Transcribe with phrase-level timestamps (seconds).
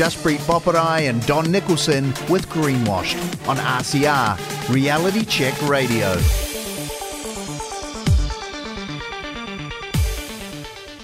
[0.00, 6.14] Jaspreet Boparai and Don Nicholson with Greenwashed on RCR, Reality Check Radio.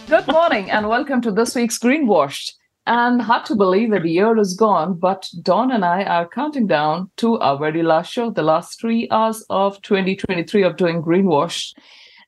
[0.07, 2.53] Good morning and welcome to this week's Greenwashed.
[2.87, 6.67] And hard to believe that the year is gone, but Don and I are counting
[6.67, 11.75] down to our very last show, the last three hours of 2023 of doing Greenwashed.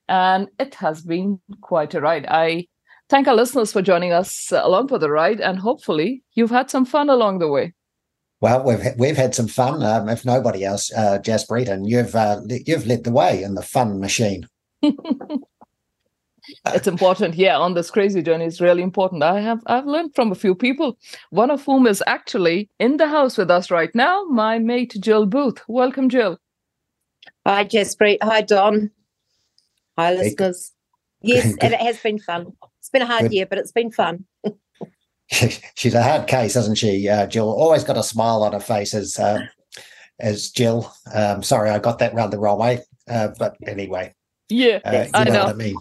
[0.07, 2.27] And it has been quite a ride.
[2.27, 2.67] I
[3.09, 6.85] thank our listeners for joining us along for the ride, and hopefully you've had some
[6.85, 7.73] fun along the way.
[8.41, 9.83] Well, we've we've had some fun.
[9.83, 13.61] Um, if nobody else, uh, Jaspreet, and you've uh, you've led the way in the
[13.61, 14.47] fun machine.
[16.67, 17.57] it's important, yeah.
[17.57, 19.23] On this crazy journey, it's really important.
[19.23, 20.97] I have I've learned from a few people,
[21.29, 24.23] one of whom is actually in the house with us right now.
[24.25, 25.61] My mate Jill Booth.
[25.67, 26.39] Welcome, Jill.
[27.45, 28.19] Hi, Jaspreet.
[28.21, 28.91] Hi, Don.
[29.97, 30.73] Hi, listeners.
[31.21, 32.53] Yes, and it has been fun.
[32.89, 33.33] It's been a hard Good.
[33.33, 34.25] year, but it's been fun.
[35.75, 37.47] She's a hard case, isn't she, uh, Jill?
[37.47, 39.41] Always got a smile on her face as uh,
[40.19, 40.91] as Jill.
[41.13, 44.15] Um, sorry, I got that round the wrong way, uh, but anyway.
[44.49, 45.33] Yeah, uh, I know.
[45.33, 45.75] know what I mean.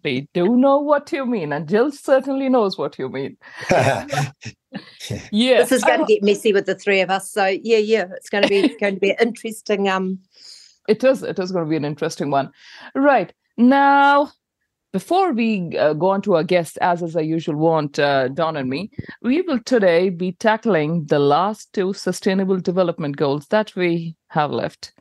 [0.00, 3.36] They do know what you mean, and Jill certainly knows what you mean.
[3.70, 7.30] yeah, this is going to get messy with the three of us.
[7.30, 9.90] So yeah, yeah, it's going to be going to be interesting.
[9.90, 10.18] Um,
[10.88, 11.22] it is.
[11.22, 12.52] It is going to be an interesting one,
[12.94, 14.32] right now
[14.92, 18.56] before we uh, go on to our guests, as is our usual want, uh, Don
[18.56, 18.90] and me,
[19.22, 24.92] we will today be tackling the last two sustainable development goals that we have left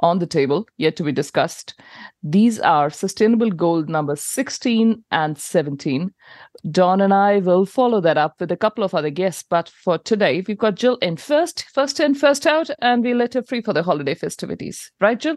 [0.00, 1.80] on the table, yet to be discussed.
[2.22, 6.12] These are sustainable goal number 16 and 17.
[6.70, 9.98] Don and I will follow that up with a couple of other guests, but for
[9.98, 13.62] today, we've got Jill in first, first in, first out, and we let her free
[13.62, 14.90] for the holiday festivities.
[15.00, 15.36] Right, Jill?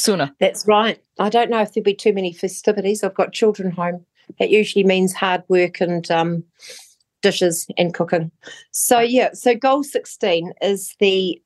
[0.00, 0.34] Sooner.
[0.40, 1.00] That's right.
[1.18, 3.04] I don't know if there'll be too many festivities.
[3.04, 4.04] I've got children home.
[4.38, 6.44] It usually means hard work and um,
[7.22, 8.30] dishes and cooking.
[8.70, 11.40] So yeah, so goal 16 is the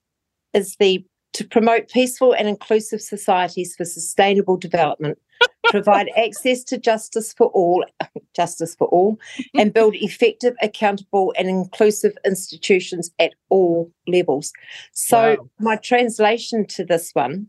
[0.52, 1.04] is the
[1.34, 5.18] to promote peaceful and inclusive societies for sustainable development,
[5.66, 7.84] provide access to justice for all,
[8.36, 9.18] justice for all,
[9.54, 14.52] and build effective, accountable, and inclusive institutions at all levels.
[14.92, 15.50] So wow.
[15.58, 17.48] my translation to this one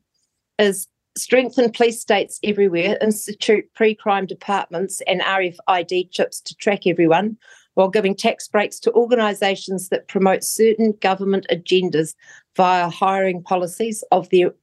[0.57, 0.87] is
[1.17, 7.37] strengthen police states everywhere, institute pre crime departments and RFID chips to track everyone,
[7.75, 12.15] while giving tax breaks to organisations that promote certain government agendas
[12.55, 14.53] via hiring policies of their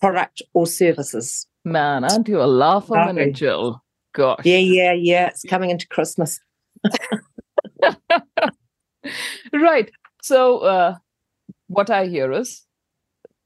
[0.00, 1.46] product or services.
[1.64, 3.82] Man, aren't you a laugh a minute, Jill?
[4.12, 4.44] Gosh.
[4.44, 5.28] Yeah, yeah, yeah.
[5.28, 6.38] It's coming into Christmas.
[9.52, 9.90] right.
[10.22, 10.96] So, uh,
[11.68, 12.64] what I hear is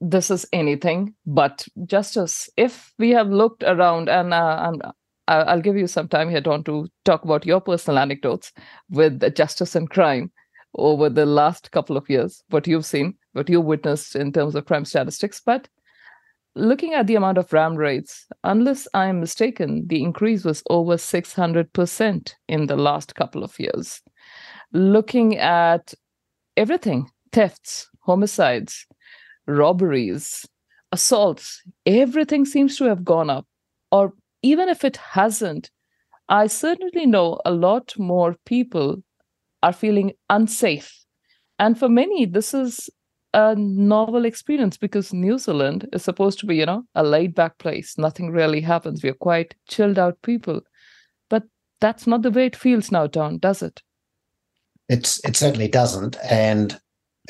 [0.00, 2.48] this is anything but justice.
[2.56, 4.82] If we have looked around, and uh,
[5.26, 8.52] I'll give you some time here, Don, to talk about your personal anecdotes
[8.90, 10.30] with justice and crime
[10.76, 14.66] over the last couple of years, what you've seen, what you witnessed in terms of
[14.66, 15.40] crime statistics.
[15.44, 15.68] But
[16.54, 22.34] looking at the amount of ram raids, unless I'm mistaken, the increase was over 600%
[22.48, 24.00] in the last couple of years.
[24.72, 25.94] Looking at
[26.56, 28.86] everything thefts, homicides,
[29.48, 30.46] robberies,
[30.92, 33.46] assaults, everything seems to have gone up.
[33.90, 34.12] Or
[34.42, 35.70] even if it hasn't,
[36.28, 39.02] I certainly know a lot more people
[39.62, 40.92] are feeling unsafe.
[41.58, 42.88] And for many, this is
[43.34, 47.58] a novel experience because New Zealand is supposed to be, you know, a laid back
[47.58, 47.96] place.
[47.98, 49.02] Nothing really happens.
[49.02, 50.60] We're quite chilled out people.
[51.28, 51.44] But
[51.80, 53.82] that's not the way it feels now, Don, does it?
[54.88, 56.16] It's it certainly doesn't.
[56.24, 56.80] And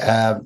[0.00, 0.40] uh,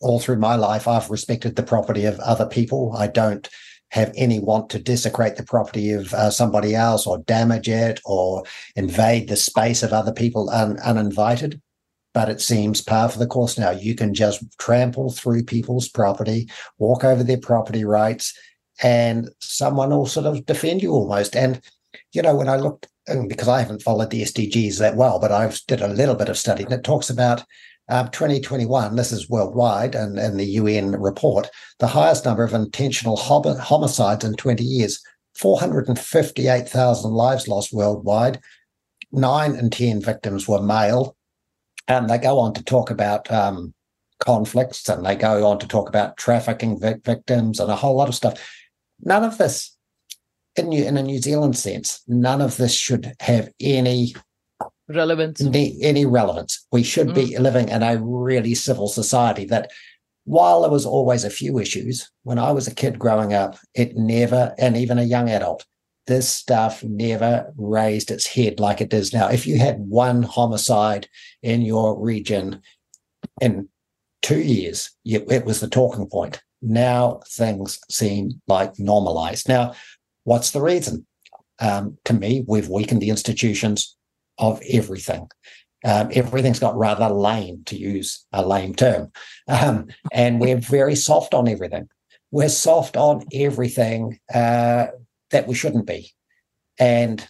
[0.00, 2.94] all through my life, I've respected the property of other people.
[2.96, 3.48] I don't
[3.90, 8.44] have any want to desecrate the property of uh, somebody else or damage it or
[8.76, 11.60] invade the space of other people un- uninvited.
[12.14, 13.70] But it seems par for the course now.
[13.70, 16.48] You can just trample through people's property,
[16.78, 18.36] walk over their property rights,
[18.82, 21.36] and someone will sort of defend you almost.
[21.36, 21.60] And,
[22.12, 22.88] you know, when I looked,
[23.28, 26.38] because I haven't followed the SDGs that well, but I've did a little bit of
[26.38, 27.44] study, and it talks about
[27.88, 31.48] um, 2021, this is worldwide and, in the UN report,
[31.78, 35.00] the highest number of intentional homicides in 20 years,
[35.36, 38.40] 458,000 lives lost worldwide.
[39.10, 41.16] Nine in 10 victims were male.
[41.86, 43.72] And they go on to talk about um,
[44.20, 48.08] conflicts and they go on to talk about trafficking vic- victims and a whole lot
[48.08, 48.38] of stuff.
[49.00, 49.74] None of this,
[50.56, 54.14] in, New, in a New Zealand sense, none of this should have any
[54.88, 55.40] relevance?
[55.40, 56.66] Any, any relevance.
[56.72, 57.14] We should mm.
[57.14, 59.70] be living in a really civil society that
[60.24, 63.96] while there was always a few issues when i was a kid growing up it
[63.96, 65.64] never and even a young adult
[66.08, 69.28] this stuff never raised its head like it does now.
[69.28, 71.06] If you had one homicide
[71.42, 72.62] in your region
[73.40, 73.68] in
[74.22, 76.42] two years it was the talking point.
[76.62, 79.48] Now things seem like normalized.
[79.48, 79.74] Now
[80.24, 81.06] what's the reason?
[81.60, 83.94] Um, to me we've weakened the institutions
[84.38, 85.28] of everything.
[85.84, 89.12] Um, everything's got rather lame, to use a lame term.
[89.46, 91.88] Um, and we're very soft on everything.
[92.30, 94.88] We're soft on everything uh,
[95.30, 96.10] that we shouldn't be.
[96.78, 97.26] And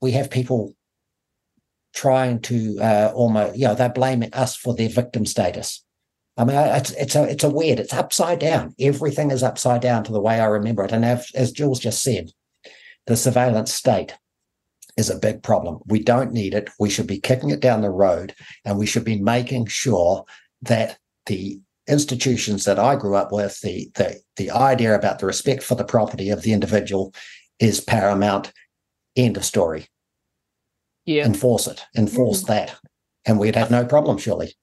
[0.00, 0.74] we have people
[1.94, 5.84] trying to uh, almost, you know, they're blaming us for their victim status.
[6.36, 7.78] I mean, it's it's a it's a weird.
[7.78, 8.74] It's upside down.
[8.80, 10.92] Everything is upside down to the way I remember it.
[10.92, 12.30] And as, as Jules just said,
[13.06, 14.16] the surveillance state
[14.96, 15.78] is a big problem.
[15.86, 16.70] We don't need it.
[16.78, 18.34] We should be kicking it down the road
[18.64, 20.24] and we should be making sure
[20.62, 25.62] that the institutions that I grew up with, the the the idea about the respect
[25.62, 27.14] for the property of the individual
[27.58, 28.52] is paramount.
[29.16, 29.88] End of story.
[31.04, 31.24] Yeah.
[31.26, 31.84] Enforce it.
[31.96, 32.48] Enforce mm.
[32.48, 32.76] that.
[33.26, 34.54] And we'd have no problem, surely.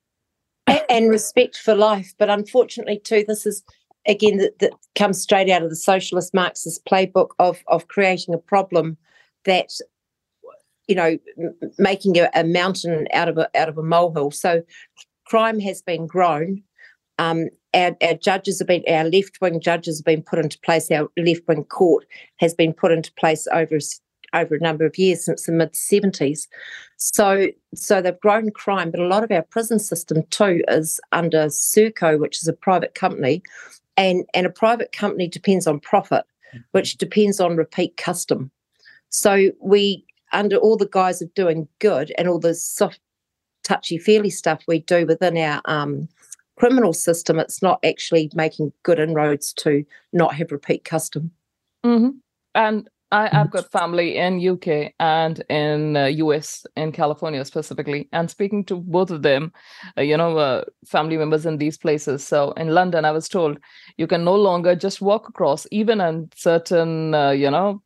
[0.89, 2.13] And respect for life.
[2.17, 3.63] But unfortunately, too, this is
[4.07, 8.39] again that, that comes straight out of the socialist Marxist playbook of of creating a
[8.39, 8.97] problem
[9.45, 9.69] that
[10.89, 11.17] you know,
[11.77, 14.31] making a, a, mountain out of a out of a molehill.
[14.31, 14.63] So
[15.25, 16.63] crime has been grown.
[17.19, 20.89] Um, our, our judges have been our left wing judges have been put into place.
[20.89, 22.05] Our left wing court
[22.37, 23.77] has been put into place over
[24.33, 26.47] over a number of years since the mid seventies.
[26.97, 31.45] So so they've grown crime, but a lot of our prison system too is under
[31.45, 33.43] Serco, which is a private company,
[33.95, 36.25] and and a private company depends on profit,
[36.71, 38.49] which depends on repeat custom.
[39.09, 42.99] So we under all the guise of doing good and all the soft,
[43.63, 46.07] touchy feely stuff we do within our um,
[46.57, 51.31] criminal system, it's not actually making good inroads to not have repeat custom.
[51.85, 52.09] Mm-hmm.
[52.55, 58.29] And I, have got family in UK and in uh, US, in California specifically, and
[58.29, 59.51] speaking to both of them,
[59.97, 62.23] uh, you know, uh, family members in these places.
[62.23, 63.57] So in London, I was told
[63.97, 67.81] you can no longer just walk across, even in certain, uh, you know,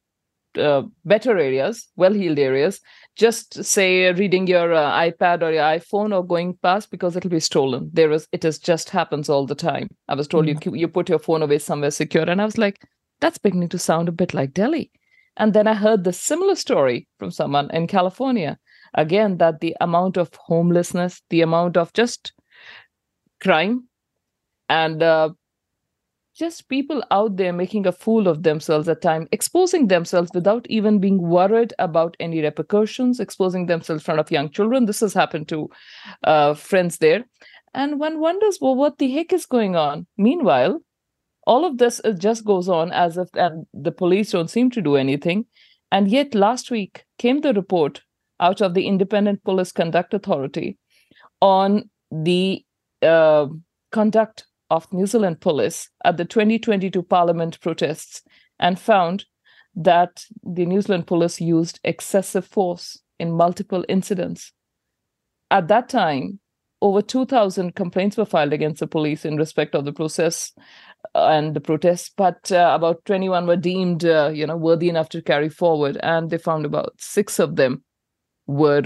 [0.58, 2.80] uh, better areas, well-heeled areas,
[3.16, 7.40] just say reading your uh, iPad or your iPhone or going past because it'll be
[7.40, 7.90] stolen.
[7.94, 9.88] There is, it is just happens all the time.
[10.08, 10.76] I was told mm-hmm.
[10.76, 12.82] you you put your phone away somewhere secure, and I was like,
[13.22, 14.92] that's beginning to sound a bit like Delhi.
[15.38, 18.60] And then I heard the similar story from someone in California.
[18.96, 22.34] Again, that the amount of homelessness, the amount of just
[23.42, 23.88] crime,
[24.70, 25.30] and uh,
[26.36, 31.00] just people out there making a fool of themselves at times, exposing themselves without even
[31.00, 34.86] being worried about any repercussions, exposing themselves in front of young children.
[34.86, 35.70] This has happened to
[36.24, 37.26] uh, friends there.
[37.74, 40.08] And one wonders, well, what the heck is going on?
[40.18, 40.80] Meanwhile,
[41.46, 45.46] all of this just goes on as if the police don't seem to do anything.
[45.92, 48.02] And yet, last week came the report
[48.40, 50.78] out of the Independent Police Conduct Authority
[51.42, 52.66] on the
[53.02, 53.48] uh,
[53.92, 58.24] conduct of New Zealand police at the 2022 Parliament protests
[58.60, 59.26] and found
[59.76, 64.52] that the New Zealand police used excessive force in multiple incidents.
[65.52, 66.40] At that time,
[66.82, 70.52] over 2,000 complaints were filed against the police in respect of the process
[71.14, 75.10] uh, and the protests, but uh, about 21 were deemed, uh, you know, worthy enough
[75.10, 77.84] to carry forward, and they found about six of them
[78.48, 78.84] were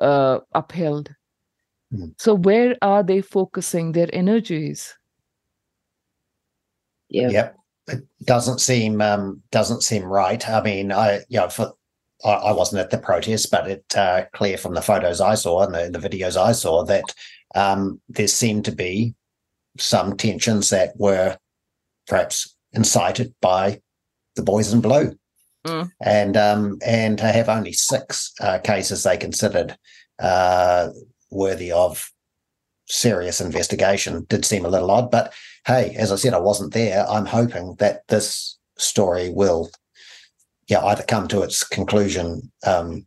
[0.00, 1.10] uh, upheld
[1.92, 2.14] Mm.
[2.18, 4.96] So where are they focusing their energies?
[7.08, 7.28] Yeah.
[7.28, 7.56] Yep.
[7.88, 10.48] It doesn't seem um, doesn't seem right.
[10.48, 11.72] I mean, I you know, for
[12.24, 15.62] I, I wasn't at the protest, but it uh, clear from the photos I saw
[15.62, 17.04] and the, the videos I saw that
[17.54, 19.14] um, there seemed to be
[19.78, 21.38] some tensions that were
[22.08, 23.80] perhaps incited by
[24.34, 25.16] the boys in blue.
[25.66, 25.90] Mm.
[26.00, 29.76] And um, and to have only six uh, cases they considered
[30.18, 30.88] uh,
[31.30, 32.10] worthy of
[32.88, 35.10] serious investigation did seem a little odd.
[35.10, 35.32] But
[35.66, 37.06] hey, as I said, I wasn't there.
[37.08, 39.70] I'm hoping that this story will,
[40.68, 43.06] yeah, either come to its conclusion um,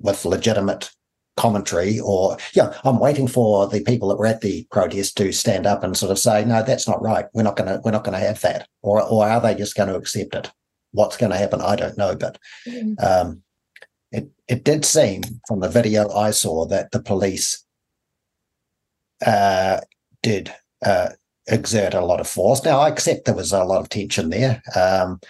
[0.00, 0.90] with legitimate
[1.36, 5.66] commentary, or yeah, I'm waiting for the people that were at the protest to stand
[5.66, 7.26] up and sort of say, no, that's not right.
[7.34, 9.76] We're not going to, we're not going to have that, or or are they just
[9.76, 10.50] going to accept it?
[10.92, 11.60] What's going to happen?
[11.60, 12.38] I don't know, but.
[12.98, 13.42] Um,
[14.16, 17.64] it, it did seem from the video I saw that the police
[19.24, 19.80] uh,
[20.22, 20.52] did
[20.84, 21.10] uh,
[21.46, 22.64] exert a lot of force.
[22.64, 25.20] Now, I accept there was a lot of tension there, um,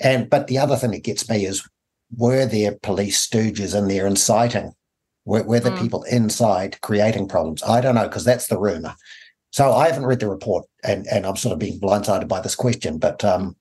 [0.00, 1.68] and but the other thing that gets me is
[2.16, 4.72] were there police stooges in there inciting?
[5.24, 5.78] Were, were the Mm.
[5.78, 7.62] people inside creating problems?
[7.64, 8.94] I don't know because that's the rumor.
[9.50, 12.54] So I haven't read the report, and and I'm sort of being blindsided by this
[12.54, 12.98] question.
[12.98, 13.56] But um,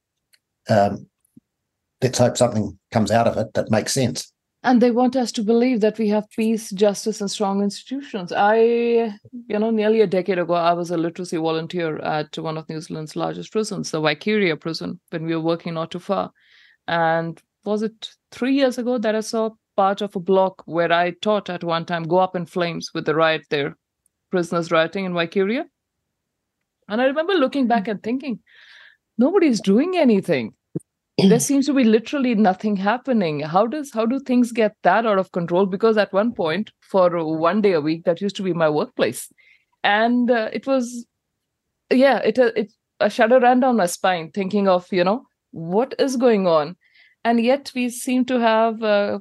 [0.70, 1.08] um,
[2.01, 4.32] let's hope something comes out of it that makes sense.
[4.65, 8.34] And they want us to believe that we have peace justice and strong institutions.
[8.36, 8.57] I
[9.48, 12.81] you know nearly a decade ago i was a literacy volunteer at one of new
[12.81, 16.31] zealand's largest prisons the Waikeria prison when we were working not too far.
[16.88, 21.12] And was it three years ago that i saw part of a block where i
[21.22, 23.77] taught at one time go up in flames with the riot there
[24.31, 25.65] prisoners rioting in Waikeria.
[26.89, 27.91] and i remember looking back hmm.
[27.91, 28.39] and thinking
[29.17, 30.53] nobody's doing anything
[31.17, 33.39] there seems to be literally nothing happening.
[33.41, 35.65] How does how do things get that out of control?
[35.65, 39.31] Because at one point for one day a week that used to be my workplace.
[39.84, 41.05] And uh, it was
[41.91, 45.95] yeah it uh, it a shudder ran down my spine thinking of you know what
[46.00, 46.75] is going on?
[47.24, 49.19] And yet we seem to have uh,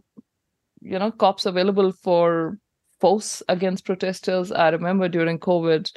[0.80, 2.58] you know cops available for
[3.00, 4.50] force against protesters.
[4.50, 5.90] I remember during covid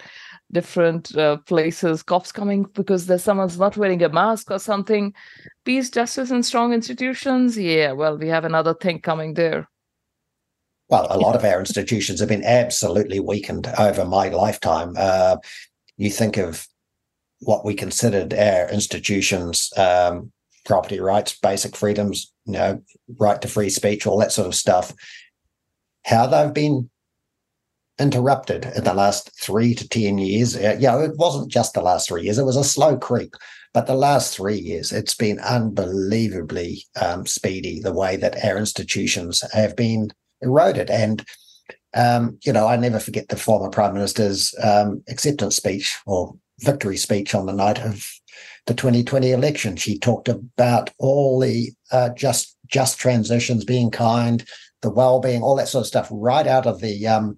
[0.52, 5.14] different uh, places cops coming because there's someone's not wearing a mask or something.
[5.66, 7.58] Peace justice and strong institutions?
[7.58, 9.68] Yeah well we have another thing coming there.
[10.90, 14.94] Well, a lot of our institutions have been absolutely weakened over my lifetime.
[14.98, 15.38] Uh,
[15.98, 16.66] you think of
[17.40, 20.32] what we considered our institutions, um,
[20.66, 22.82] property rights, basic freedoms, you know,
[23.18, 24.94] right to free speech, all that sort of stuff,
[26.06, 26.90] how they've been
[28.00, 30.56] interrupted in the last three to 10 years.
[30.56, 33.34] Uh, know, it wasn't just the last three years, it was a slow creep.
[33.74, 39.44] But the last three years, it's been unbelievably um, speedy the way that our institutions
[39.54, 40.10] have been
[40.42, 40.90] eroded.
[40.90, 41.24] And,
[41.94, 46.98] um, you know, I never forget the former Prime Minister's um, acceptance speech or victory
[46.98, 48.08] speech on the night of
[48.66, 49.76] the 2020 election.
[49.76, 54.46] She talked about all the uh, just just transitions, being kind,
[54.82, 57.38] the well-being, all that sort of stuff, right out of the um,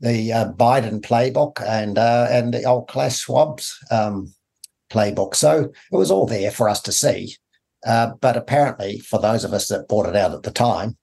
[0.00, 4.32] the uh, Biden playbook and uh, and the old Klaus Schwab's um,
[4.90, 5.34] playbook.
[5.34, 7.36] So it was all there for us to see.
[7.86, 10.96] Uh, but apparently, for those of us that bought it out at the time,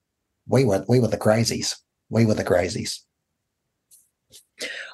[0.48, 1.76] we were we were the crazies.
[2.10, 3.00] We were the crazies.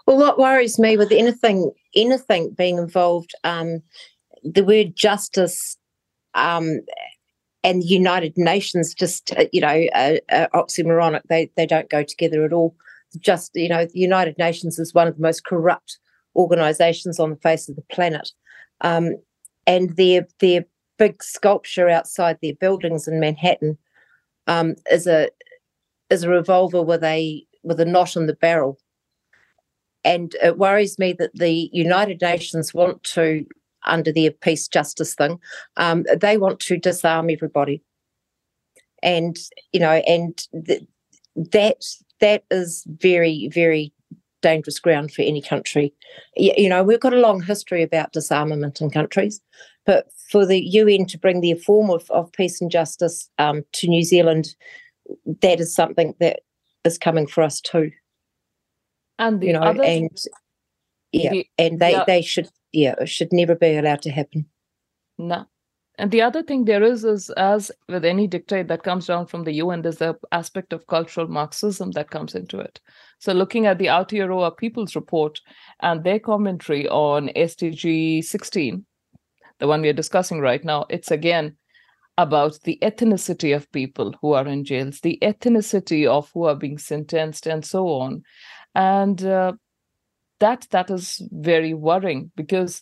[0.08, 3.82] Well, what worries me with anything anything being involved, um,
[4.44, 5.78] the word justice
[6.34, 6.82] um,
[7.64, 11.22] and the United Nations just uh, you know uh, uh, oxymoronic.
[11.30, 12.76] They they don't go together at all.
[13.20, 16.00] Just you know, the United Nations is one of the most corrupt
[16.36, 18.32] organisations on the face of the planet,
[18.82, 19.16] um,
[19.68, 20.66] and their their
[20.98, 23.78] big sculpture outside their buildings in Manhattan
[24.48, 25.30] um, is a
[26.10, 28.78] is a revolver with a with a knot in the barrel.
[30.04, 33.46] And it worries me that the United Nations want to,
[33.86, 35.40] under their peace justice thing,
[35.78, 37.84] um, they want to disarm everybody,
[39.04, 39.38] and
[39.72, 40.84] you know, and th-
[41.36, 41.84] that
[42.22, 43.94] that is very very
[44.42, 45.94] dangerous ground for any country.
[46.36, 49.40] You know, we've got a long history about disarmament in countries,
[49.86, 53.88] but for the UN to bring their form of, of peace and justice um, to
[53.88, 54.56] New Zealand,
[55.44, 56.40] that is something that
[56.86, 57.92] is coming for us too
[59.22, 60.18] and the you know, other and
[61.12, 62.04] yeah, the- and they yeah.
[62.06, 64.46] they should yeah it should never be allowed to happen.
[65.18, 65.46] No.
[66.02, 69.44] And the other thing there is, is as with any dictate that comes down from
[69.44, 72.80] the UN, there's the aspect of cultural Marxism that comes into it.
[73.20, 75.40] So looking at the Aotearoa People's Report
[75.82, 78.84] and their commentary on SDG 16,
[79.60, 81.56] the one we are discussing right now, it's again
[82.18, 86.80] about the ethnicity of people who are in jails, the ethnicity of who are being
[86.80, 88.24] sentenced, and so on.
[88.74, 89.54] and uh,
[90.40, 92.82] that that is very worrying because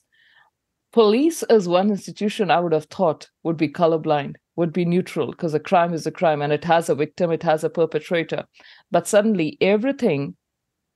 [0.91, 5.53] police as one institution i would have thought would be colorblind would be neutral because
[5.53, 8.43] a crime is a crime and it has a victim it has a perpetrator.
[8.91, 10.35] But suddenly everything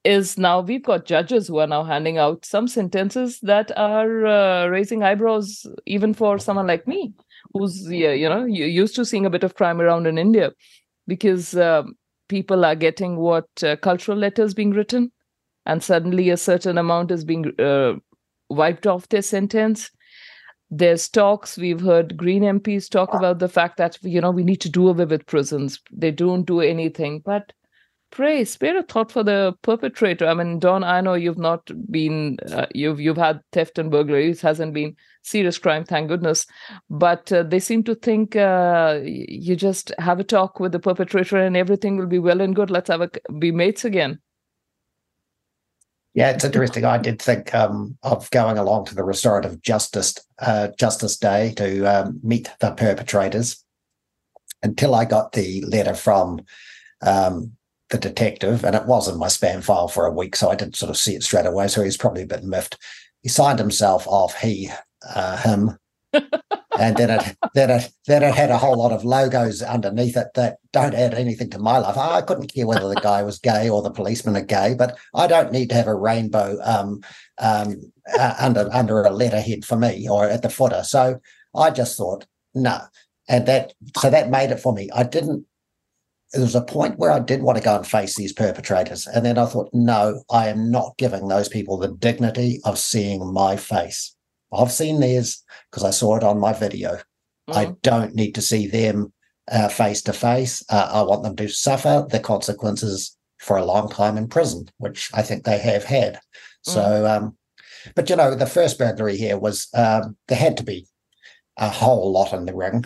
[0.04, 4.68] is now we've got judges who are now handing out some sentences that are uh,
[4.68, 7.14] raising eyebrows even for someone like me
[7.54, 10.52] who's you know used to seeing a bit of crime around in india.
[11.08, 11.84] Because uh,
[12.28, 15.12] people are getting what uh, cultural letters being written
[15.66, 17.94] and suddenly a certain amount is being uh,
[18.53, 19.91] wiped off their sentence.
[20.69, 24.62] There's talks we've heard green mps talk about the fact that you know we need
[24.62, 25.79] to do away with prisons.
[25.91, 27.19] They don't do anything.
[27.19, 27.53] But
[28.10, 30.25] pray spare a thought for the perpetrator.
[30.25, 34.41] I mean don i know you've not been uh, you've you've had theft and burglaries
[34.41, 36.48] hasn't been serious crime thank goodness.
[36.89, 41.38] But uh, they seem to think uh, you just have a talk with the perpetrator
[41.38, 42.72] and everything will be well and good.
[42.72, 44.19] Let's have a be mates again
[46.13, 46.86] yeah, it's interesting.
[46.86, 51.86] I did think um, of going along to the Restorative Justice uh, Justice Day to
[51.86, 53.63] um, meet the perpetrators
[54.62, 56.41] until I got the letter from
[57.01, 57.53] um,
[57.89, 60.75] the detective, and it was in my spam file for a week, so I didn't
[60.75, 61.67] sort of see it straight away.
[61.67, 62.77] So he's probably a bit miffed.
[63.22, 64.70] He signed himself off, he,
[65.15, 65.77] uh, him,
[66.84, 70.28] and then it then it then it had a whole lot of logos underneath it
[70.36, 71.98] that don't add anything to my life.
[71.98, 75.28] I couldn't care whether the guy was gay or the policeman are gay, but I
[75.28, 77.02] don't need to have a rainbow um,
[77.40, 77.78] um,
[78.20, 80.84] uh, under under a letterhead for me or at the footer.
[80.84, 81.22] So
[81.56, 82.82] I just thought no,
[83.30, 84.90] and that so that made it for me.
[84.94, 85.46] I didn't.
[86.34, 89.25] There was a point where I did want to go and face these perpetrators, and
[89.25, 93.56] then I thought, no, I am not giving those people the dignity of seeing my
[93.56, 94.12] face.
[94.53, 96.98] I've seen theirs because I saw it on my video.
[97.50, 97.55] Mm.
[97.55, 99.13] I don't need to see them
[99.72, 100.63] face to face.
[100.69, 105.22] I want them to suffer the consequences for a long time in prison, which I
[105.22, 106.15] think they have had.
[106.15, 106.19] Mm.
[106.62, 107.38] So, um,
[107.95, 110.87] but you know, the first burglary here was um, there had to be
[111.57, 112.85] a whole lot in the ring,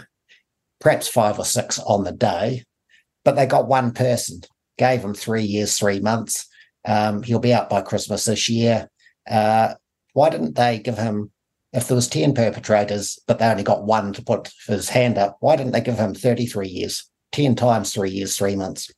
[0.79, 2.65] perhaps five or six on the day,
[3.23, 4.41] but they got one person,
[4.77, 6.47] gave him three years, three months.
[6.85, 8.89] Um, he'll be out by Christmas this year.
[9.29, 9.75] Uh,
[10.13, 11.31] why didn't they give him
[11.73, 15.37] if there was 10 perpetrators, but they only got one to put his hand up,
[15.39, 18.91] why didn't they give him 33 years, 10 times three years, three months,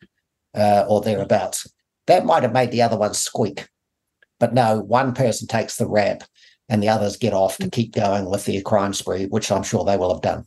[0.55, 1.67] uh, or thereabouts?
[2.07, 3.67] That might have made the other ones squeak.
[4.39, 6.23] But no, one person takes the rap
[6.69, 9.83] and the others get off to keep going with their crime spree, which I'm sure
[9.83, 10.45] they will have done.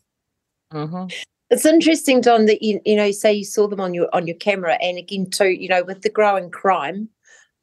[0.73, 1.07] Mm-hmm.
[1.51, 4.37] It's interesting, Don, that you you know say you saw them on your on your
[4.37, 7.11] camera, and again too, you know, with the growing crime,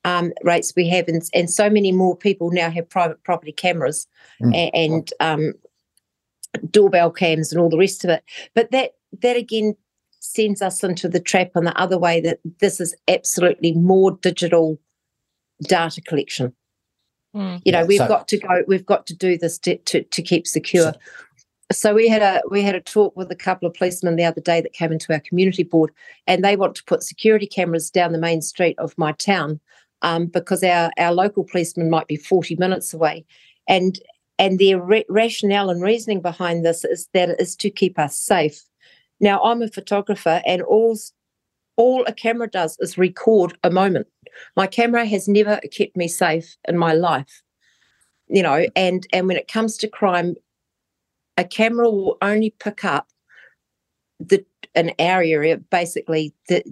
[0.05, 4.07] um, rates we have, and, and so many more people now have private property cameras
[4.41, 4.55] mm.
[4.55, 5.53] and, and um,
[6.71, 8.23] doorbell cams and all the rest of it.
[8.55, 9.75] But that that again
[10.19, 14.79] sends us into the trap on the other way that this is absolutely more digital
[15.63, 16.53] data collection.
[17.35, 17.61] Mm.
[17.65, 18.63] You know, yeah, we've so, got to go.
[18.67, 20.93] We've got to do this to to, to keep secure.
[20.93, 20.99] So,
[21.71, 24.41] so we had a we had a talk with a couple of policemen the other
[24.41, 25.91] day that came into our community board,
[26.25, 29.59] and they want to put security cameras down the main street of my town
[30.01, 33.25] um, because our, our local policeman might be 40 minutes away.
[33.67, 33.99] And
[34.37, 38.17] and their re- rationale and reasoning behind this is that it is to keep us
[38.17, 38.63] safe.
[39.19, 40.97] Now, I'm a photographer, and all
[41.75, 44.07] all a camera does is record a moment.
[44.55, 47.41] My camera has never kept me safe in my life,
[48.27, 48.65] you know.
[48.75, 50.35] And and when it comes to crime,
[51.37, 53.07] a camera will only pick up
[54.19, 56.63] the an area basically that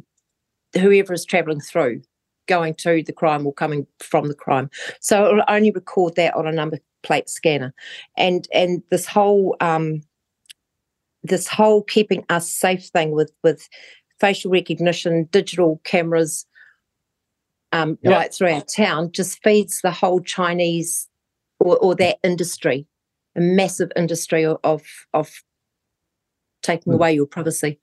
[0.73, 2.01] whoever is traveling through
[2.47, 4.69] going to the crime or coming from the crime.
[4.99, 7.73] So it'll only record that on a number plate scanner.
[8.17, 10.01] And and this whole um,
[11.23, 13.67] this whole keeping us safe thing with with
[14.19, 16.45] facial recognition, digital cameras
[17.71, 18.13] um, yep.
[18.13, 21.07] right through our town just feeds the whole Chinese
[21.59, 22.87] or, or that industry,
[23.35, 24.83] a massive industry of
[25.13, 25.31] of
[26.61, 26.95] taking mm.
[26.95, 27.79] away your privacy.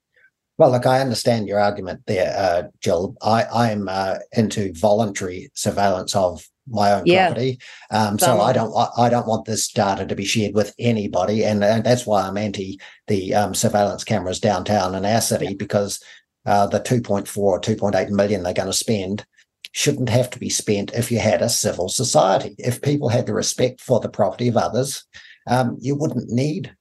[0.56, 3.16] Well, look, I understand your argument there, uh, Jill.
[3.22, 7.26] I, I'm uh, into voluntary surveillance of my own yeah.
[7.26, 7.58] property,
[7.90, 11.62] um, so I don't I don't want this data to be shared with anybody, and,
[11.62, 16.02] and that's why I'm anti the um, surveillance cameras downtown in our city because
[16.46, 19.26] uh, the 2.4 or 2.8 million they're going to spend
[19.72, 22.54] shouldn't have to be spent if you had a civil society.
[22.58, 25.04] If people had the respect for the property of others,
[25.48, 26.74] um, you wouldn't need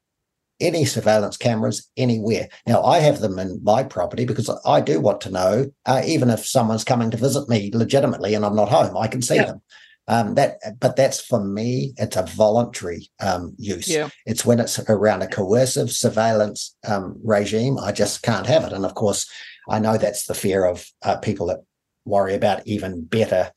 [0.63, 2.47] any surveillance cameras anywhere.
[2.65, 6.30] Now, I have them in my property because I do want to know, uh, even
[6.30, 9.45] if someone's coming to visit me legitimately and I'm not home, I can see yeah.
[9.45, 9.62] them.
[10.08, 11.93] Um, that, but that's for me.
[11.97, 13.88] It's a voluntary um, use.
[13.88, 14.10] Yeah.
[14.26, 17.78] It's when it's around a coercive surveillance um, regime.
[17.80, 18.73] I just can't have it.
[18.73, 19.30] And of course,
[19.69, 21.60] I know that's the fear of uh, people that
[22.06, 23.52] worry about even better,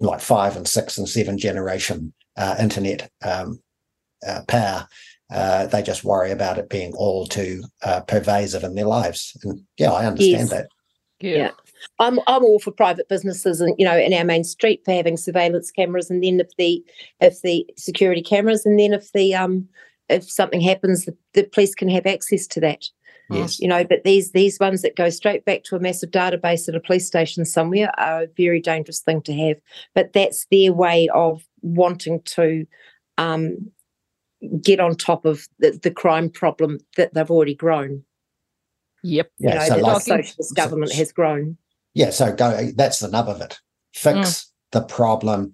[0.00, 3.60] like five and six and seven generation uh, internet um,
[4.26, 4.88] uh, power.
[5.30, 9.36] Uh, they just worry about it being all too uh, pervasive in their lives.
[9.42, 10.50] And yeah, I understand Yes.
[10.50, 10.68] that.
[11.20, 11.36] Yeah.
[11.36, 11.50] Yeah.
[11.98, 15.16] I'm I'm all for private businesses and you know in our main street for having
[15.16, 16.84] surveillance cameras and then if the
[17.20, 19.68] if the security cameras and then if the um
[20.08, 22.84] if something happens the, the police can have access to that
[23.30, 23.58] Yes.
[23.60, 26.74] you know but these these ones that go straight back to a massive database at
[26.74, 29.56] a police station somewhere are a very dangerous thing to have
[29.94, 32.66] but that's their way of wanting to
[33.18, 33.56] um
[34.62, 38.04] get on top of the, the crime problem that they've already grown
[39.02, 39.30] Yep.
[39.38, 39.54] you Yeah.
[39.56, 41.56] know so that like, socialist government has grown
[41.94, 42.10] yeah.
[42.10, 42.70] So go.
[42.74, 43.58] That's the nub of it.
[43.94, 45.52] Fix the problem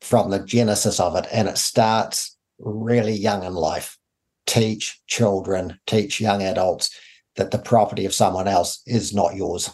[0.00, 3.98] from the genesis of it, and it starts really young in life.
[4.46, 6.96] Teach children, teach young adults
[7.36, 9.70] that the property of someone else is not yours.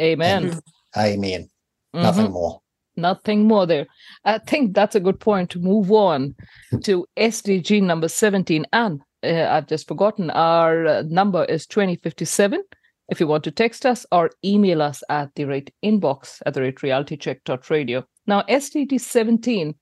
[0.00, 0.60] Amen.
[0.96, 1.48] Amen.
[1.94, 2.02] Mhm.
[2.02, 2.61] Nothing more.
[2.96, 3.86] Nothing more there.
[4.24, 6.34] I think that's a good point to move on
[6.82, 8.66] to SDG number 17.
[8.72, 12.62] And uh, I've just forgotten our uh, number is 2057.
[13.08, 16.62] If you want to text us or email us at the rate inbox at the
[16.62, 18.04] rate realitycheck.radio.
[18.26, 19.74] Now, SDG 17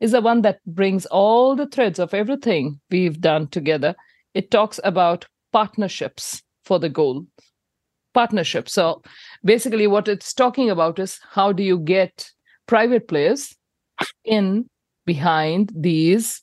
[0.00, 3.94] is the one that brings all the threads of everything we've done together.
[4.34, 7.26] It talks about partnerships for the goal.
[8.14, 8.68] partnership.
[8.68, 9.02] So
[9.44, 12.30] basically, what it's talking about is how do you get
[12.68, 13.56] private players
[14.24, 14.68] in
[15.06, 16.42] behind these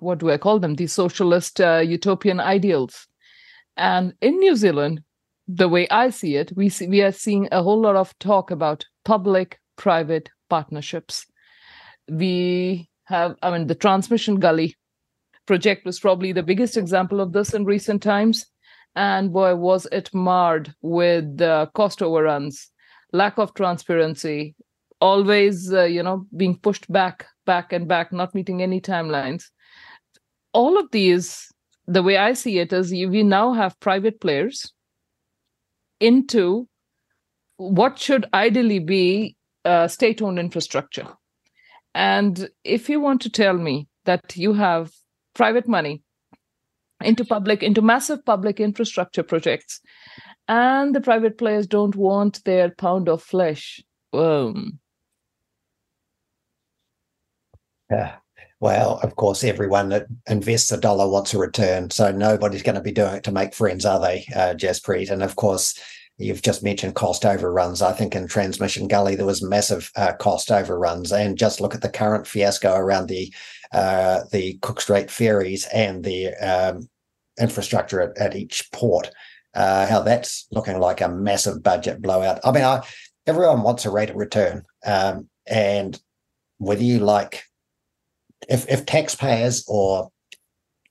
[0.00, 0.74] what do i call them?
[0.74, 3.06] These socialist uh, utopian ideals.
[3.76, 5.02] And in new zealand
[5.48, 8.50] the way i see it we see, we are seeing a whole lot of talk
[8.50, 11.24] about public private partnerships.
[12.08, 14.74] We have i mean the transmission gully
[15.46, 18.46] project was probably the biggest example of this in recent times.
[18.96, 22.70] And boy was it marred with uh, cost overruns
[23.12, 24.56] lack of transparency
[25.00, 29.44] always uh, you know being pushed back back and back not meeting any timelines.
[30.52, 31.52] All of these
[31.86, 34.72] the way i see it is we now have private players
[36.00, 36.68] into
[37.58, 41.06] what should ideally be uh, state owned infrastructure.
[41.94, 44.92] And if you want to tell me that you have
[45.34, 46.02] private money
[47.02, 49.80] into public into massive public infrastructure projects
[50.48, 53.82] and the private players don't want their pound of flesh
[54.14, 54.78] um,
[57.90, 58.16] Yeah.
[58.58, 61.90] Well, of course, everyone that invests a dollar wants a return.
[61.90, 65.10] So nobody's going to be doing it to make friends, are they, uh, Jaspreet?
[65.10, 65.78] And of course,
[66.16, 67.82] you've just mentioned cost overruns.
[67.82, 71.12] I think in Transmission Gully, there was massive uh, cost overruns.
[71.12, 73.32] And just look at the current fiasco around the
[73.72, 76.88] uh, the Cook Strait ferries and the um,
[77.38, 79.10] infrastructure at, at each port.
[79.54, 82.40] Uh, how that's looking like a massive budget blowout.
[82.44, 82.86] I mean, I,
[83.26, 85.98] everyone wants a rate of return, um, and
[86.58, 87.44] whether you like
[88.48, 90.10] if if taxpayers or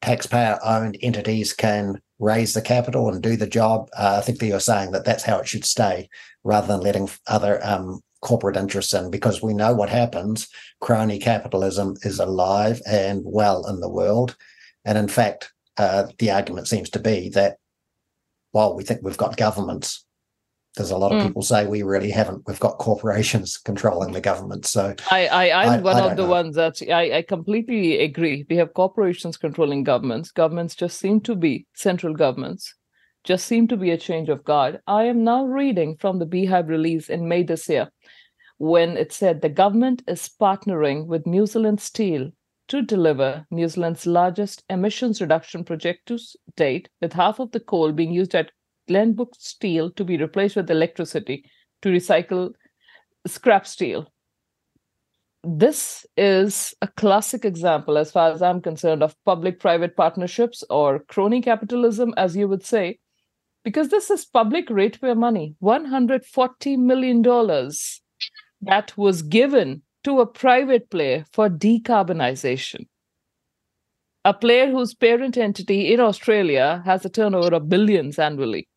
[0.02, 4.46] taxpayer owned entities can raise the capital and do the job, uh, I think that
[4.48, 6.10] you're saying that that's how it should stay,
[6.44, 10.48] rather than letting other um, corporate interests in, because we know what happens.
[10.80, 14.36] Crony capitalism is alive and well in the world,
[14.86, 17.58] and in fact, uh, the argument seems to be that
[18.52, 20.05] while we think we've got governments.
[20.76, 21.28] There's a lot of Mm.
[21.28, 22.44] people say we really haven't.
[22.48, 24.66] We've got corporations controlling the government.
[24.66, 26.30] So I, I, I'm one I of the know.
[26.30, 28.46] ones that I, I completely agree.
[28.50, 30.32] We have corporations controlling governments.
[30.32, 32.76] Governments just seem to be central governments,
[33.24, 34.82] just seem to be a change of guard.
[34.88, 37.90] I am now reading from the Beehive release in May this year,
[38.58, 42.32] when it said the government is partnering with New Zealand Steel
[42.68, 46.18] to deliver New Zealand's largest emissions reduction project to
[46.56, 48.52] date, with half of the coal being used at
[48.88, 51.46] Glenbrook Steel to be replaced with electricity
[51.82, 52.54] to recycle
[53.28, 54.08] scrap steel
[55.46, 61.00] this is a classic example, as far as I'm concerned, of public private partnerships or
[61.00, 62.98] crony capitalism, as you would say,
[63.64, 67.22] because this is public ratepayer money $140 million
[68.62, 72.88] that was given to a private player for decarbonization.
[74.24, 78.68] A player whose parent entity in Australia has a turnover of billions annually.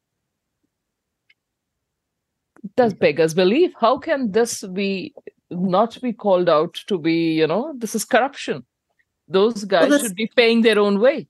[2.76, 3.72] Does beggars believe?
[3.78, 5.14] How can this be
[5.50, 8.64] not be called out to be, you know, this is corruption.
[9.28, 11.28] Those guys this- should be paying their own way.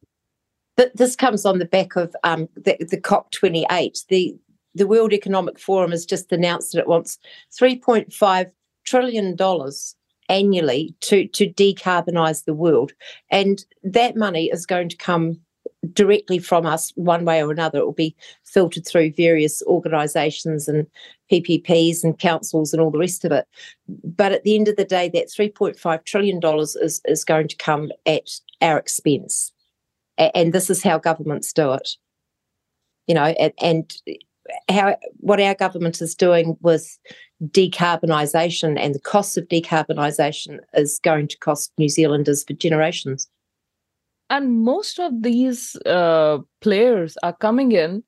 [0.77, 4.07] But this comes on the back of um, the, the COP28.
[4.07, 4.37] The
[4.75, 7.19] the World Economic Forum has just announced that it wants
[7.61, 8.51] 3.5
[8.87, 9.97] trillion dollars
[10.29, 12.93] annually to to decarbonize the world,
[13.31, 15.41] and that money is going to come
[15.93, 17.79] directly from us one way or another.
[17.79, 20.87] It will be filtered through various organisations and
[21.31, 23.47] PPPs and councils and all the rest of it.
[23.87, 27.91] But at the end of the day, that $3.5 trillion is, is going to come
[28.07, 29.53] at our expense.
[30.17, 31.91] And this is how governments do it.
[33.07, 33.95] You know, and, and
[34.69, 36.99] how what our government is doing with
[37.45, 43.29] decarbonisation and the cost of decarbonisation is going to cost New Zealanders for generations
[44.31, 48.03] and most of these uh, players are coming in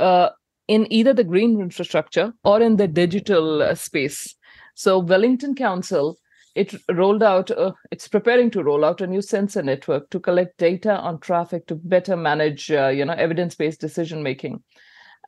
[0.00, 0.30] uh,
[0.68, 4.34] in either the green infrastructure or in the digital uh, space.
[4.74, 6.16] So wellington council
[6.56, 10.58] it rolled out uh, it's preparing to roll out a new sensor network to collect
[10.58, 14.62] data on traffic to better manage uh, you know evidence based decision making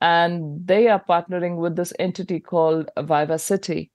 [0.01, 3.91] and they are partnering with this entity called VivaCity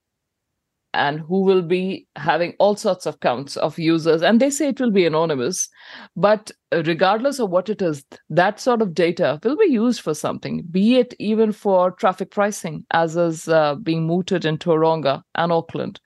[0.94, 4.22] and who will be having all sorts of counts of users.
[4.22, 5.70] And they say it will be anonymous
[6.16, 10.64] but regardless of what it is that sort of data will be used for something
[10.72, 16.00] be it even for traffic pricing as is uh, being mooted in Tauranga and Auckland.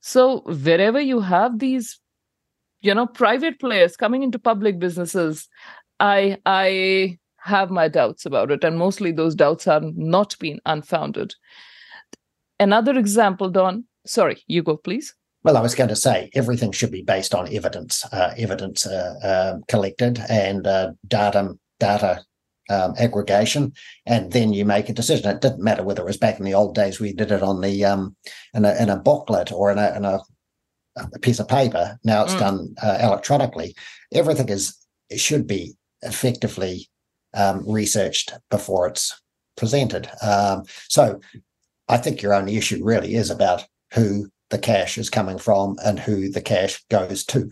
[0.00, 2.00] So wherever you have these
[2.80, 5.48] you know private players coming into public businesses
[6.00, 8.64] i i have my doubts about it.
[8.64, 11.34] And mostly those doubts are not being unfounded.
[12.58, 15.14] Another example don sorry, you go, please.
[15.42, 19.14] Well, I was going to say everything should be based on evidence, uh, evidence uh,
[19.22, 22.24] uh, collected and uh, data data
[22.70, 23.74] um, aggregation,
[24.06, 25.28] and then you make a decision.
[25.28, 27.60] It didn't matter whether it was back in the old days we did it on
[27.60, 28.16] the um,
[28.54, 30.20] in, a, in a booklet or in a, in a,
[30.96, 31.98] a piece of paper.
[32.04, 32.40] Now it's mm.
[32.40, 33.74] done uh, electronically.
[34.12, 34.78] Everything is
[35.10, 36.88] it should be effectively
[37.34, 39.20] um, researched before it's
[39.56, 40.08] presented.
[40.22, 41.20] Um, so
[41.88, 45.98] I think your only issue really is about who the cash is coming from and
[45.98, 47.50] who the cash goes to.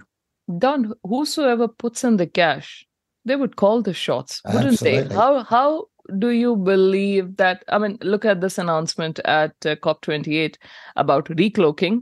[0.58, 2.84] Don, whosoever puts in the cash,
[3.24, 5.08] they would call the shots, wouldn't Absolutely.
[5.08, 5.14] they?
[5.14, 5.86] How how
[6.18, 7.64] do you believe that?
[7.68, 10.56] I mean, look at this announcement at uh, COP28
[10.96, 11.98] about recloaking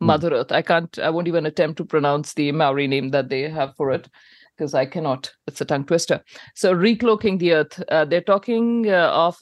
[0.00, 0.06] hmm.
[0.06, 0.40] Mother mm.
[0.40, 0.52] Earth.
[0.52, 3.90] I can't, I won't even attempt to pronounce the Maori name that they have for
[3.90, 4.08] it
[4.56, 5.32] because I cannot.
[5.46, 6.22] It's a tongue twister.
[6.54, 9.36] So, recloaking the Earth, uh, they're talking uh, of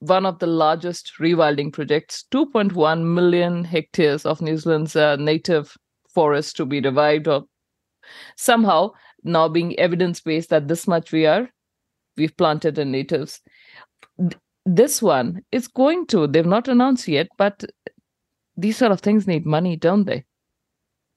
[0.00, 5.76] one of the largest rewilding projects 2.1 million hectares of New Zealand's uh, native
[6.08, 7.44] forest to be revived or
[8.36, 8.90] somehow
[9.24, 11.48] now being evidence based that this much we are
[12.16, 13.40] we've planted in natives
[14.64, 17.64] this one is going to they've not announced yet but
[18.56, 20.24] these sort of things need money don't they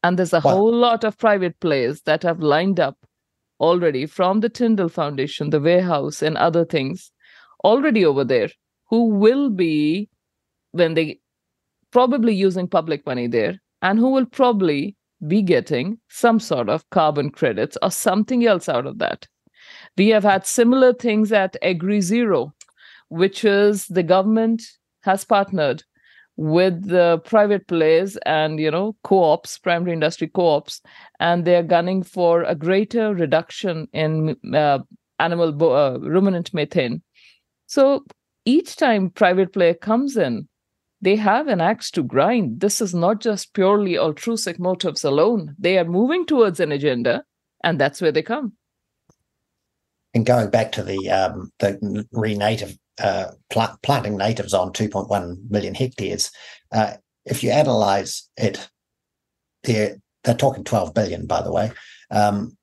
[0.03, 0.51] and there's a wow.
[0.51, 2.97] whole lot of private players that have lined up
[3.59, 7.11] already from the Tindall Foundation the warehouse and other things
[7.63, 8.49] already over there
[8.91, 10.09] who will be
[10.73, 11.19] when they
[11.91, 14.95] probably using public money there and who will probably
[15.27, 19.27] be getting some sort of carbon credits or something else out of that.
[19.97, 22.53] We have had similar things at Agri Zero,
[23.09, 24.63] which is the government
[25.03, 25.83] has partnered
[26.37, 30.81] with the private players and you know co-ops primary industry co-ops
[31.19, 34.79] and they're gunning for a greater reduction in uh,
[35.19, 37.01] animal bo- uh, ruminant methane
[37.67, 38.03] so
[38.45, 40.47] each time private player comes in,
[41.01, 42.59] they have an axe to grind.
[42.59, 45.55] This is not just purely altruistic motives alone.
[45.57, 47.23] They are moving towards an agenda,
[47.63, 48.53] and that's where they come.
[50.13, 55.73] And going back to the um, the renative uh, pl- planting natives on 2.1 million
[55.73, 56.31] hectares,
[56.71, 56.93] uh,
[57.25, 58.69] if you analyze it,
[59.63, 61.71] they're they're talking 12 billion, by the way.
[62.11, 62.57] Um,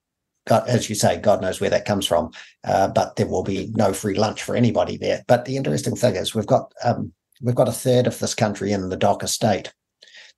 [0.49, 2.31] God, as you say, God knows where that comes from.
[2.65, 5.23] Uh, but there will be no free lunch for anybody there.
[5.29, 8.73] But the interesting thing is, we've got um, we've got a third of this country
[8.73, 9.73] in the DOC estate.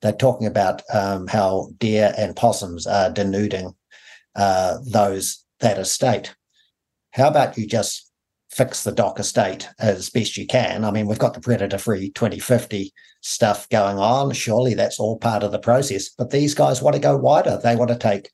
[0.03, 3.75] They're talking about um, how deer and possums are denuding
[4.35, 6.35] uh, those that estate.
[7.13, 8.11] How about you just
[8.51, 10.85] fix the DOC estate as best you can?
[10.85, 14.33] I mean, we've got the predator-free 2050 stuff going on.
[14.33, 16.09] Surely that's all part of the process.
[16.09, 17.61] But these guys want to go wider.
[17.63, 18.31] They want to take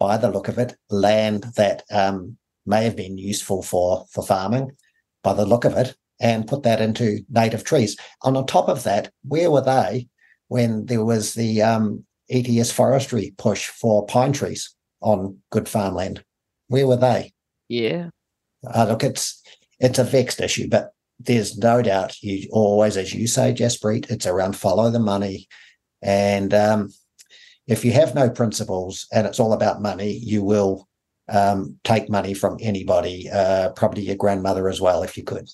[0.00, 2.36] by the look of it, land that um,
[2.66, 4.72] may have been useful for for farming,
[5.22, 7.96] by the look of it, and put that into native trees.
[8.24, 10.08] And on top of that, where were they
[10.48, 16.24] when there was the um, ETS forestry push for pine trees on good farmland?
[16.66, 17.32] Where were they?
[17.68, 18.08] Yeah.
[18.66, 19.40] Uh, look, it's
[19.78, 24.26] it's a vexed issue, but there's no doubt you always, as you say, Jaspreet, it's
[24.26, 25.48] around follow the money.
[26.02, 26.88] And um,
[27.70, 30.88] if you have no principles and it's all about money, you will
[31.28, 35.48] um, take money from anybody, uh, probably your grandmother as well, if you could.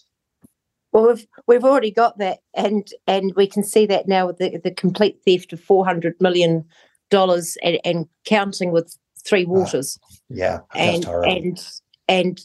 [0.93, 4.59] Well, we've we've already got that, and and we can see that now with the,
[4.65, 6.65] the complete theft of four hundred million
[7.11, 9.99] dollars and, and counting with three ah, waters.
[10.03, 11.69] Uh, yeah, and and
[12.09, 12.41] and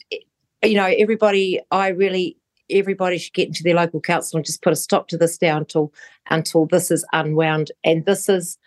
[0.63, 2.37] you know, everybody, I really,
[2.69, 5.57] everybody should get into their local council and just put a stop to this now
[5.57, 5.93] until
[6.29, 7.71] until this is unwound.
[7.83, 8.57] And this is,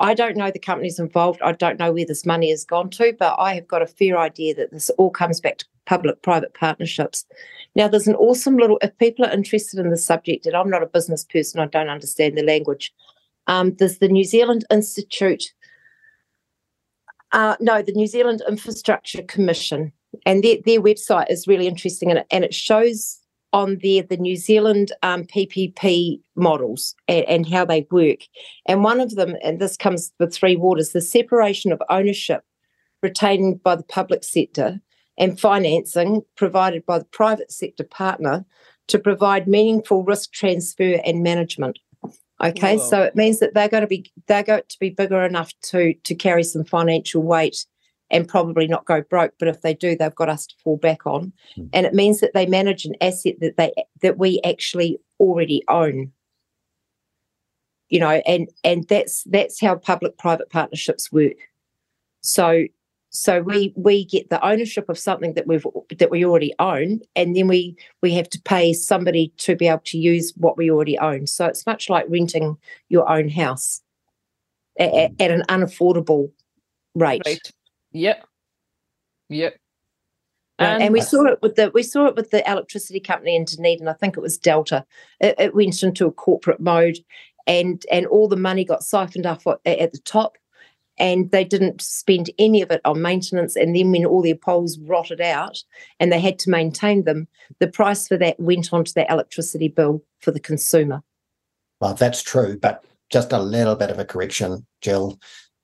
[0.00, 1.40] I don't know the companies involved.
[1.42, 4.18] I don't know where this money has gone to, but I have got a fair
[4.18, 7.24] idea that this all comes back to public-private partnerships.
[7.74, 8.78] Now, there's an awesome little.
[8.80, 11.88] If people are interested in the subject, and I'm not a business person, I don't
[11.88, 12.92] understand the language.
[13.46, 15.52] Um, there's the New Zealand Institute.
[17.32, 19.92] Uh, no, the New Zealand Infrastructure Commission
[20.24, 23.20] and their, their website is really interesting and it, and it shows
[23.52, 28.20] on there the New Zealand um, PPP models and, and, how they work.
[28.66, 32.42] And one of them, and this comes with three waters, the separation of ownership
[33.02, 34.80] retained by the public sector
[35.16, 38.44] and financing provided by the private sector partner
[38.88, 41.78] to provide meaningful risk transfer and management.
[42.42, 42.88] Okay, Whoa.
[42.88, 45.94] so it means that they're going to be they're going to be bigger enough to
[45.94, 47.66] to carry some financial weight
[48.10, 49.34] and probably not go broke.
[49.38, 51.68] But if they do, they've got us to fall back on, mm.
[51.72, 56.12] and it means that they manage an asset that they that we actually already own.
[57.88, 61.36] You know, and and that's that's how public-private partnerships work.
[62.20, 62.64] So
[63.10, 65.66] so we we get the ownership of something that we've
[65.98, 69.82] that we already own, and then we we have to pay somebody to be able
[69.86, 71.26] to use what we already own.
[71.26, 72.58] So it's much like renting
[72.90, 73.80] your own house
[74.78, 76.30] at, at an unaffordable
[76.94, 77.22] rate.
[77.24, 77.52] Right.
[77.92, 78.26] Yep.
[79.28, 79.56] Yep.
[80.58, 83.44] And, and, we saw it with the we saw it with the electricity company in
[83.44, 83.86] Dunedin.
[83.86, 84.84] I think it was Delta.
[85.20, 86.98] It, it, went into a corporate mode,
[87.46, 90.36] and and all the money got siphoned off at, at, the top,
[90.98, 93.54] and they didn't spend any of it on maintenance.
[93.54, 95.62] And then when all their poles rotted out,
[96.00, 97.28] and they had to maintain them,
[97.60, 101.04] the price for that went onto the electricity bill for the consumer.
[101.80, 105.20] Well, that's true, but just a little bit of a correction, Jill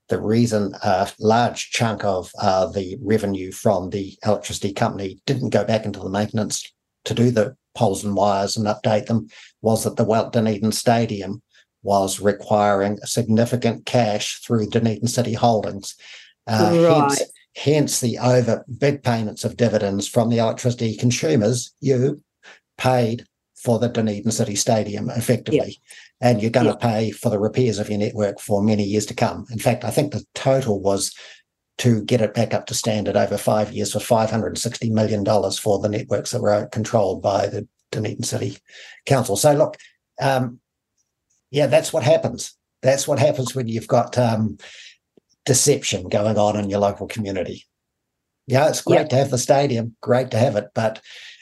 [0.08, 5.64] the reason a large chunk of uh, the revenue from the electricity company didn't go
[5.64, 6.72] back into the maintenance
[7.04, 9.28] to do the poles and wires and update them
[9.62, 11.42] was that the Walt Dunedin Stadium
[11.82, 15.94] was requiring significant cash through Dunedin City Holdings.
[16.46, 17.08] Uh, right.
[17.08, 17.22] hence,
[17.56, 22.22] hence the over big payments of dividends from the electricity consumers you
[22.78, 23.24] paid
[23.64, 25.80] for the Dunedin City Stadium effectively
[26.20, 29.14] and you're going to pay for the repairs of your network for many years to
[29.14, 29.46] come.
[29.50, 31.14] In fact, I think the total was
[31.78, 35.88] to get it back up to standard over five years for $560 million for the
[35.88, 38.58] networks that were controlled by the Dunedin City
[39.06, 39.36] Council.
[39.36, 39.76] So, look,
[40.20, 40.60] um,
[41.50, 42.56] yeah, that's what happens.
[42.82, 44.58] That's what happens when you've got um,
[45.44, 47.66] deception going on in your local community.
[48.46, 51.00] Yeah, it's great to have the stadium, great to have it, but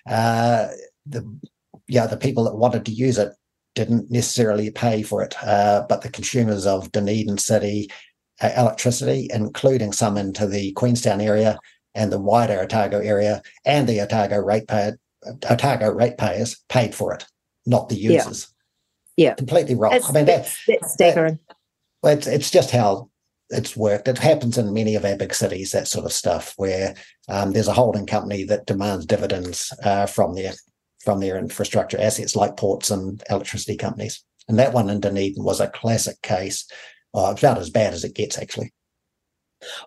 [0.09, 0.69] uh,
[1.05, 1.39] the
[1.89, 3.33] yeah the people that wanted to use it
[3.75, 7.91] didn't necessarily pay for it, uh, but the consumers of Dunedin City
[8.41, 11.59] uh, electricity, including some into the Queenstown area
[11.95, 14.99] and the wider Otago area, and the Otago ratepayer,
[15.49, 17.25] Otago ratepayers paid for it,
[17.67, 18.53] not the users.
[19.17, 19.35] Yeah, yeah.
[19.35, 19.95] completely wrong.
[19.95, 21.39] It's, I mean, that's, that's staggering.
[21.49, 21.57] That,
[22.03, 23.11] well, it's, it's just how
[23.51, 24.09] it's worked.
[24.09, 26.95] It happens in many of our big cities, that sort of stuff, where
[27.29, 30.53] um, there's a holding company that demands dividends uh, from their
[31.05, 34.25] from their infrastructure assets like ports and electricity companies.
[34.49, 36.67] And that one in Dunedin was a classic case,
[37.15, 38.73] uh, about as bad as it gets, actually.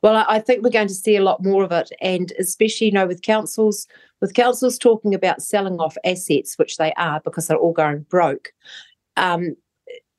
[0.02, 2.94] Well, I think we're going to see a lot more of it, and especially, you
[2.94, 3.88] know, with councils,
[4.22, 8.54] with councils talking about selling off assets, which they are because they're all going broke.
[9.18, 9.56] Um,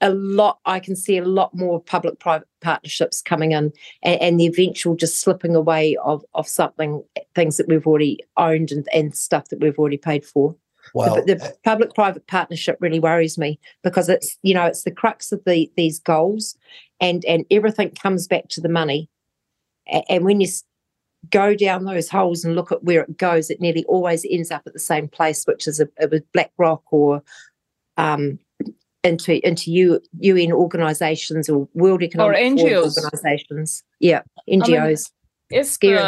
[0.03, 4.47] a lot, I can see a lot more public-private partnerships coming in, and, and, the
[4.47, 7.03] eventual just slipping away of of something,
[7.35, 10.55] things that we've already owned and, and stuff that we've already paid for.
[10.97, 14.91] Well, the, the uh, public-private partnership really worries me because it's you know it's the
[14.91, 16.57] crux of the these goals,
[17.01, 19.09] and and everything comes back to the money,
[19.87, 20.49] and, and when you
[21.31, 24.63] go down those holes and look at where it goes, it nearly always ends up
[24.67, 27.23] at the same place, which is a, a BlackRock or
[27.97, 28.39] um,
[29.05, 33.83] into into U, UN organisations or World Economic or NGOs organisations.
[34.01, 34.73] Yeah, NGOs.
[34.79, 34.97] I mean,
[35.61, 35.99] it's scary.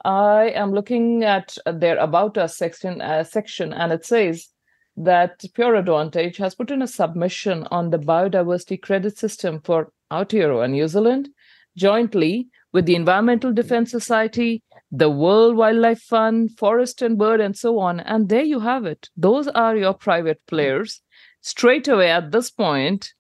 [0.05, 4.49] I am looking at their About Us section, uh, section and it says
[4.97, 10.71] that Pure Advantage has put in a submission on the biodiversity credit system for Aotearoa
[10.71, 11.31] New Zealand
[11.77, 17.79] jointly with the Environmental Defense Society, the World Wildlife Fund, Forest and Bird, and so
[17.79, 18.01] on.
[18.01, 19.09] And there you have it.
[19.17, 20.57] Those are your private hmm.
[20.57, 21.01] players.
[21.41, 23.13] Straight away at this point,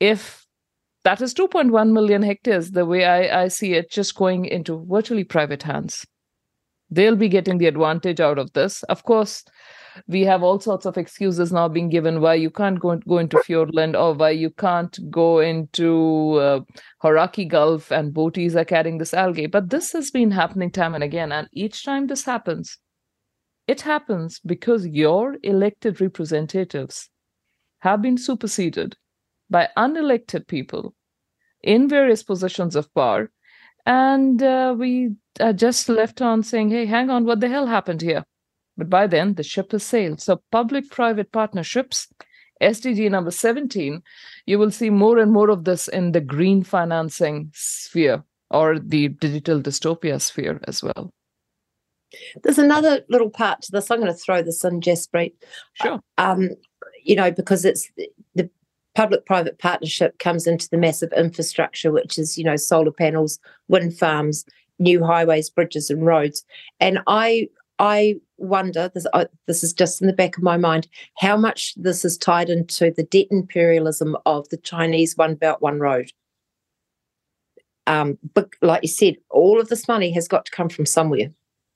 [0.00, 0.46] if
[1.04, 5.24] that is 2.1 million hectares, the way I, I see it, just going into virtually
[5.24, 6.06] private hands.
[6.90, 8.82] they'll be getting the advantage out of this.
[8.84, 9.44] Of course,
[10.06, 13.38] we have all sorts of excuses now being given why you can't go, go into
[13.38, 16.60] Fiordland or why you can't go into uh,
[17.02, 19.46] Hauraki Gulf and boaties are carrying this algae.
[19.46, 21.32] But this has been happening time and again.
[21.32, 22.78] And each time this happens,
[23.66, 27.10] it happens because your elected representatives
[27.80, 28.96] have been superseded
[29.50, 30.94] by unelected people
[31.62, 33.30] in various positions of power.
[33.86, 38.02] And uh, we are just left on saying, hey, hang on, what the hell happened
[38.02, 38.24] here?
[38.78, 40.20] But by then, the ship has sailed.
[40.20, 42.08] So, public private partnerships,
[42.62, 44.02] SDG number 17,
[44.46, 49.08] you will see more and more of this in the green financing sphere or the
[49.08, 51.12] digital dystopia sphere as well.
[52.42, 53.90] There's another little part to this.
[53.90, 55.34] I'm going to throw this in, Jaspreet.
[55.74, 56.00] Sure.
[56.16, 56.50] Um,
[57.04, 57.90] you know, because it's
[58.34, 58.48] the
[58.94, 64.44] public-private partnership comes into the massive infrastructure, which is you know solar panels, wind farms,
[64.78, 66.44] new highways, bridges, and roads.
[66.80, 67.48] And I
[67.78, 69.06] I wonder this
[69.46, 72.90] this is just in the back of my mind how much this is tied into
[72.90, 76.12] the debt imperialism of the Chinese One Belt One Road.
[77.86, 81.30] Um, but like you said, all of this money has got to come from somewhere.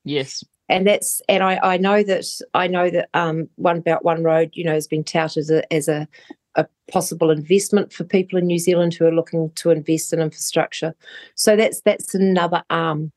[0.05, 2.24] Yes, and that's and I, I know that
[2.55, 5.72] I know that um, One Belt One Road, you know, has been touted as a,
[5.72, 6.09] as a
[6.55, 10.94] a possible investment for people in New Zealand who are looking to invest in infrastructure.
[11.34, 13.12] So that's that's another arm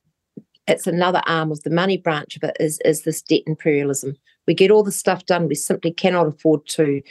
[0.68, 4.16] it's another arm of the money branch of it is is this debt imperialism.
[4.48, 7.02] We get all the stuff done, we simply cannot afford to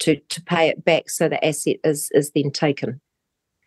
[0.00, 3.00] to to pay it back, so the asset is is then taken.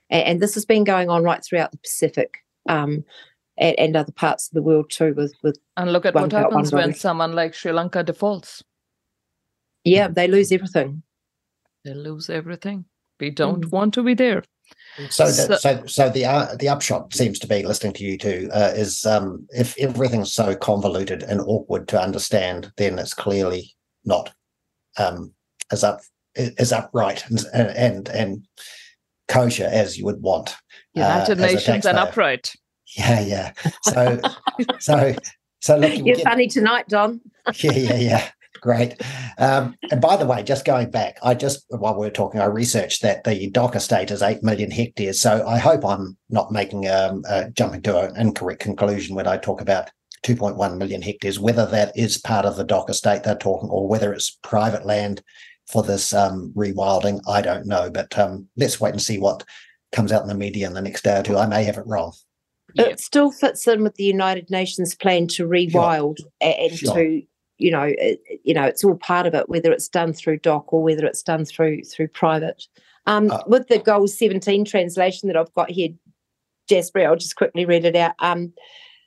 [0.09, 2.39] And, and this has been going on right throughout the Pacific.
[2.67, 3.03] Um,
[3.57, 6.71] and, and, other parts of the world too with with and look at what happens
[6.71, 8.63] when someone like sri lanka defaults
[9.83, 11.03] yeah they lose everything
[11.83, 12.85] they lose everything
[13.19, 13.71] we don't mm.
[13.71, 14.43] want to be there
[15.09, 18.49] so, the, so, so the uh, the upshot seems to be listening to you two
[18.53, 24.33] uh, is um, if everything's so convoluted and awkward to understand, then it's clearly not
[24.97, 25.33] um,
[25.71, 26.01] as up
[26.35, 28.47] as upright and and and
[29.27, 30.55] kosher as you would want.
[30.93, 32.53] United uh, Nations and upright.
[32.97, 33.53] Yeah, yeah.
[33.83, 34.19] So,
[34.79, 35.15] so,
[35.61, 35.93] so look.
[36.05, 37.21] You're funny tonight, Don.
[37.55, 38.31] yeah, yeah, yeah.
[38.61, 39.01] Great.
[39.37, 42.45] Um, and by the way, just going back, I just, while we are talking, I
[42.45, 45.21] researched that the DOC estate is 8 million hectares.
[45.21, 49.37] So I hope I'm not making, um, uh, jumping to an incorrect conclusion when I
[49.37, 49.89] talk about
[50.23, 54.13] 2.1 million hectares, whether that is part of the DOC estate they're talking or whether
[54.13, 55.23] it's private land
[55.67, 57.21] for this um, rewilding.
[57.27, 57.89] I don't know.
[57.89, 59.45] But um, let's wait and see what
[59.91, 61.37] comes out in the media in the next day or two.
[61.37, 62.13] I may have it wrong.
[62.75, 66.29] It still fits in with the United Nations plan to rewild sure.
[66.41, 66.93] and sure.
[66.93, 67.21] to
[67.59, 70.73] you know, it, you know, it's all part of it, whether it's done through DOC
[70.73, 72.67] or whether it's done through through private.
[73.05, 75.89] Um, uh, with the Goal 17 translation that I've got here,
[76.67, 78.13] Jasper, I'll just quickly read it out.
[78.19, 78.53] Um,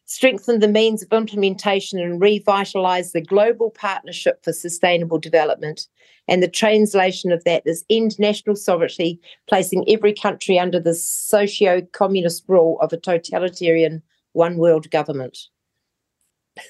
[0.05, 5.87] strengthen the means of implementation and revitalize the global partnership for sustainable development.
[6.29, 11.81] And the translation of that is end national sovereignty, placing every country under the socio
[11.93, 15.39] communist rule of a totalitarian one world government.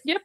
[0.04, 0.22] Yep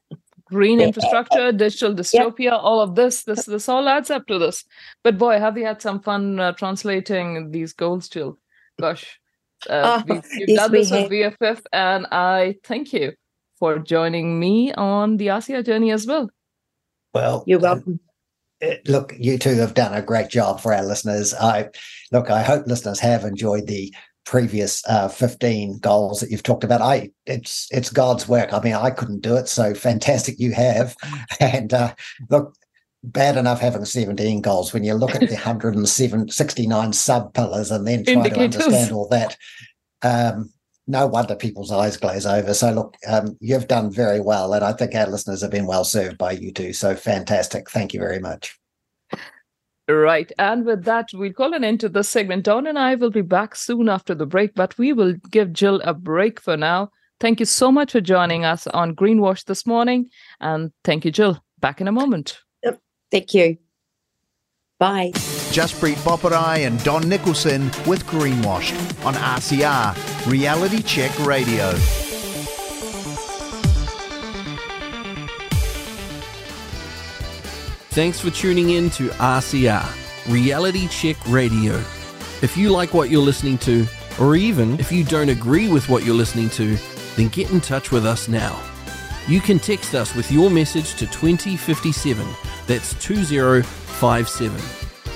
[0.49, 2.59] green infrastructure, digital dystopia, yep.
[2.61, 4.63] all of this, this, this all adds up to this.
[5.03, 8.37] But boy, have you had some fun uh, translating these goals, Jill?
[8.79, 9.19] Gosh,
[9.69, 13.13] uh, oh, you've done this with VFF, and I thank you
[13.59, 16.29] for joining me on the ASEA journey as well.
[17.13, 17.99] Well, you're welcome.
[18.61, 21.33] Uh, look, you two have done a great job for our listeners.
[21.33, 21.69] I
[22.11, 23.93] look, I hope listeners have enjoyed the
[24.27, 26.81] previous uh, 15 goals that you've talked about.
[26.81, 28.51] I it's it's god's work.
[28.51, 30.95] I mean i couldn't do it so fantastic you have.
[31.39, 31.95] And uh,
[32.29, 32.55] look
[33.03, 34.73] bad enough having 17 goals.
[34.73, 38.57] When you look at the 169 sub pillars and then try Indicators.
[38.57, 39.37] to understand all that
[40.01, 40.51] um,
[40.87, 42.53] no wonder people's eyes glaze over.
[42.53, 45.85] So look um, you've done very well and i think our listeners have been well
[45.85, 46.73] served by you too.
[46.73, 47.69] so fantastic.
[47.69, 48.59] Thank you very much
[49.89, 50.31] Right.
[50.37, 52.43] And with that, we'll call an end to this segment.
[52.43, 55.81] Don and I will be back soon after the break, but we will give Jill
[55.83, 56.91] a break for now.
[57.19, 60.09] Thank you so much for joining us on Greenwash this morning.
[60.39, 61.41] And thank you, Jill.
[61.59, 62.39] Back in a moment.
[63.11, 63.57] Thank you.
[64.79, 65.11] Bye.
[65.15, 71.73] Jaspreet Boparai and Don Nicholson with Greenwashed on RCR, Reality Check Radio.
[77.97, 81.73] Thanks for tuning in to RCR, Reality Check Radio.
[82.43, 83.87] If you like what you're listening to,
[84.19, 86.77] or even if you don't agree with what you're listening to,
[87.15, 88.55] then get in touch with us now.
[89.27, 92.23] You can text us with your message to 2057,
[92.67, 94.61] that's 2057.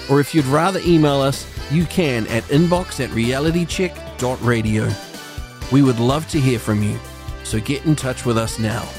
[0.09, 4.91] Or if you'd rather email us, you can at inbox at realitycheck.radio.
[5.71, 6.97] We would love to hear from you,
[7.43, 8.89] so get in touch with us now.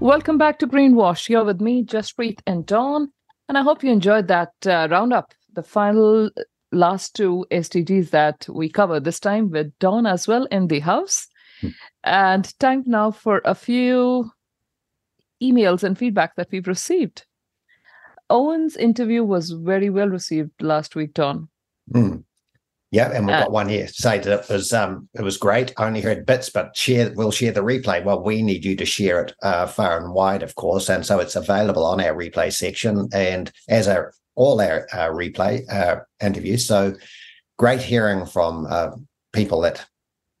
[0.00, 1.28] Welcome back to Greenwash.
[1.28, 3.10] You're with me, Jaspreet and Don.
[3.48, 6.30] And I hope you enjoyed that uh, roundup, the final
[6.70, 11.26] last two SDGs that we covered this time with Don as well in the house.
[11.60, 11.68] Hmm.
[12.04, 14.30] And time now for a few
[15.42, 17.26] emails and feedback that we've received.
[18.30, 21.48] Owen's interview was very well received last week, Don.
[21.92, 22.18] Hmm.
[22.90, 25.74] Yeah, and we've uh, got one here say that it was um it was great.
[25.76, 28.02] I only heard bits, but share we'll share the replay.
[28.02, 31.18] Well, we need you to share it uh, far and wide, of course, and so
[31.18, 36.66] it's available on our replay section and as our all our uh, replay uh, interviews.
[36.66, 36.94] So
[37.58, 38.90] great hearing from uh,
[39.34, 39.84] people that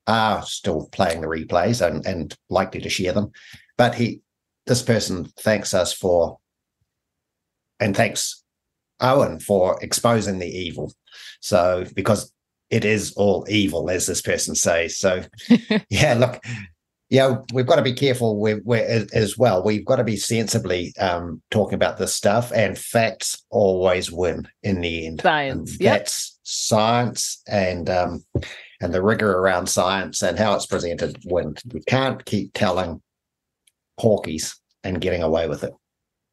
[0.06, 3.30] are still playing the replays and and likely to share them.
[3.76, 4.22] But he,
[4.66, 6.38] this person, thanks us for,
[7.78, 8.42] and thanks
[9.00, 10.94] Owen for exposing the evil.
[11.40, 12.32] So because
[12.70, 14.98] it is all evil, as this person says.
[14.98, 15.22] So,
[15.88, 16.42] yeah, look,
[17.10, 19.62] yeah, we've got to be careful with, with, as well.
[19.62, 24.80] We've got to be sensibly um, talking about this stuff, and facts always win in
[24.80, 25.22] the end.
[25.22, 28.24] Science, yeah, that's science, and um,
[28.80, 31.54] and the rigor around science and how it's presented win.
[31.72, 33.02] We can't keep telling
[33.98, 35.72] porkies and getting away with it.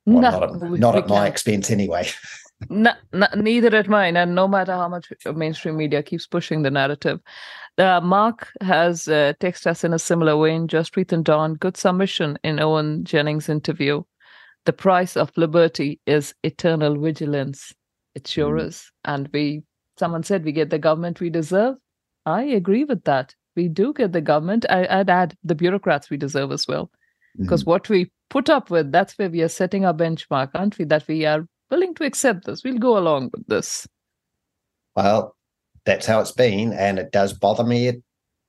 [0.06, 2.08] Well, no, not at, not at my expense, anyway.
[2.70, 4.18] no, no, neither at mine.
[4.18, 7.20] And no matter how much mainstream media keeps pushing the narrative.
[7.78, 10.68] Uh, Mark has uh, texted us in a similar vein.
[10.68, 14.04] Jaspreet and Don, good submission in Owen Jennings' interview.
[14.66, 17.74] The price of liberty is eternal vigilance.
[18.16, 18.68] It sure mm.
[18.68, 18.92] is.
[19.04, 19.64] And we,
[20.00, 21.76] someone said we get the government we deserve.
[22.26, 23.36] I agree with that.
[23.56, 24.66] We do get the government.
[24.70, 26.90] I, would add the bureaucrats we deserve as well.
[27.38, 27.72] Because mm-hmm.
[27.72, 30.86] what we put up with, that's where we are setting our benchmark, aren't we?
[30.86, 32.64] That we are willing to accept this.
[32.64, 33.88] We'll go along with this.
[34.96, 35.36] Well,
[35.86, 36.74] that's how it's been.
[36.74, 37.96] And it does bother me at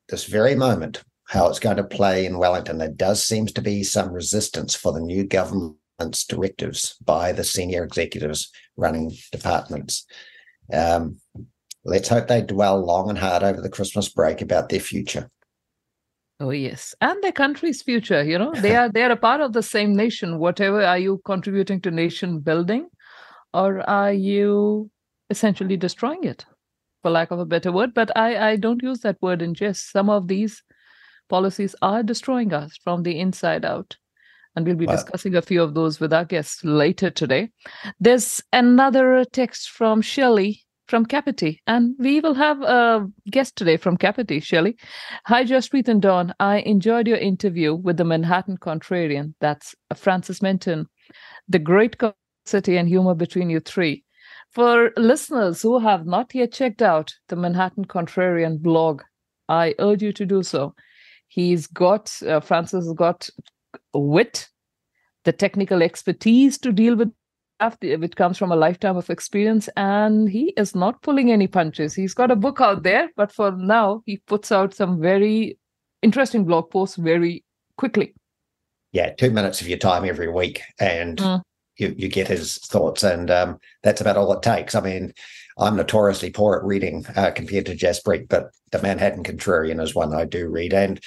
[0.08, 2.78] this very moment how it's going to play in Wellington.
[2.78, 7.82] There does seems to be some resistance for the new government's directives by the senior
[7.82, 10.06] executives running departments.
[10.72, 11.18] Um,
[11.84, 15.28] let's hope they dwell long and hard over the Christmas break about their future.
[16.38, 18.22] Oh yes, and their country's future.
[18.22, 20.38] You know, they are they are a part of the same nation.
[20.38, 22.88] Whatever are you contributing to nation building?
[23.54, 24.90] Or are you
[25.30, 26.44] essentially destroying it
[27.02, 29.92] for lack of a better word but i i don't use that word in jest
[29.92, 30.62] some of these
[31.28, 33.96] policies are destroying us from the inside out
[34.54, 34.92] and we'll be wow.
[34.92, 37.48] discussing a few of those with our guests later today
[38.00, 41.60] there's another text from shelley from Kapiti.
[41.66, 44.76] And we will have a guest today from Kapiti, Shelley.
[45.24, 46.32] Hi, Jaspreet and Don.
[46.38, 49.34] I enjoyed your interview with the Manhattan Contrarian.
[49.40, 50.86] That's Francis Menton.
[51.48, 51.98] The great
[52.48, 54.04] city and humor between you three.
[54.52, 59.02] For listeners who have not yet checked out the Manhattan Contrarian blog,
[59.48, 60.74] I urge you to do so.
[61.28, 63.28] He's got, uh, Francis has got
[63.92, 64.48] wit,
[65.24, 67.12] the technical expertise to deal with
[67.80, 72.12] which comes from a lifetime of experience and he is not pulling any punches he's
[72.12, 75.58] got a book out there but for now he puts out some very
[76.02, 77.42] interesting blog posts very
[77.78, 78.14] quickly
[78.92, 81.40] yeah two minutes of your time every week and mm
[81.76, 84.74] you, you get his thoughts, and um, that's about all it takes.
[84.74, 85.12] I mean,
[85.58, 90.14] I'm notoriously poor at reading uh, compared to Jaspreet, but the Manhattan Contrarian is one
[90.14, 91.00] I do read, and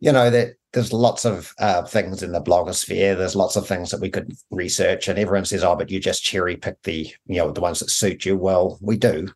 [0.00, 3.16] you know that there's lots of uh, things in the blogosphere.
[3.16, 6.24] There's lots of things that we could research, and everyone says, "Oh, but you just
[6.24, 9.28] cherry pick the you know the ones that suit you." Well, we do,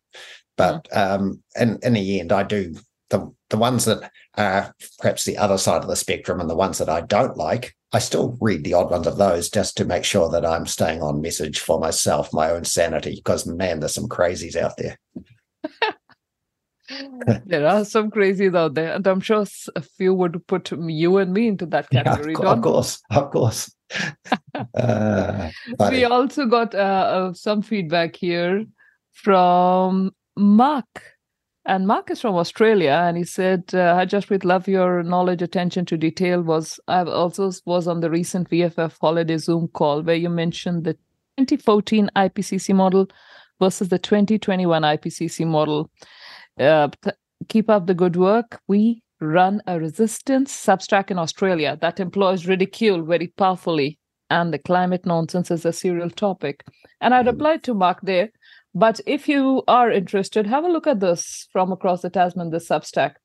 [0.55, 2.75] but um, in in the end, I do
[3.09, 6.77] the the ones that are perhaps the other side of the spectrum, and the ones
[6.77, 7.75] that I don't like.
[7.93, 11.01] I still read the odd ones of those just to make sure that I'm staying
[11.01, 14.97] on message for myself, my own sanity, because man, there's some crazies out there.
[17.45, 19.45] there are some crazies out there, and I'm sure
[19.75, 22.33] a few would put you and me into that category.
[22.39, 23.73] Yeah, of, course, of course.
[24.73, 25.49] uh,
[25.91, 28.65] we also got uh, uh, some feedback here
[29.11, 31.16] from Mark
[31.67, 35.41] and Mark is from Australia, and he said, uh, "I just would love your knowledge,
[35.41, 40.15] attention to detail." Was I also was on the recent VFF holiday Zoom call where
[40.15, 40.93] you mentioned the
[41.37, 43.07] 2014 IPCC model
[43.59, 45.91] versus the 2021 IPCC model.
[46.57, 46.87] Uh,
[47.49, 48.61] keep up the good work.
[48.67, 53.99] We run a resistance substack in Australia that employs ridicule very powerfully,
[54.29, 56.63] and the climate nonsense is a serial topic.
[57.01, 58.29] And I replied to Mark there
[58.77, 62.69] but if you are interested, have a look at this from across the Tasman, this
[62.69, 63.15] Substack.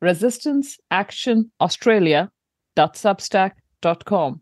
[0.00, 2.30] Resistance Action Australia
[2.76, 4.40] substack.com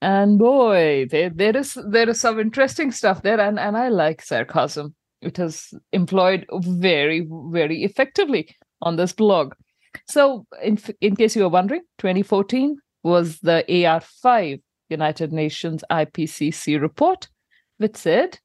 [0.00, 4.22] and boy there, there is there is some interesting stuff there and and i like
[4.22, 4.94] sarcasm.
[5.20, 9.54] It is employed very very effectively on this blog.
[10.08, 17.28] So in in case you are wondering 2014 was the AR5 United Nations IPCC report,
[17.78, 18.38] which said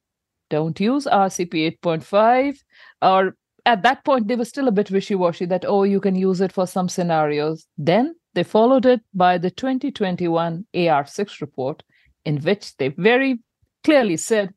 [0.49, 2.57] don't use RCP 8.5.
[3.01, 3.35] Or
[3.65, 6.41] at that point, they were still a bit wishy washy that, oh, you can use
[6.41, 7.65] it for some scenarios.
[7.77, 11.83] Then they followed it by the 2021 AR6 report,
[12.25, 13.39] in which they very
[13.83, 14.53] clearly said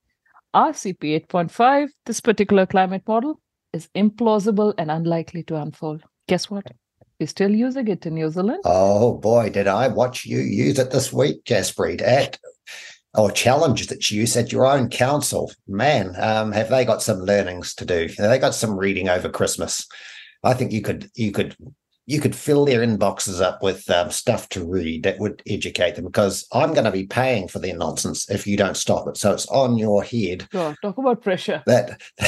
[0.54, 3.40] RCP 8.5, this particular climate model,
[3.72, 6.02] is implausible and unlikely to unfold.
[6.28, 6.66] Guess what?
[7.20, 8.62] We're still using it in New Zealand.
[8.64, 12.38] Oh boy, did I watch you use it this week, Jaspreet, at
[13.16, 15.52] or challenge that you at your own council.
[15.66, 18.08] Man, um, have they got some learnings to do?
[18.18, 19.86] Have they got some reading over Christmas?
[20.42, 21.56] I think you could you could
[22.08, 26.04] you could fill their inboxes up with um, stuff to read that would educate them
[26.04, 29.16] because I'm going to be paying for their nonsense if you don't stop it.
[29.16, 30.46] So it's on your head.
[30.82, 31.64] talk about pressure.
[31.66, 32.00] That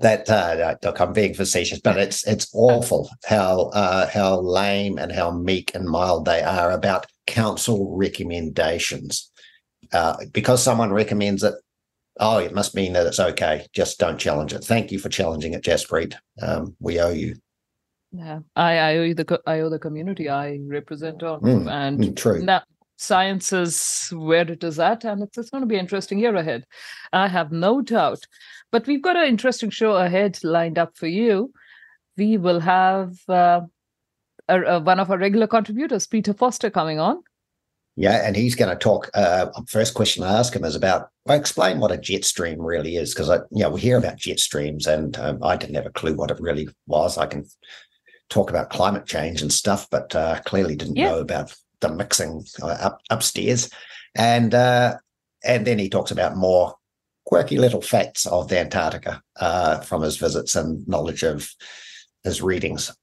[0.00, 5.12] that uh, look, I'm being facetious, but it's it's awful how uh, how lame and
[5.12, 9.30] how meek and mild they are about council recommendations.
[9.92, 11.54] Uh, because someone recommends it,
[12.20, 13.66] oh, it must mean that it's okay.
[13.72, 14.64] Just don't challenge it.
[14.64, 16.14] Thank you for challenging it, Jaspreet.
[16.42, 17.36] Um, we owe you.
[18.12, 22.42] Yeah, I, I owe the I owe the community I represent on, Mm, and true.
[22.42, 22.62] now
[22.96, 26.64] science is where it is at, and it's, it's going to be interesting year ahead.
[27.12, 28.20] I have no doubt.
[28.72, 31.52] But we've got an interesting show ahead lined up for you.
[32.16, 33.60] We will have uh,
[34.48, 37.22] a, a- one of our regular contributors, Peter Foster, coming on.
[37.98, 39.10] Yeah, and he's going to talk.
[39.14, 42.96] Uh, first question I ask him is about well, explain what a jet stream really
[42.96, 45.86] is, because I, you know, we hear about jet streams, and um, I didn't have
[45.86, 47.16] a clue what it really was.
[47.16, 47.46] I can
[48.28, 51.10] talk about climate change and stuff, but uh, clearly didn't Yeah.
[51.10, 53.70] know about the mixing uh, up upstairs.
[54.14, 54.96] And uh,
[55.44, 56.74] and then he talks about more
[57.24, 61.50] quirky little facts of the Antarctica uh, from his visits and knowledge of
[62.24, 62.94] his readings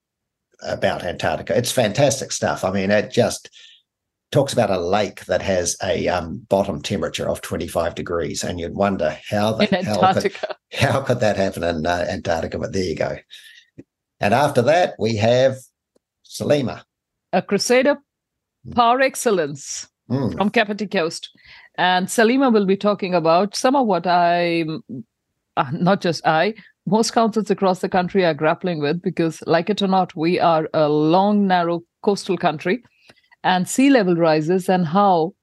[0.62, 1.58] about Antarctica.
[1.58, 2.64] It's fantastic stuff.
[2.64, 3.50] I mean, it just
[4.34, 8.76] talks about a lake that has a um, bottom temperature of 25 degrees, and you'd
[8.76, 10.36] wonder how the hell could,
[10.74, 12.60] how could that happen in uh, Antarctica?
[12.60, 13.18] But there you go.
[14.20, 15.58] And after that, we have
[16.26, 16.84] Salima.
[17.32, 17.98] a crusader
[18.74, 20.36] par excellence Mm.
[20.36, 21.30] from Kapiti Coast.
[21.78, 24.66] And Salima will be talking about some of what I,
[25.58, 26.56] uh, not just I,
[26.86, 30.68] most councils across the country are grappling with because, like it or not, we are
[30.74, 32.84] a long, narrow coastal country
[33.44, 35.34] and sea level rises, and how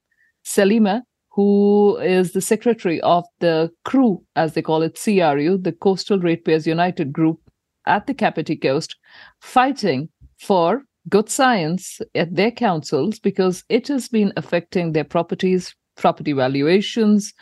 [0.45, 6.19] Salima, who is the secretary of the crew, as they call it, CRU, the Coastal
[6.19, 7.41] Ratepayers United group
[7.87, 8.97] at the Kapiti Coast,
[9.41, 16.33] fighting for good science at their councils because it has been affecting their properties, property
[16.33, 17.33] valuations,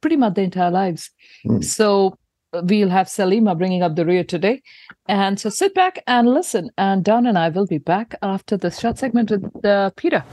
[0.00, 1.10] pretty much their entire lives.
[1.44, 1.60] Hmm.
[1.60, 2.18] So
[2.62, 4.62] we'll have Salima bringing up the rear today.
[5.06, 6.70] And so sit back and listen.
[6.78, 10.24] And Don and I will be back after this short segment with uh, Peter.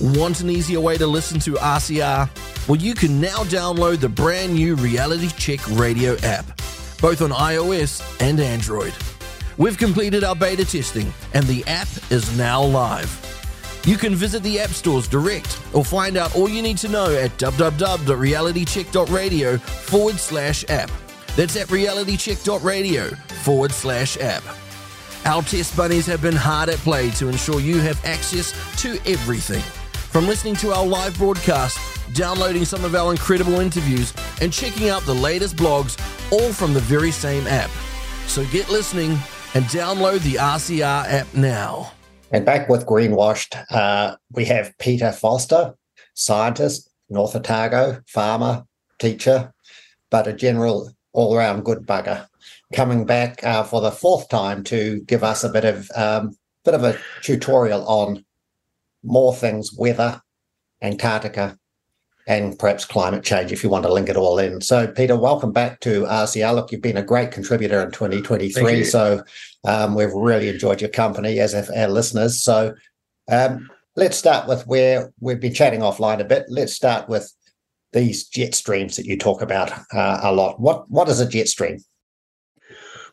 [0.00, 2.68] Want an easier way to listen to RCR?
[2.68, 6.46] Well, you can now download the brand new Reality Check Radio app,
[7.00, 8.92] both on iOS and Android.
[9.56, 13.35] We've completed our beta testing, and the app is now live.
[13.86, 17.14] You can visit the app stores direct or find out all you need to know
[17.14, 20.90] at www.realitycheck.radio forward slash app.
[21.36, 23.10] That's at realitycheck.radio
[23.44, 24.42] forward slash app.
[25.24, 29.62] Our test bunnies have been hard at play to ensure you have access to everything.
[30.10, 31.78] From listening to our live broadcast,
[32.12, 35.96] downloading some of our incredible interviews, and checking out the latest blogs,
[36.32, 37.70] all from the very same app.
[38.26, 39.10] So get listening
[39.54, 41.92] and download the RCR app now.
[42.32, 45.74] And back with Greenwashed, uh, we have Peter Foster,
[46.14, 48.64] scientist, North Otago, farmer,
[48.98, 49.54] teacher,
[50.10, 52.26] but a general all around good bugger,
[52.74, 56.74] coming back uh, for the fourth time to give us a bit of um, bit
[56.74, 58.24] of a tutorial on
[59.04, 60.20] more things, weather,
[60.82, 61.56] Antarctica,
[62.26, 64.60] and perhaps climate change, if you want to link it all in.
[64.60, 66.54] So, Peter, welcome back to RCR.
[66.54, 68.84] Look, you've been a great contributor in 2023.
[68.84, 69.22] So,
[69.64, 72.42] um, we've really enjoyed your company as have our listeners.
[72.42, 72.74] So,
[73.30, 76.46] um, let's start with where we've been chatting offline a bit.
[76.48, 77.32] Let's start with
[77.92, 80.60] these jet streams that you talk about uh, a lot.
[80.60, 81.78] What What is a jet stream?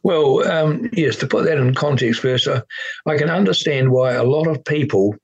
[0.02, 2.62] Well, um, yes, to put that in context first, uh,
[3.06, 5.16] I can understand why a lot of people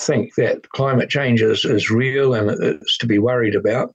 [0.00, 3.94] think that climate change is, is real and it's to be worried about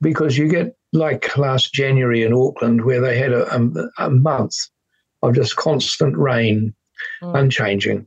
[0.00, 4.56] because you get like last January in Auckland where they had a, a, a month
[5.22, 6.74] of just constant rain,
[7.22, 7.38] Mm.
[7.38, 8.06] unchanging.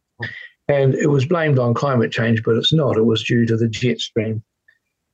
[0.67, 2.97] And it was blamed on climate change, but it's not.
[2.97, 4.43] It was due to the jet stream.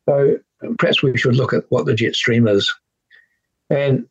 [0.07, 0.37] So
[0.77, 2.73] perhaps we should look at what the jet stream is.
[3.69, 4.07] And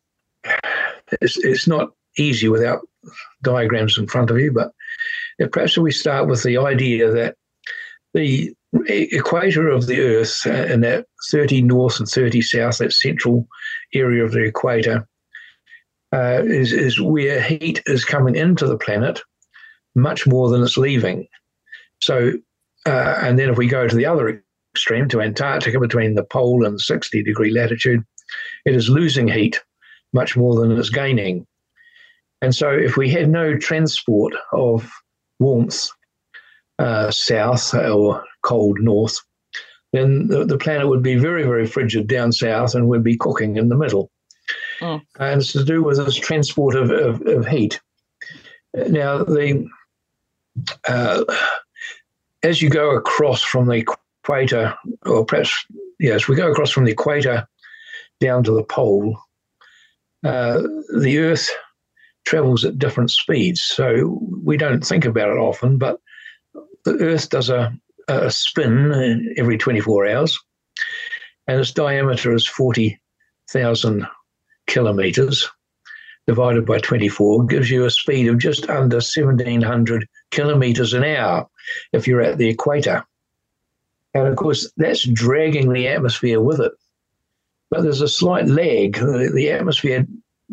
[1.21, 2.81] it's, it's not easy without
[3.41, 4.73] diagrams in front of you, but
[5.51, 7.35] perhaps we start with the idea that
[8.13, 8.53] the
[8.87, 13.47] equator of the Earth and that 30 north and 30 south, that central
[13.93, 15.07] area of the equator,
[16.13, 19.21] uh, is, is where heat is coming into the planet
[19.95, 21.27] much more than it's leaving.
[22.01, 22.33] So,
[22.85, 24.43] uh, and then if we go to the other
[24.73, 28.03] extreme, to Antarctica, between the pole and 60 degree latitude,
[28.65, 29.61] it is losing heat
[30.13, 31.45] much more than it's gaining.
[32.41, 34.91] And so, if we had no transport of
[35.39, 35.89] warmth
[36.79, 39.19] uh, south or cold north,
[39.91, 43.57] then the, the, planet would be very, very frigid down south and would be cooking
[43.57, 44.11] in the middle.
[44.79, 45.01] Mm.
[45.19, 47.79] And it's to do with this transport of, of, of heat.
[48.73, 49.67] Now, the
[50.87, 51.23] uh,
[52.43, 53.85] as you go across from the
[54.23, 55.65] equator, or perhaps,
[55.99, 57.47] yes, we go across from the equator
[58.19, 59.17] down to the pole,
[60.23, 60.61] uh,
[60.97, 61.49] the Earth
[62.25, 63.61] travels at different speeds.
[63.61, 65.99] So we don't think about it often, but
[66.85, 67.73] the Earth does a,
[68.07, 70.39] a spin every 24 hours,
[71.47, 74.07] and its diameter is 40,000
[74.67, 75.49] kilometers
[76.27, 81.47] divided by 24 gives you a speed of just under 1700 kilometers an hour
[81.91, 83.05] if you're at the equator.
[84.13, 86.71] And of course, that's dragging the atmosphere with it.
[87.69, 88.95] But there's a slight lag.
[88.95, 90.05] The atmosphere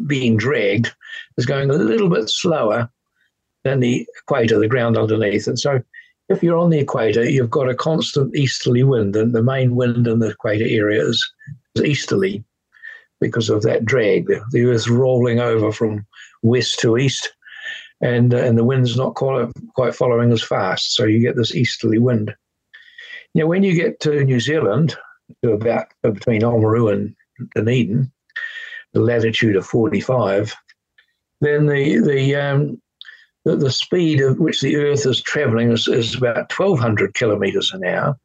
[0.06, 0.92] being dragged
[1.36, 2.90] is going a little bit slower
[3.62, 5.46] than the equator, the ground underneath.
[5.46, 5.82] And so
[6.30, 10.06] if you're on the equator, you've got a constant easterly wind, and the main wind
[10.06, 11.28] in the equator area is,
[11.74, 12.44] is easterly
[13.20, 14.28] because of that drag.
[14.50, 16.06] The, Earth's rolling over from
[16.42, 17.34] west to east,
[18.00, 20.94] and uh, and the wind's not quite, quite following as fast.
[20.94, 22.32] So you get this easterly wind.
[23.34, 24.96] Now, when you get to New Zealand,
[25.42, 27.14] to about between Oamaru and
[27.56, 28.10] Dunedin,
[28.92, 30.54] the latitude of 45,
[31.40, 32.80] then the the um,
[33.44, 37.84] the, the speed at which the Earth is traveling is, is about 1,200 kilometers an
[37.84, 38.18] hour.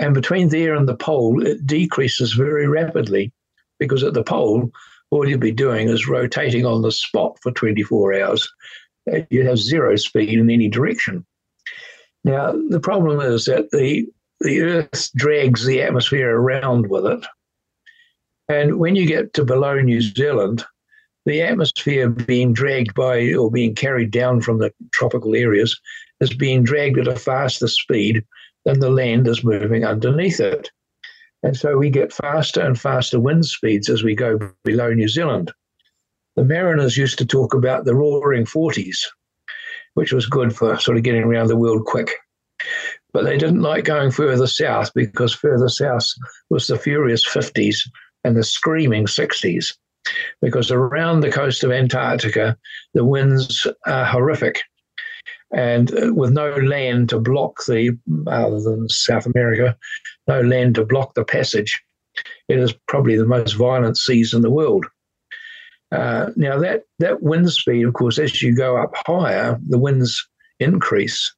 [0.00, 3.32] And between there and the pole, it decreases very rapidly
[3.78, 4.70] because at the pole,
[5.10, 8.48] all you'd be doing is rotating on the spot for 24 hours.
[9.10, 11.24] Uh, you'd have zero speed in any direction.
[12.24, 14.06] Now, the problem is that the,
[14.40, 17.26] the Earth drags the atmosphere around with it.
[18.48, 20.64] And when you get to below New Zealand,
[21.28, 25.78] the atmosphere being dragged by or being carried down from the tropical areas
[26.20, 28.24] is being dragged at a faster speed
[28.64, 30.70] than the land is moving underneath it.
[31.42, 35.52] And so we get faster and faster wind speeds as we go below New Zealand.
[36.36, 38.96] The mariners used to talk about the roaring 40s,
[39.94, 42.10] which was good for sort of getting around the world quick.
[43.12, 46.06] But they didn't like going further south because further south
[46.48, 47.76] was the furious 50s
[48.24, 49.74] and the screaming 60s.
[50.40, 52.56] Because around the coast of Antarctica,
[52.94, 54.60] the winds are horrific.
[55.52, 59.76] And uh, with no land to block the, other than South America,
[60.26, 61.80] no land to block the passage.
[62.48, 64.86] It is probably the most violent seas in the world.
[65.90, 70.28] Uh, now that that wind speed, of course, as you go up higher, the winds
[70.60, 71.34] increase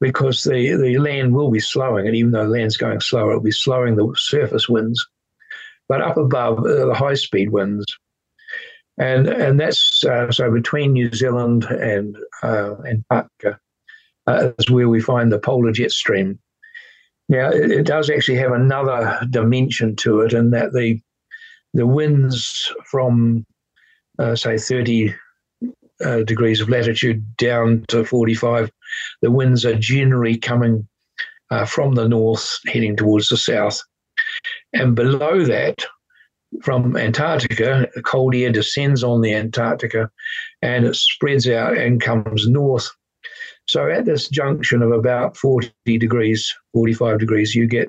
[0.00, 3.52] because the, the land will be slowing, and even though land's going slower, it'll be
[3.52, 5.06] slowing the surface winds.
[5.88, 7.84] But up above, uh, the high speed winds,
[8.98, 13.58] and and that's uh, so between New Zealand and uh, Antarctica
[14.26, 16.38] uh, is where we find the polar jet stream,
[17.28, 21.00] now, it, it does actually have another dimension to it, in that the
[21.72, 23.44] the winds from,
[24.20, 25.12] uh, say, 30
[26.04, 28.70] uh, degrees of latitude down to 45,
[29.22, 30.86] the winds are generally coming
[31.50, 33.80] uh, from the north, heading towards the south.
[34.72, 35.84] And below that,
[36.62, 40.10] from Antarctica, the cold air descends on the Antarctica
[40.62, 42.88] and it spreads out and comes north
[43.66, 47.88] so at this junction of about 40 degrees, 45 degrees, you get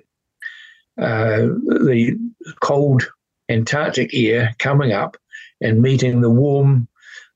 [0.98, 2.18] uh, the
[2.62, 3.04] cold
[3.50, 5.18] Antarctic air coming up
[5.62, 6.88] and meeting the warm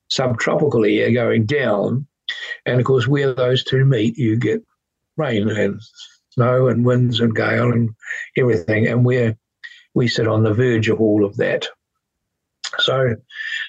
[0.09, 2.07] subtropical air going down.
[2.65, 4.63] And of course, where those two meet, you get
[5.17, 5.81] rain and
[6.31, 7.89] snow and winds and gale and
[8.37, 8.87] everything.
[8.87, 9.37] And we're,
[9.93, 11.67] we sit on the verge of all of that.
[12.79, 13.15] So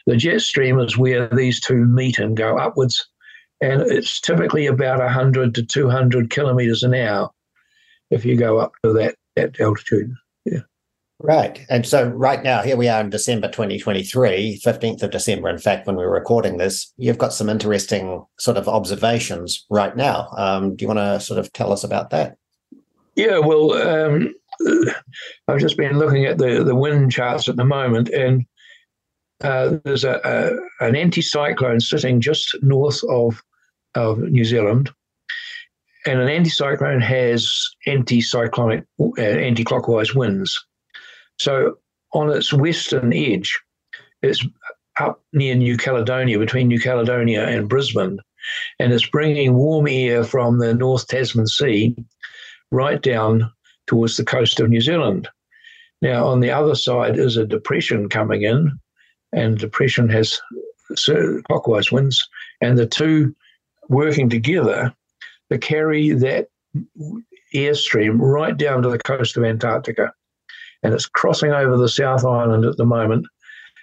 [0.07, 3.07] the jet stream is where these two meet and go upwards
[3.61, 7.31] and it's typically about 100 to 200 kilometers an hour
[8.11, 10.13] if you go up to that, that altitude.
[10.45, 10.61] Yeah.
[11.19, 11.65] Right.
[11.69, 15.87] And so right now, here we are in December 2023, 15th of December, in fact,
[15.87, 20.29] when we're recording this, you've got some interesting sort of observations right now.
[20.37, 22.39] Um, do you want to sort of tell us about that?
[23.17, 24.35] Yeah, well, um,
[25.49, 28.47] I've just been looking at the, the wind charts at the moment, and
[29.43, 33.43] uh, there's a, a, an anticyclone sitting just north of,
[33.95, 34.91] of New Zealand,
[36.07, 37.53] and an anticyclone has
[37.87, 40.59] anticyclonic, uh, anti-clockwise winds.
[41.39, 41.79] So
[42.13, 43.59] on its western edge,
[44.23, 44.45] it's
[44.99, 48.19] up near New Caledonia, between New Caledonia and Brisbane,
[48.79, 51.97] and it's bringing warm air from the North Tasman Sea
[52.71, 53.51] right down
[53.87, 55.29] towards the coast of New Zealand.
[56.03, 58.79] Now, on the other side is a depression coming in,
[59.33, 60.41] and depression has
[61.47, 62.29] clockwise winds,
[62.61, 63.35] and the two
[63.89, 64.95] working together
[65.51, 66.49] to carry that
[67.55, 70.13] airstream right down to the coast of Antarctica.
[70.83, 73.27] And it's crossing over the South Island at the moment.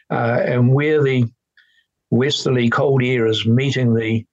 [0.10, 1.26] Uh, and where the
[2.10, 4.26] westerly cold air is meeting the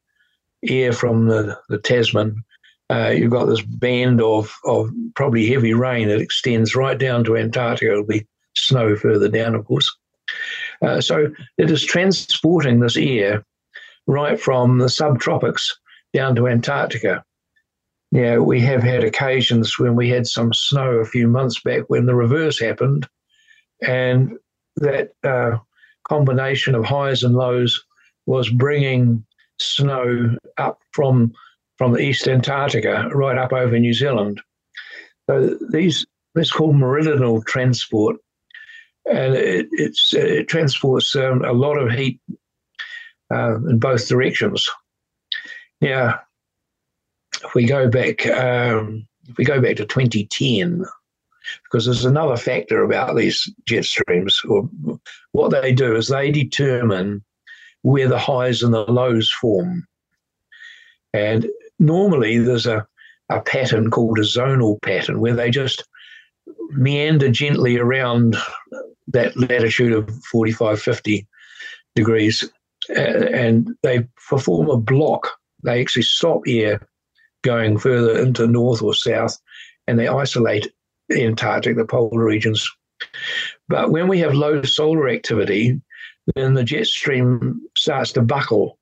[0.68, 2.44] air from the, the Tasman,
[2.90, 7.36] uh, you've got this band of, of probably heavy rain that extends right down to
[7.36, 7.92] Antarctica.
[7.92, 8.26] It'll be
[8.56, 9.90] snow further down, of course.
[10.82, 13.44] Uh, so it is transporting this air
[14.06, 15.62] right from the subtropics
[16.12, 17.24] down to Antarctica.
[18.12, 22.06] Now, we have had occasions when we had some snow a few months back when
[22.06, 23.08] the reverse happened,
[23.82, 24.38] and
[24.76, 25.58] that uh,
[26.06, 27.82] combination of highs and lows
[28.26, 29.24] was bringing
[29.58, 31.32] snow up from
[31.76, 34.40] from the East Antarctica right up over New Zealand.
[35.28, 36.06] So these
[36.52, 38.16] called meridional transport,
[39.10, 42.20] and it, it transports um, a lot of heat
[43.32, 44.68] uh, in both directions.
[45.80, 46.20] Now,
[47.42, 50.84] if we go back, um, if we go back to 2010,
[51.64, 54.68] because there's another factor about these jet streams, or
[55.32, 57.22] what they do is they determine
[57.82, 59.86] where the highs and the lows form.
[61.12, 61.46] And
[61.78, 62.86] normally there's a,
[63.28, 65.84] a pattern called a zonal pattern where they just
[66.70, 68.36] meander gently around
[69.08, 71.26] that latitude of 45, 50
[71.94, 72.50] degrees
[72.90, 75.30] uh, and they form a block.
[75.62, 76.86] They actually stop air
[77.42, 79.38] going further into north or south
[79.86, 80.72] and they isolate
[81.08, 82.66] the Antarctic, the polar regions.
[83.68, 85.80] But when we have low solar activity,
[86.34, 88.78] then the jet stream starts to buckle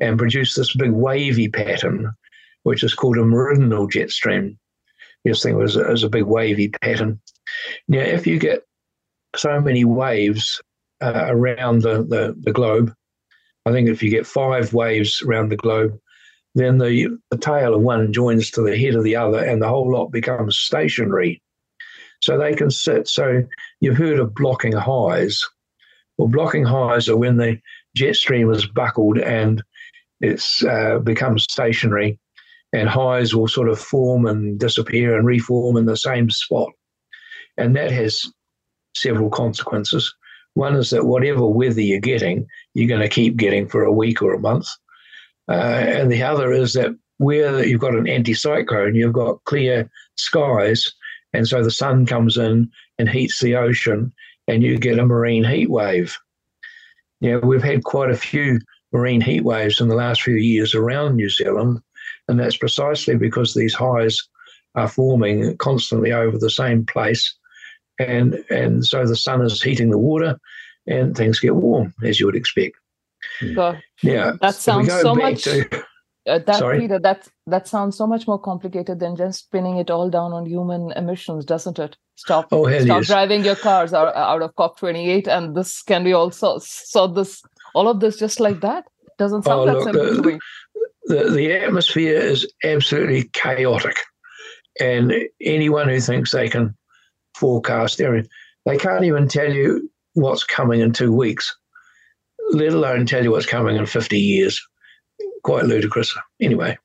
[0.00, 2.12] and produce this big wavy pattern,
[2.62, 4.58] which is called a meridional jet stream.
[5.24, 7.20] This thing was as a big wavy pattern.
[7.88, 8.62] Now, if you get
[9.36, 10.60] so many waves
[11.00, 12.94] uh, around the, the, the globe,
[13.66, 15.98] I think if you get five waves around the globe,
[16.54, 19.68] then the, the tail of one joins to the head of the other, and the
[19.68, 21.42] whole lot becomes stationary.
[22.20, 23.08] So they can sit.
[23.08, 23.44] So
[23.80, 25.44] you've heard of blocking highs.
[26.16, 27.60] Well, blocking highs are when the
[27.94, 29.62] jet stream is buckled and
[30.20, 32.18] it's uh, becomes stationary,
[32.72, 36.70] and highs will sort of form and disappear and reform in the same spot.
[37.56, 38.24] And that has
[38.94, 40.14] several consequences.
[40.54, 44.22] One is that whatever weather you're getting, you're going to keep getting for a week
[44.22, 44.68] or a month.
[45.48, 50.92] Uh, and the other is that where you've got an anticyclone, you've got clear skies,
[51.32, 54.12] and so the sun comes in and heats the ocean,
[54.46, 56.16] and you get a marine heat wave.
[57.20, 58.60] Now, we've had quite a few
[58.92, 61.80] marine heat waves in the last few years around New Zealand,
[62.28, 64.22] and that's precisely because these highs
[64.74, 67.34] are forming constantly over the same place,
[67.98, 70.38] and and so the sun is heating the water,
[70.86, 72.76] and things get warm as you would expect.
[73.54, 75.42] Gosh, yeah, that sounds so, so much.
[75.44, 75.84] To,
[76.28, 76.80] uh, that Sorry?
[76.80, 80.46] Peter, that that sounds so much more complicated than just pinning it all down on
[80.46, 81.96] human emissions, doesn't it?
[82.16, 83.06] Stop, Oh, stop yes.
[83.06, 87.06] driving your cars out, out of COP twenty eight, and this can be also so
[87.06, 87.42] this
[87.74, 88.84] all of this just like that
[89.18, 90.38] doesn't sound Oh, that look, simple to uh, me.
[91.06, 93.96] the, the atmosphere is absolutely chaotic.
[94.80, 96.76] And anyone who thinks they can
[97.36, 98.30] forecast everything,
[98.64, 101.54] they can't even tell you what's coming in two weeks,
[102.52, 104.60] let alone tell you what's coming in 50 years.
[105.42, 106.16] Quite ludicrous.
[106.40, 106.76] Anyway,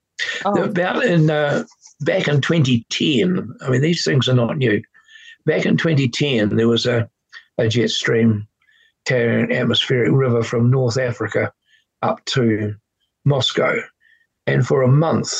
[0.46, 1.66] Oh, about in uh,
[2.02, 4.82] back in 2010, I mean, these things are not new.
[5.46, 7.10] Back in 2010, there was a,
[7.58, 8.48] a jet stream
[9.12, 11.52] an atmospheric river from North Africa
[12.02, 12.76] up to
[13.26, 13.76] Moscow.
[14.48, 15.34] And for a month,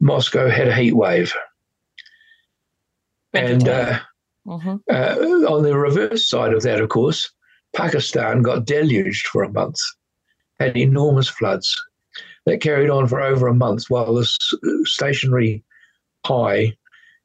[0.00, 1.32] Moscow had a heat wave.
[3.32, 4.00] And uh,
[4.46, 4.80] mhm.
[4.90, 7.30] uh, on the reverse side of that, of course,
[7.74, 9.78] Pakistan got deluged for a month,
[10.60, 11.74] had enormous floods
[12.46, 14.38] that carried on for over a month while this
[14.84, 15.64] stationary
[16.26, 16.72] high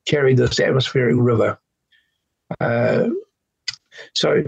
[0.05, 1.59] carried this atmospheric river.
[2.59, 3.09] Uh,
[4.15, 4.43] so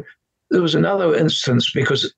[0.52, 2.14] there was another instance because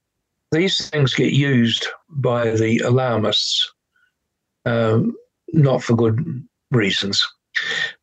[0.52, 3.72] these things get used by the alarmists,
[4.66, 5.16] um,
[5.54, 7.26] not for good reasons.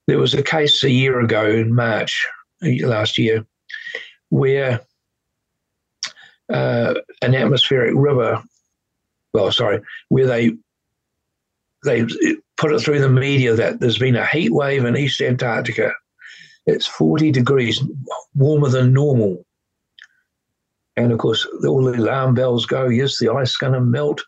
[0.06, 2.26] There was a case a year ago in March
[2.64, 3.44] uh, last year
[4.30, 4.80] where
[6.48, 8.42] uh, an atmospheric river.
[9.32, 10.52] Well, sorry, where they
[11.84, 12.04] they
[12.56, 15.92] put it through the media that there's been a heat wave in East Antarctica.
[16.66, 17.82] It's 40 degrees
[18.34, 19.44] warmer than normal.
[21.00, 22.88] And of course, all the alarm bells go.
[22.88, 24.22] Yes, the ice is going to melt.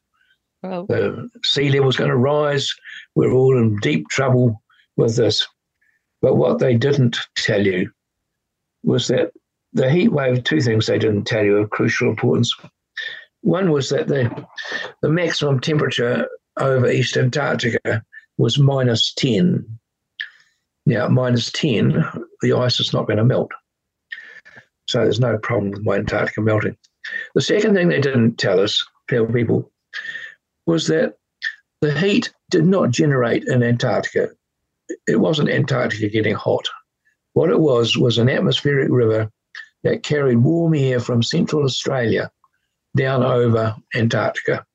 [0.62, 2.73] Well, The sea level's going to rise.
[3.14, 4.62] We're all in deep trouble
[4.97, 5.47] with this.
[6.23, 7.91] But what they didn't tell you
[8.85, 9.33] was that
[9.73, 12.55] the heat wave, two things they didn't tell you of crucial importance.
[13.43, 14.47] One was that the,
[15.03, 16.27] the maximum temperature
[16.59, 18.03] over East Antarctica
[18.39, 19.66] was minus 10.
[20.87, 22.05] Now, minus 10,
[22.41, 23.51] the ice is not going to melt.
[24.93, 26.76] So there's no problem with my Antarctica melting.
[27.34, 29.72] The second thing they didn't tell us, tell people,
[30.66, 31.16] was that
[31.80, 34.28] the heat did not generate in Antarctica.
[35.07, 36.68] It wasn't Antarctica getting hot.
[37.32, 39.32] What it was was an atmospheric river
[39.82, 42.30] that carried warm air from central Australia
[42.95, 44.66] down over Antarctica.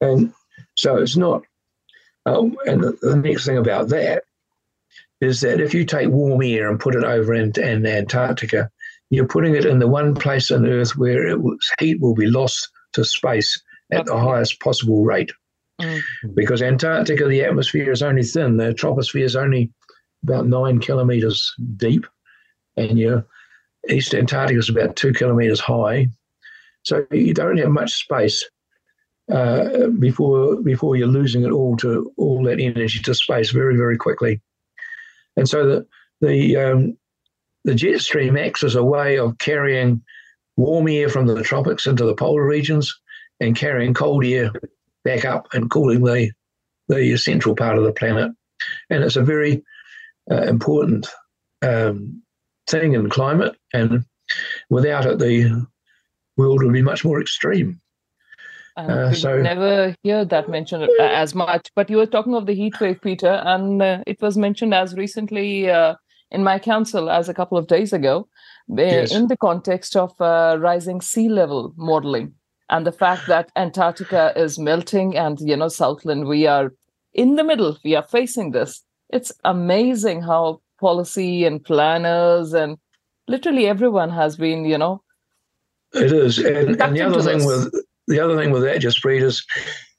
[0.00, 0.32] And
[0.76, 1.42] so it's not.
[2.26, 4.22] Um, and the, the next thing about that
[5.20, 8.70] is that if you take warm air and put it over in, in Antarctica,
[9.14, 12.26] you're putting it in the one place on Earth where it was, heat will be
[12.26, 13.62] lost to space
[13.92, 15.32] at the highest possible rate.
[15.80, 16.00] Mm.
[16.34, 19.70] Because Antarctica, the atmosphere is only thin, the troposphere is only
[20.22, 22.06] about nine kilometers deep,
[22.76, 23.26] and your
[23.88, 26.08] East Antarctica is about two kilometers high.
[26.82, 28.48] So you don't have much space
[29.32, 33.96] uh, before before you're losing it all to all that energy to space very very
[33.96, 34.40] quickly.
[35.36, 35.86] And so the
[36.20, 36.96] the um,
[37.64, 40.02] the jet stream acts as a way of carrying
[40.56, 42.94] warm air from the tropics into the polar regions
[43.40, 44.52] and carrying cold air
[45.04, 46.30] back up and cooling the
[46.88, 48.30] the central part of the planet.
[48.90, 49.64] And it's a very
[50.30, 51.08] uh, important
[51.62, 52.22] um,
[52.68, 53.56] thing in climate.
[53.72, 54.04] And
[54.68, 55.66] without it, the
[56.36, 57.80] world would be much more extreme.
[58.76, 61.70] Uh, so- never hear that mentioned uh, as much.
[61.74, 64.94] But you were talking of the heat wave, Peter, and uh, it was mentioned as
[64.94, 65.94] recently uh,
[66.30, 68.28] in my council as a couple of days ago,
[68.70, 69.12] uh, Yes.
[69.14, 72.32] in the context of uh, rising sea level modeling
[72.70, 76.72] and the fact that Antarctica is melting, and you know, Southland, we are
[77.12, 77.76] in the middle.
[77.84, 78.82] We are facing this.
[79.10, 82.78] It's amazing how policy and planners and
[83.28, 85.02] literally everyone has been, you know,
[85.92, 87.46] It is, and, and the other thing this.
[87.46, 89.44] with the other thing with that, Jaspreet, is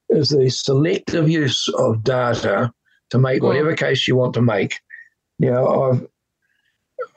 [0.10, 2.72] is the selective use of data
[3.12, 3.48] to make Mm.
[3.48, 4.80] whatever case you want to make.
[5.40, 6.08] You know, I've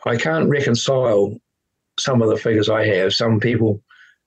[0.05, 1.39] I can't reconcile
[1.99, 3.15] some of the figures I have.
[3.15, 3.83] Some people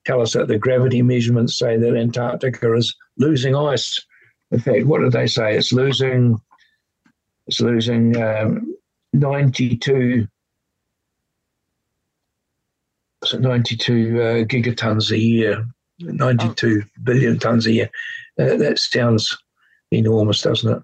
[0.06, 4.00] tell us that the gravity measurements say that Antarctica is losing ice.
[4.52, 5.56] In fact, what did they say?
[5.56, 6.40] It's losing.
[7.48, 8.76] It's losing um,
[9.14, 10.28] ninety-two.
[13.24, 15.64] So 92 uh, gigatons a year,
[16.00, 17.90] 92 billion tons a year.
[18.40, 19.38] Uh, that sounds
[19.92, 20.84] enormous, doesn't it?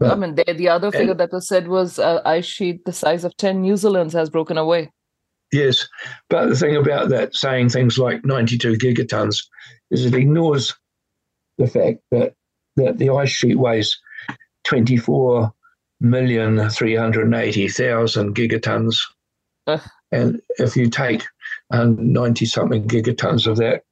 [0.00, 3.24] I mean, the, the other figure that was said was uh, ice sheet the size
[3.24, 4.92] of 10 New Zealands has broken away.
[5.52, 5.88] Yes,
[6.28, 9.44] but the thing about that saying things like 92 gigatons
[9.90, 10.74] is it ignores
[11.56, 12.34] the fact that,
[12.76, 13.98] that the ice sheet weighs
[14.64, 15.52] 24
[16.00, 18.96] million 380,000 gigatons.
[19.66, 19.80] Ugh.
[20.12, 21.24] And if you take
[21.72, 23.82] 90 something gigatons of that,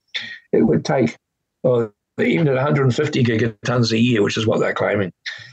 [0.52, 1.16] it would take,
[1.64, 5.12] oh, even at 150 gigatons a year, which is what they're claiming,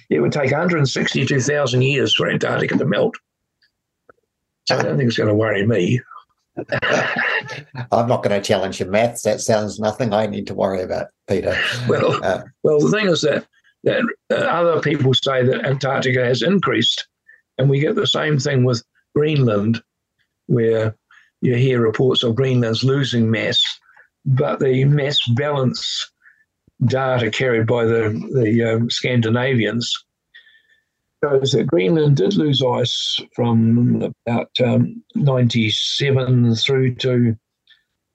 [0.10, 3.16] it would take 162,000 years for Antarctica to melt.
[4.66, 6.00] So I don't think it's going to worry me.
[7.92, 9.24] I'm not going to challenge your maths.
[9.24, 11.58] That sounds nothing I need to worry about, Peter.
[11.88, 13.46] Well, Uh, well, the thing is that
[13.84, 14.02] that
[14.32, 17.06] uh, other people say that Antarctica has increased,
[17.58, 18.82] and we get the same thing with
[19.14, 19.84] Greenland,
[20.46, 20.96] where
[21.42, 23.62] you hear reports of Greenland's losing mass,
[24.26, 26.13] but the mass balance
[26.86, 29.92] data carried by the the um, Scandinavians
[31.24, 37.36] shows that Greenland did lose ice from about um, 97 through to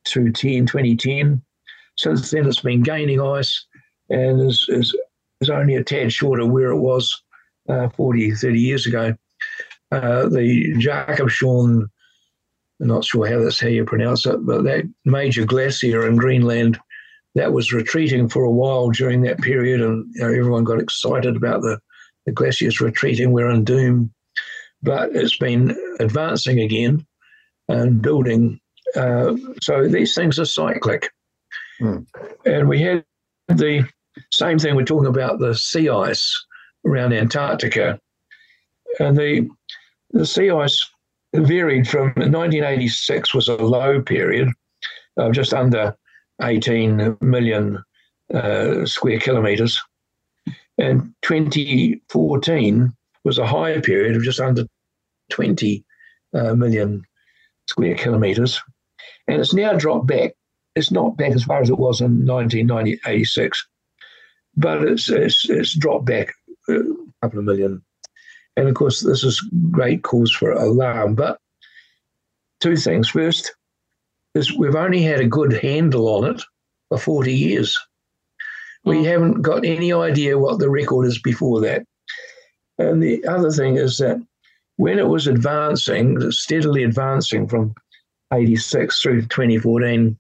[0.05, 1.43] to 10, 2010.
[1.97, 3.67] Since then, it's been gaining ice
[4.09, 4.97] and is, is,
[5.41, 7.23] is only a tad short of where it was
[7.69, 9.15] uh, 40, 30 years ago.
[9.91, 11.87] Uh, the Jakobshavn,
[12.81, 16.79] I'm not sure how that's how you pronounce it, but that major glacier in Greenland
[17.39, 21.37] that was retreating for a while during that period, and you know, everyone got excited
[21.37, 21.79] about the,
[22.27, 23.33] the glaciers retreating.
[23.33, 24.13] We're in doom,
[24.83, 27.07] but it's been advancing again
[27.69, 28.61] and building.
[28.97, 31.11] Uh, so these things are cyclic,
[31.79, 31.99] Hmm.
[32.45, 33.05] and we had
[33.47, 33.89] the
[34.33, 34.75] same thing.
[34.75, 36.35] We're talking about the sea ice
[36.85, 38.01] around Antarctica,
[38.99, 39.49] and the
[40.11, 40.85] the sea ice
[41.35, 44.49] varied from 1986 was a low period,
[45.33, 45.95] just under
[46.43, 47.83] 18 million
[48.33, 49.81] uh, square kilometres.
[50.79, 52.93] And 2014
[53.25, 54.65] was a higher period of just under
[55.31, 55.85] 20
[56.35, 57.03] uh, million
[57.67, 58.61] square kilometres.
[59.27, 60.33] And it's now dropped back.
[60.75, 63.67] It's not back as far as it was in 1986,
[64.57, 66.33] but it's, it's, it's dropped back
[66.69, 66.81] a
[67.23, 67.83] couple of million.
[68.57, 71.15] And of course, this is great cause for alarm.
[71.15, 71.39] But
[72.61, 73.09] two things.
[73.09, 73.55] First,
[74.35, 76.43] is we've only had a good handle on it
[76.89, 77.79] for 40 years.
[78.85, 81.85] We haven't got any idea what the record is before that.
[82.79, 84.25] And the other thing is that
[84.77, 87.75] when it was advancing, steadily advancing from
[88.33, 90.17] 86 through 2014,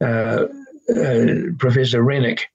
[0.00, 1.26] uh, uh,
[1.58, 2.46] Professor Rennick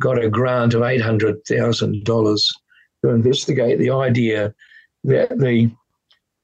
[0.00, 2.40] got a grant of $800,000
[3.04, 4.54] to investigate the idea
[5.04, 5.70] that the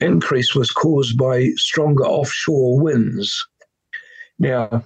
[0.00, 3.46] increase was caused by stronger offshore winds.
[4.41, 4.82] Now,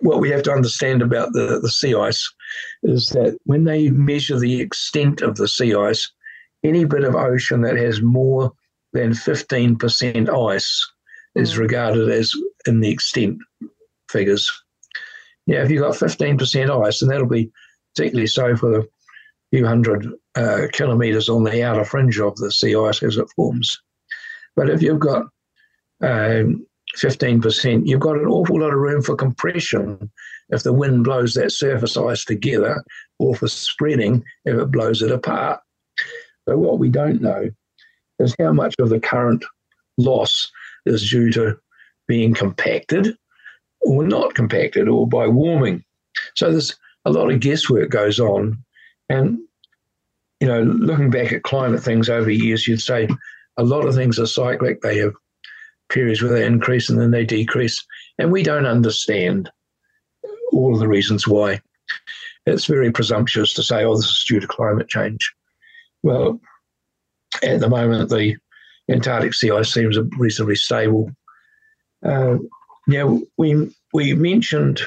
[0.00, 2.28] what we have to understand about the, the sea ice
[2.82, 6.10] is that when they measure the extent of the sea ice,
[6.64, 8.52] any bit of ocean that has more
[8.94, 10.92] than 15% ice
[11.36, 12.32] is regarded as
[12.66, 13.38] in the extent
[14.10, 14.50] figures.
[15.46, 17.50] Now, if you've got 15% ice, and that'll be
[17.94, 18.84] particularly so for a
[19.50, 23.78] few hundred uh, kilometres on the outer fringe of the sea ice as it forms.
[24.56, 25.26] But if you've got
[26.00, 30.10] um, 15%, you've got an awful lot of room for compression
[30.50, 32.84] if the wind blows that surface ice together,
[33.18, 35.60] or for spreading if it blows it apart.
[36.46, 37.50] But what we don't know
[38.18, 39.44] is how much of the current
[39.96, 40.50] loss
[40.86, 41.58] is due to
[42.06, 43.16] being compacted
[43.80, 45.82] or not compacted or by warming.
[46.34, 48.62] So there's a lot of guesswork goes on.
[49.08, 49.38] And,
[50.40, 53.08] you know, looking back at climate things over years, you'd say
[53.56, 54.82] a lot of things are cyclic.
[54.82, 55.14] They have
[55.94, 57.82] periods where they increase and then they decrease.
[58.18, 59.50] And we don't understand
[60.52, 61.60] all of the reasons why.
[62.46, 65.32] It's very presumptuous to say, oh, this is due to climate change.
[66.02, 66.40] Well,
[67.42, 68.36] at the moment, the
[68.90, 71.10] Antarctic sea ice seems reasonably stable.
[72.04, 72.36] Uh,
[72.86, 74.82] now, we, we mentioned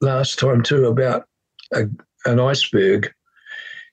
[0.00, 1.24] last time too about
[1.72, 1.88] a,
[2.26, 3.12] an iceberg.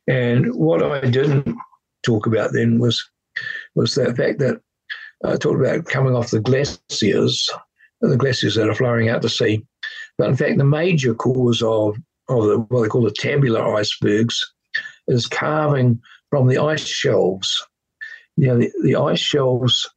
[0.07, 1.55] And what I didn't
[2.03, 3.03] talk about then was
[3.75, 4.61] was the fact that
[5.23, 7.49] I talked about coming off the glaciers,
[8.01, 9.65] the glaciers that are flowing out to sea.
[10.17, 11.97] But in fact, the major cause of,
[12.29, 14.39] of the, what they call the tabular icebergs
[15.07, 17.65] is carving from the ice shelves.
[18.37, 19.89] You know, the, the ice shelves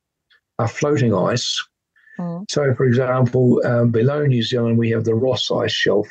[0.59, 1.63] are floating ice.
[2.19, 2.45] Mm.
[2.51, 6.09] So, for example, um, below New Zealand, we have the Ross Ice Shelf.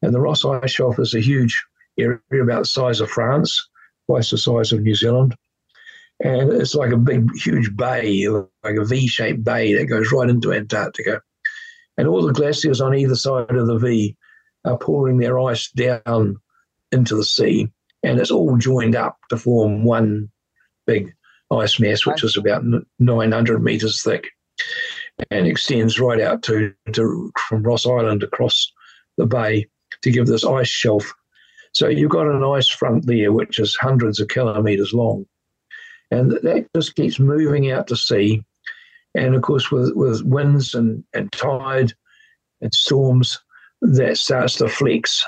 [0.00, 1.62] And the Ross Ice Shelf is a huge
[1.98, 3.68] area about the size of France,
[4.06, 5.34] twice the size of New Zealand
[6.20, 10.52] and it's like a big, huge bay, like a V-shaped bay that goes right into
[10.52, 11.22] Antarctica.
[11.96, 14.16] And all the glaciers on either side of the V
[14.64, 16.36] are pouring their ice down
[16.90, 17.70] into the sea,
[18.02, 20.28] and it's all joined up to form one
[20.86, 21.12] big
[21.50, 22.64] ice mass, which is about
[22.98, 24.28] 900 meters thick,
[25.30, 28.72] and extends right out to, to from Ross Island across
[29.16, 29.66] the bay
[30.02, 31.12] to give this ice shelf.
[31.72, 35.26] So you've got an ice front there, which is hundreds of kilometers long
[36.10, 38.42] and that just keeps moving out to sea.
[39.14, 41.92] And of course, with, with winds and, and tide
[42.60, 43.40] and storms,
[43.82, 45.24] that starts to flex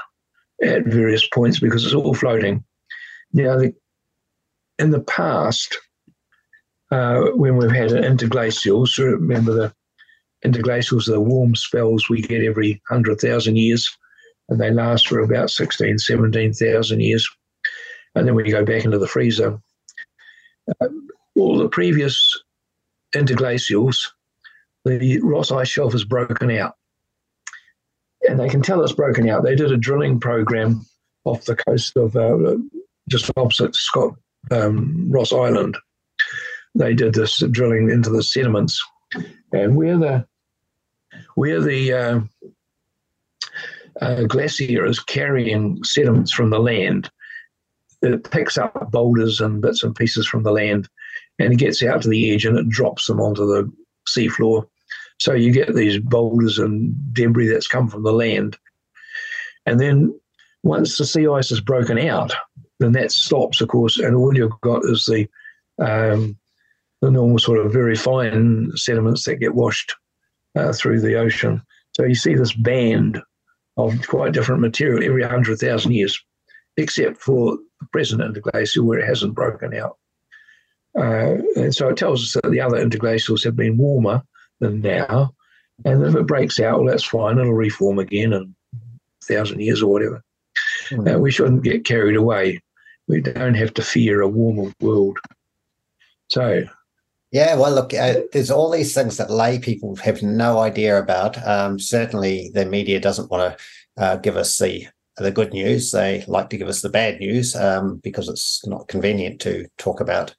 [0.62, 2.65] at various points because it's all floating.
[3.32, 3.74] Now, the,
[4.78, 5.78] in the past,
[6.90, 9.74] uh, when we've had interglacials, remember the
[10.44, 13.89] interglacials are the warm spells we get every 100,000 years,
[14.48, 17.28] and they last for about 16, 17,000 years.
[18.15, 19.61] And then we go back into the freezer
[21.36, 22.32] all the previous
[23.14, 23.97] interglacials,
[24.84, 26.74] the Ross Ice Shelf has broken out.
[28.28, 29.44] And they can tell it's broken out.
[29.44, 30.84] They did a drilling program
[31.24, 32.56] off the coast of uh,
[33.09, 34.14] just opposite Scott
[34.51, 35.76] um, Ross Island.
[36.74, 38.80] They did this drilling into the sediments,
[39.52, 40.26] and where the
[41.34, 42.20] where the uh,
[44.01, 47.10] uh, glacier is carrying sediments from the land,
[48.02, 50.89] it picks up boulders and bits and pieces from the land
[51.39, 53.70] and it gets out to the edge and it drops them onto the
[54.09, 54.66] seafloor.
[55.18, 58.56] So you get these boulders and debris that's come from the land.
[59.66, 60.18] And then
[60.62, 62.32] once the sea ice is broken out,
[62.78, 65.28] then that stops, of course, and all you've got is the
[65.78, 66.36] um,
[67.01, 69.94] the normal sort of very fine sediments that get washed
[70.56, 71.62] uh, through the ocean.
[71.97, 73.20] So you see this band
[73.78, 76.22] of quite different material every 100,000 years
[76.81, 79.97] except for the present interglacial where it hasn't broken out.
[80.98, 84.23] Uh, and so it tells us that the other interglacials have been warmer
[84.61, 85.32] than now,
[85.85, 87.39] And if it breaks out, well, that's fine.
[87.39, 90.23] It'll reform again in a thousand years or whatever.
[90.90, 91.15] Mm.
[91.15, 92.61] Uh, we shouldn't get carried away.
[93.09, 95.19] We don't have to fear a warmer world.
[96.28, 96.65] So,
[97.32, 101.44] yeah, well, look, uh, there's all these things that lay people have no idea about.
[101.47, 104.86] Um, certainly, the media doesn't want to uh, give us the
[105.16, 105.91] the good news.
[105.91, 110.01] They like to give us the bad news um, because it's not convenient to talk
[110.01, 110.35] about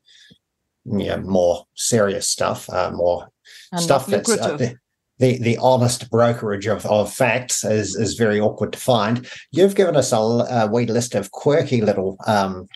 [0.86, 3.30] you know, more serious stuff, uh, more
[3.72, 4.76] and stuff that's uh, the,
[5.20, 9.28] the, the honest brokerage of, of facts is, is very awkward to find.
[9.52, 12.68] You've given us a, a wee list of quirky little um,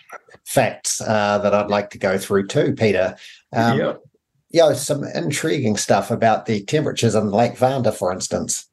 [0.46, 3.16] facts uh, that I'd like to go through too, Peter.
[3.52, 3.94] Um, yeah.
[4.52, 8.68] Yeah, some intriguing stuff about the temperatures in Lake Vanda, for instance.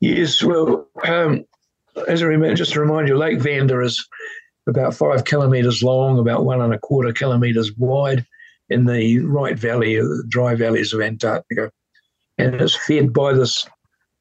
[0.00, 1.44] Yes, well, um,
[2.08, 4.06] as a reminder, just to remind you, Lake Vanda is
[4.66, 8.24] about five kilometres long, about one and a quarter kilometres wide
[8.68, 11.70] in the Wright Valley, the dry valleys of Antarctica.
[12.38, 13.66] And it's fed by this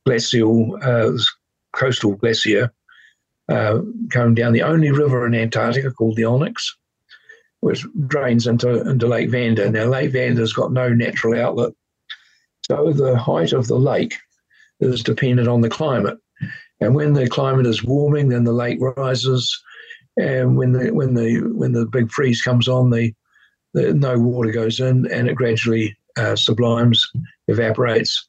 [0.05, 1.29] glacial, uh, this
[1.73, 2.71] coastal glacier
[3.49, 6.75] uh, coming down the only river in Antarctica called the Onyx,
[7.61, 9.69] which drains into, into Lake Vanda.
[9.69, 11.73] Now, Lake Vanda's got no natural outlet.
[12.65, 14.15] So the height of the lake
[14.79, 16.17] is dependent on the climate.
[16.81, 19.61] And when the climate is warming, then the lake rises.
[20.17, 23.13] And when the when the when the big freeze comes on, the,
[23.73, 27.05] the no water goes in, and it gradually uh, sublimes,
[27.47, 28.27] evaporates,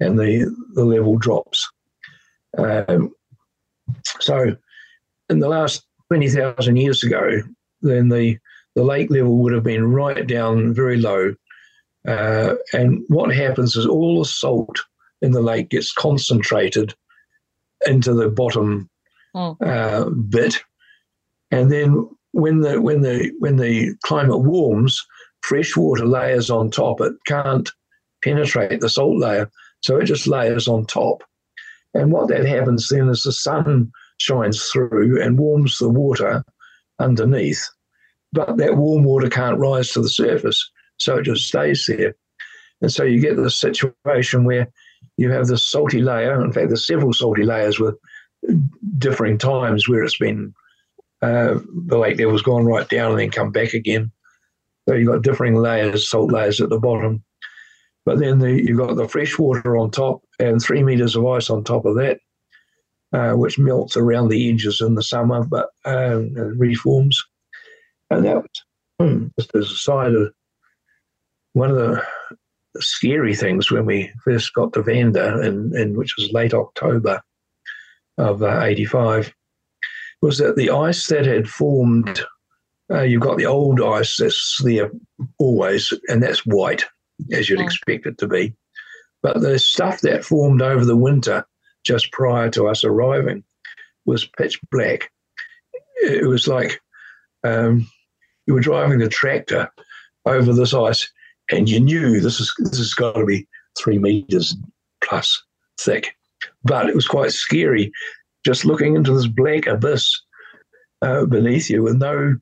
[0.00, 1.68] and the the level drops.
[2.56, 3.12] Um,
[4.20, 4.56] so,
[5.28, 7.42] in the last twenty thousand years ago,
[7.82, 8.38] then the
[8.74, 11.34] the lake level would have been right down very low.
[12.06, 14.78] Uh, and what happens is all the salt
[15.22, 16.94] in the lake gets concentrated
[17.86, 18.88] into the bottom
[19.34, 19.56] mm.
[19.60, 20.56] uh, bit,
[21.50, 25.04] and then when the when the when the climate warms,
[25.44, 27.00] fresh water layers on top.
[27.00, 27.70] It can't
[28.22, 29.50] penetrate the salt layer,
[29.80, 31.22] so it just layers on top.
[31.92, 36.44] And what that happens then is the sun shines through and warms the water
[36.98, 37.68] underneath,
[38.32, 42.16] but that warm water can't rise to the surface, so it just stays there.
[42.80, 44.72] And so you get this situation where
[45.16, 46.44] you have this salty layer.
[46.44, 47.96] In fact, there's several salty layers with
[48.98, 50.54] differing times where it's been
[51.22, 54.10] uh, the lake level's gone right down and then come back again.
[54.88, 57.24] So you've got differing layers, salt layers at the bottom.
[58.04, 61.48] But then the, you've got the fresh water on top and three meters of ice
[61.48, 62.18] on top of that,
[63.12, 67.22] uh, which melts around the edges in the summer but um, reforms.
[68.10, 68.44] And that
[68.98, 70.34] was just as a side of
[71.54, 72.02] one of the
[72.80, 77.22] scary things when we first got to Vanda, in, in which was late October
[78.18, 79.32] of uh, 85,
[80.22, 82.24] was that the ice that had formed,
[82.90, 84.90] uh, you've got the old ice that's there
[85.38, 86.84] always, and that's white,
[87.32, 88.54] as you'd expect it to be.
[89.22, 91.46] But the stuff that formed over the winter,
[91.84, 93.44] just prior to us arriving,
[94.06, 95.10] was pitch black.
[96.02, 96.80] It was like
[97.42, 97.88] um,
[98.46, 99.70] you were driving the tractor
[100.26, 101.10] over this ice
[101.50, 103.46] and you knew this is this has got to be
[103.78, 104.56] three meters
[105.02, 105.42] plus
[105.78, 106.16] thick.
[106.62, 107.92] But it was quite scary,
[108.44, 110.10] just looking into this black abyss
[111.02, 112.36] uh, beneath you with no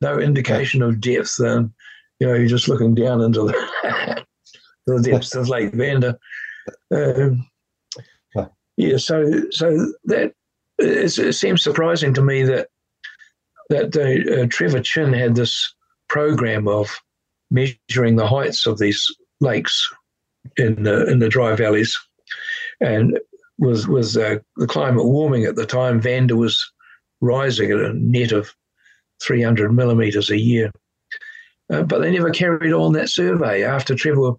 [0.00, 1.38] no indication of depth.
[1.38, 1.70] And
[2.20, 4.24] you know, you're just looking down into the,
[4.86, 6.18] the depths of Lake Vanda.
[6.92, 7.48] Um,
[8.76, 10.32] yeah, so so that
[10.78, 12.68] it seems surprising to me that
[13.70, 15.74] that uh, uh, Trevor Chinn had this
[16.08, 16.88] program of
[17.50, 19.06] measuring the heights of these
[19.40, 19.88] lakes
[20.56, 21.96] in the in the dry valleys,
[22.80, 23.18] and
[23.58, 26.00] was was uh, the climate warming at the time.
[26.00, 26.72] Vanda was
[27.20, 28.54] rising at a net of
[29.22, 30.70] 300 millimeters a year,
[31.72, 34.32] uh, but they never carried on that survey after Trevor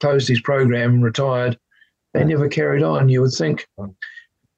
[0.00, 1.58] closed his program and retired.
[2.12, 3.08] They never carried on.
[3.08, 3.66] You would think,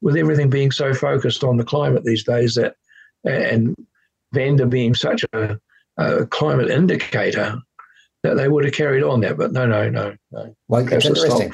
[0.01, 2.75] with everything being so focused on the climate these days, that
[3.23, 3.75] and
[4.33, 5.57] Vanda being such a,
[5.97, 7.57] a climate indicator,
[8.23, 9.37] that they would have carried on that.
[9.37, 10.55] But no, no, no, no.
[10.67, 11.51] Well, it's interesting.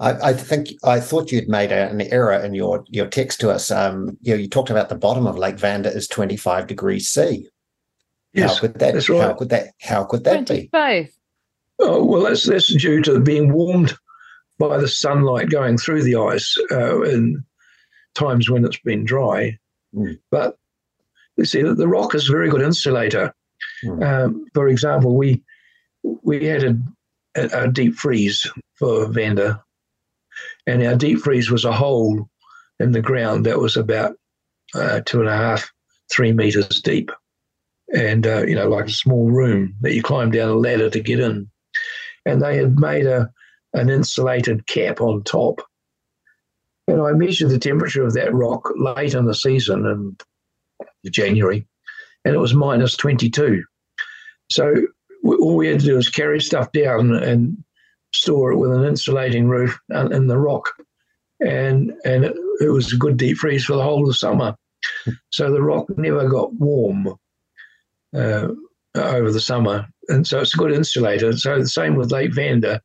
[0.00, 3.50] I, I, think I thought you'd made a, an error in your your text to
[3.50, 3.70] us.
[3.70, 7.08] Um, you, know, you talked about the bottom of Lake Vanda is twenty five degrees
[7.08, 7.48] C.
[8.32, 8.94] Yes, how could that?
[8.94, 9.22] That's right.
[9.22, 9.68] How could that?
[9.80, 11.06] How could that 25.
[11.06, 11.12] be?
[11.80, 13.94] Oh well, that's that's due to being warmed
[14.58, 17.42] by the sunlight going through the ice uh, in
[18.14, 19.56] times when it's been dry.
[19.94, 20.18] Mm.
[20.30, 20.56] But
[21.36, 23.32] you see, the rock is a very good insulator.
[23.84, 24.04] Mm.
[24.04, 25.42] Um, for example, we
[26.22, 26.78] we had a,
[27.36, 29.62] a, a, deep freeze for Vanda,
[30.66, 32.28] and our deep freeze was a hole
[32.80, 34.16] in the ground that was about
[34.74, 35.70] uh, two and a half,
[36.10, 37.10] three meters deep,
[37.94, 41.00] and uh, you know, like a small room that you climb down a ladder to
[41.00, 41.48] get in.
[42.26, 43.30] And they had made a
[43.74, 45.60] an insulated cap on top.
[46.86, 51.66] And I measured the temperature of that rock late in the season in January,
[52.24, 53.62] and it was minus 22.
[54.50, 54.74] So
[55.24, 57.56] all we had to do was carry stuff down and
[58.12, 60.70] store it with an insulating roof in the rock.
[61.40, 62.24] And, and
[62.60, 64.56] it, was a good deep freeze for the whole of summer.
[65.30, 67.14] So the rock never got warm
[68.14, 68.48] uh,
[68.94, 69.86] over the summer.
[70.08, 71.36] And so it's a good insulator.
[71.36, 72.80] So the same with Lake Vanda.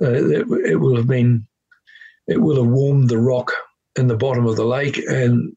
[0.00, 1.46] Uh, it, it will have been,
[2.26, 3.52] it will have warmed the rock
[3.96, 5.54] in the bottom of the lake and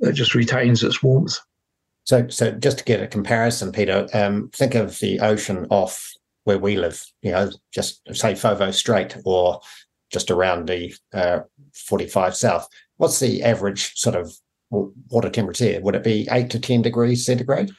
[0.00, 1.38] it just retains its warmth.
[2.04, 6.12] So, so just to get a comparison, Peter, um, think of the ocean off
[6.44, 7.04] where we live.
[7.22, 9.60] You know, just say Foveaux Strait or
[10.10, 11.40] just around the uh,
[11.74, 12.68] 45 south.
[12.96, 14.32] What's the average sort of
[14.70, 15.80] water temperature?
[15.80, 17.70] Would it be eight to 10 degrees centigrade?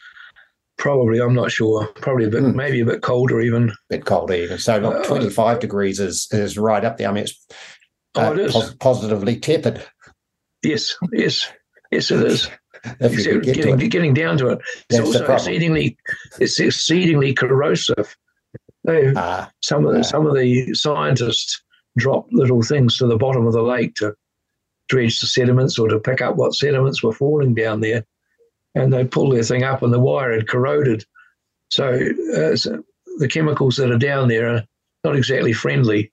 [0.78, 1.88] Probably, I'm not sure.
[1.96, 2.56] Probably a bit, mm.
[2.56, 3.70] maybe a bit colder even.
[3.70, 4.58] A bit colder even.
[4.58, 7.10] So, look, uh, 25 degrees is is right up there.
[7.10, 7.46] I mean, it's
[8.16, 8.52] uh, oh, it is.
[8.52, 9.86] Pos- positively tepid.
[10.64, 11.52] Yes, yes,
[11.92, 12.50] yes, it is.
[12.84, 13.90] Get getting, it.
[13.90, 14.60] getting down to it.
[14.90, 15.98] It's also exceedingly,
[16.40, 18.16] it's exceedingly corrosive.
[18.84, 20.04] They, ah, some of the, ah.
[20.04, 21.62] some of the scientists
[21.98, 24.14] drop little things to the bottom of the lake to
[24.90, 28.06] dredge the sediments or to pick up what sediments were falling down there,
[28.76, 31.06] and they pull their thing up, and the wire had corroded.
[31.70, 31.98] So,
[32.36, 32.84] uh, so
[33.20, 34.64] the chemicals that are down there are
[35.04, 36.12] not exactly friendly.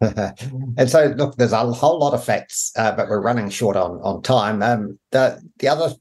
[0.00, 3.98] and so, look, there's a whole lot of facts, uh, but we're running short on
[4.02, 4.62] on time.
[4.62, 5.92] Um, the the other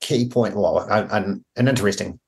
[0.00, 2.18] key point, well, an, an interesting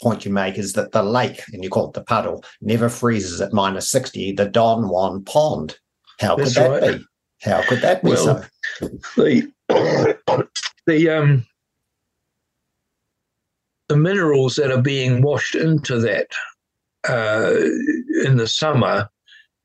[0.00, 3.40] point you make is that the lake, and you call it the puddle, never freezes
[3.40, 5.78] at minus 60, the Don Juan Pond.
[6.18, 6.98] How That's could that right.
[6.98, 7.04] be?
[7.42, 8.44] How could that be well,
[8.80, 8.88] so?
[9.16, 9.52] The,
[10.86, 11.46] the, um,
[13.88, 16.28] the minerals that are being washed into that
[17.08, 17.54] uh,
[18.24, 19.08] in the summer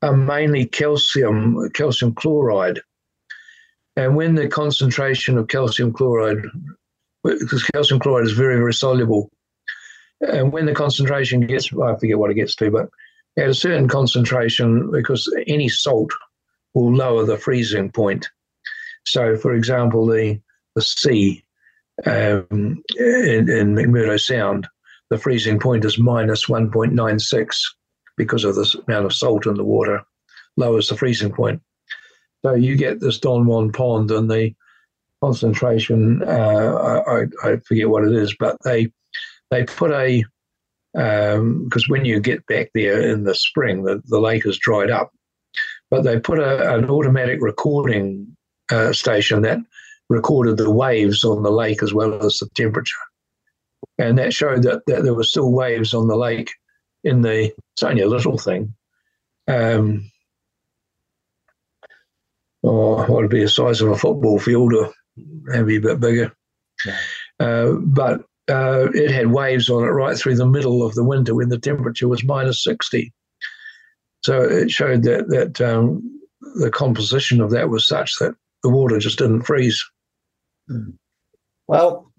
[0.02, 2.80] are mainly calcium, calcium chloride.
[3.96, 6.42] And when the concentration of calcium chloride,
[7.24, 9.30] because calcium chloride is very, very soluble,
[10.20, 12.88] and when the concentration gets, I forget what it gets to, but
[13.38, 16.10] at a certain concentration, because any salt
[16.74, 18.28] will lower the freezing point.
[19.04, 20.40] So, for example, the
[20.74, 21.42] the sea
[22.04, 24.68] um, in, in McMurdo Sound,
[25.08, 27.56] the freezing point is minus 1.96
[28.16, 30.02] because of the amount of salt in the water,
[30.56, 31.60] lowers the freezing point.
[32.44, 34.54] So you get this Don Juan pond and the
[35.22, 38.88] concentration, uh, I, I forget what it is, but they
[39.50, 40.24] they put a
[40.92, 44.90] because um, when you get back there in the spring, the, the lake has dried
[44.90, 45.10] up.
[45.90, 48.34] But they put a, an automatic recording
[48.70, 49.58] uh, station that
[50.08, 52.96] recorded the waves on the lake as well as the temperature.
[53.98, 56.50] And that showed that, that there were still waves on the lake
[57.06, 58.74] in the, it's only a little thing.
[59.48, 60.10] Um,
[62.62, 66.32] or what would be the size of a football field or maybe a bit bigger.
[66.84, 66.98] Yeah.
[67.38, 71.34] Uh, but uh, it had waves on it right through the middle of the winter
[71.34, 73.12] when the temperature was minus 60.
[74.24, 76.02] So it showed that that um,
[76.56, 79.84] the composition of that was such that the water just didn't freeze.
[80.68, 80.90] Hmm.
[81.68, 82.12] Well,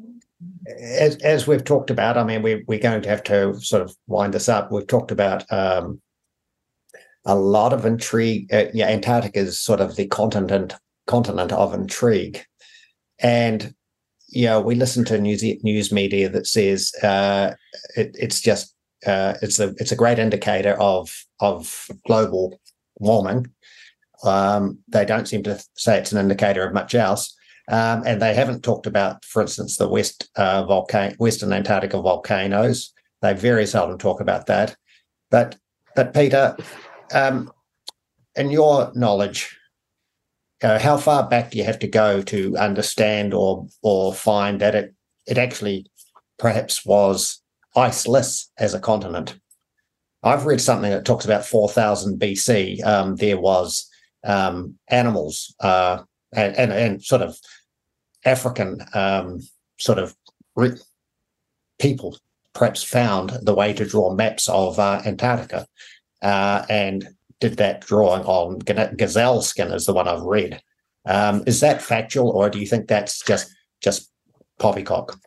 [0.80, 3.96] as, as we've talked about, I mean, we, we're going to have to sort of
[4.08, 4.72] wind this up.
[4.72, 6.02] We've talked about um,
[7.26, 8.54] a lot of intrigue.
[8.54, 10.76] Uh, yeah, Antarctica is sort of the continent
[11.06, 12.44] continent of intrigue,
[13.20, 13.74] and
[14.28, 17.54] you know, we listen to news news media that says uh,
[17.96, 18.76] it, it's just
[19.06, 22.60] uh, it's a it's a great indicator of of global
[22.98, 23.48] warming.
[24.24, 27.37] Um, they don't seem to say it's an indicator of much else,
[27.70, 32.94] um, and they haven't talked about, for instance, the west uh, volcano, Western Antarctica volcanoes.
[33.22, 34.76] They very seldom talk about that.
[35.30, 35.58] But
[35.96, 36.56] but Peter,
[37.14, 37.52] um,
[38.36, 39.58] in your knowledge,
[40.64, 44.76] uh, how far back do you have to go to understand or or find that
[44.76, 44.94] it
[45.26, 45.88] it actually
[46.40, 47.42] perhaps was
[47.76, 49.38] iceless as a continent?
[50.24, 52.84] I've read something that talks about 4000 BC.
[52.86, 53.90] Um, there was
[54.24, 56.04] um, animals uh,
[56.34, 57.38] and, and, and sort of
[58.28, 59.40] African um,
[59.80, 60.16] sort of
[60.56, 60.78] re-
[61.80, 62.18] people
[62.54, 65.68] perhaps found the way to draw maps of uh, Antarctica.
[66.22, 67.08] Uh, and
[67.40, 70.60] did that drawing on gazelle skin is the one I've read.
[71.06, 74.12] Um, is that factual, or do you think that's just just
[74.60, 75.18] poppycock?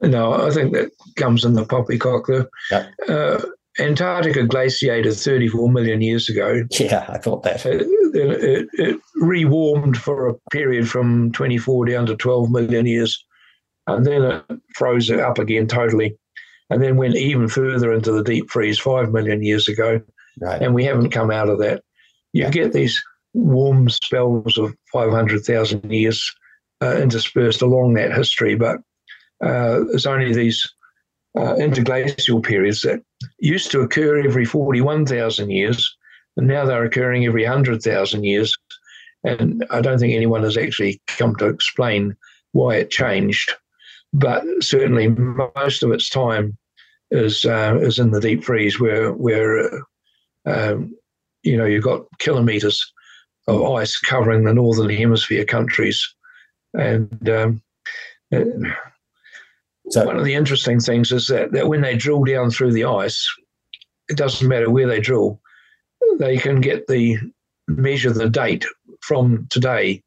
[0.00, 2.26] No, I think that comes in the poppycock.
[2.26, 2.92] The yep.
[3.08, 3.42] uh,
[3.78, 6.62] Antarctica glaciated 34 million years ago.
[6.78, 7.64] Yeah, I thought that.
[7.66, 13.24] It, it, it rewarmed for a period from 24 down to 12 million years,
[13.86, 14.44] and then it
[14.76, 16.16] froze it up again totally,
[16.70, 20.00] and then went even further into the deep freeze 5 million years ago
[20.40, 20.60] right.
[20.62, 21.82] and we haven't come out of that.
[22.32, 22.50] You Yeah.
[22.50, 23.02] get these
[23.32, 26.24] warm spells of 500,000 years
[26.82, 28.78] uh, interspersed along that history, but
[29.44, 30.68] uh, it's only these
[31.36, 33.02] uh, interglacial periods that
[33.38, 35.96] used to occur every 41,000 years,
[36.36, 38.54] and now they're occurring every 100,000 years.
[39.22, 42.16] And I don't think anyone has actually come to explain
[42.52, 43.52] why it changed,
[44.12, 46.56] but certainly most of its time
[47.10, 49.78] is uh, is in the deep freeze, where where uh,
[50.46, 50.94] um,
[51.42, 52.92] you know you've got kilometres
[53.46, 56.14] of ice covering the northern hemisphere countries,
[56.74, 57.62] and um,
[59.90, 62.84] So- one of the interesting things is that, that when they drill down through the
[62.84, 63.26] ice,
[64.08, 65.40] it doesn't matter where they drill,
[66.18, 67.18] they can get the
[67.68, 68.64] measure the date
[69.00, 70.02] from today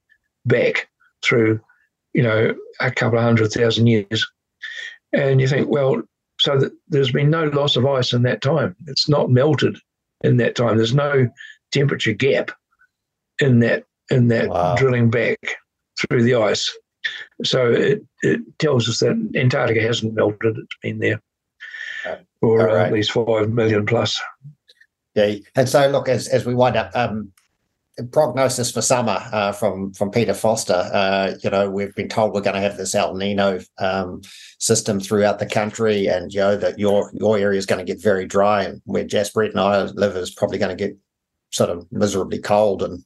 [0.45, 0.87] back
[1.23, 1.59] through,
[2.13, 4.25] you know, a couple of hundred thousand years.
[5.13, 6.01] And you think, well,
[6.39, 8.75] so that there's been no loss of ice in that time.
[8.87, 9.77] It's not melted
[10.23, 10.77] in that time.
[10.77, 11.29] There's no
[11.71, 12.51] temperature gap
[13.39, 14.75] in that in that Wow.
[14.75, 15.37] drilling back
[15.99, 16.75] through the ice.
[17.43, 20.57] So it, it tells us that Antarctica hasn't melted.
[20.57, 21.21] It's been there
[22.05, 22.19] Right.
[22.39, 24.21] for at least five million plus.
[25.15, 27.31] Yeah, and so look as as we wind up, um,
[28.11, 30.89] prognosis for summer uh, from from Peter Foster.
[30.93, 34.21] Uh, you know, we've been told we're going to have this El Nino um,
[34.59, 38.01] system throughout the country, and you know that your your area is going to get
[38.01, 40.95] very dry, and where Jaspreet and I live is probably going to get
[41.51, 43.03] sort of miserably cold and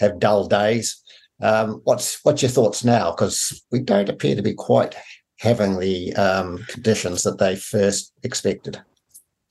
[0.00, 1.02] have dull days.
[1.40, 3.12] Um, what's what's your thoughts now?
[3.12, 4.96] Because we don't appear to be quite
[5.38, 8.80] having the um, conditions that they first expected.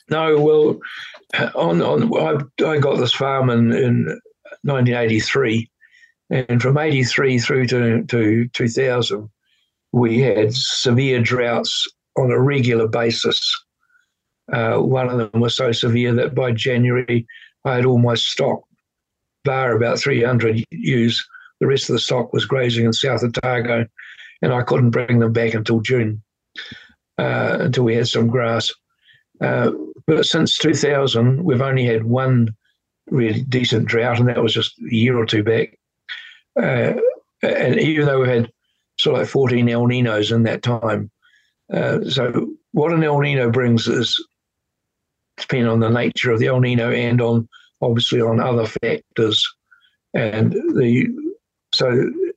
[0.09, 0.80] No, well,
[1.55, 4.19] on on I, I got this farm in, in
[4.64, 5.69] 1983,
[6.30, 9.30] and from 83 through to, to 2000,
[9.91, 11.88] we had severe droughts
[12.18, 13.39] on a regular basis.
[14.51, 17.26] Uh, one of them was so severe that by January,
[17.65, 18.61] I had all my stock,
[19.43, 21.26] bar about 300 ewes.
[21.60, 23.86] The rest of the stock was grazing in South Otago,
[24.42, 26.22] and I couldn't bring them back until June,
[27.18, 28.72] uh, until we had some grass.
[29.42, 29.72] Uh,
[30.06, 32.56] but since 2000, we've only had one
[33.10, 35.78] really decent drought, and that was just a year or two back.
[36.60, 36.94] Uh,
[37.42, 38.52] and even though we had
[39.00, 41.12] sort of like 14 El Ninos in that time,
[41.74, 44.24] uh, so what an El Nino brings is
[45.38, 47.48] depending on the nature of the El Nino and on
[47.82, 49.46] obviously on other factors.
[50.14, 51.08] And the
[51.73, 51.91] so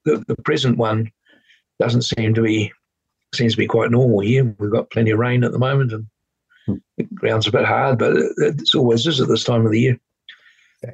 [0.04, 1.10] the, the present one
[1.78, 2.72] doesn't seem to be
[3.34, 4.44] seems to be quite normal here.
[4.58, 8.16] We've got plenty of rain at the moment, and the ground's a bit hard, but
[8.16, 10.00] it, it's always is at this time of the year.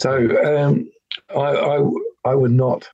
[0.01, 0.15] So
[0.45, 0.91] um,
[1.31, 2.89] I, I I would not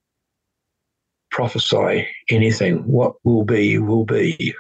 [1.31, 2.87] prophesy anything.
[2.87, 4.55] What will be will be.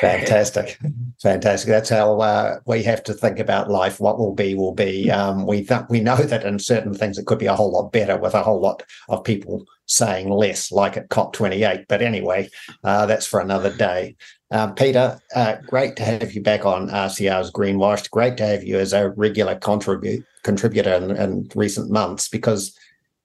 [0.00, 0.78] Fantastic,
[1.20, 1.68] fantastic.
[1.68, 4.00] That's how uh, we have to think about life.
[4.00, 5.10] What will be will be.
[5.10, 7.92] Um, we th- we know that in certain things it could be a whole lot
[7.92, 11.84] better with a whole lot of people saying less, like at COP twenty eight.
[11.88, 12.48] But anyway,
[12.84, 14.16] uh, that's for another day.
[14.50, 18.10] Um, Peter, uh, great to have you back on RCR's Greenwashed.
[18.10, 22.76] Great to have you as a regular contribute contributor in, in recent months because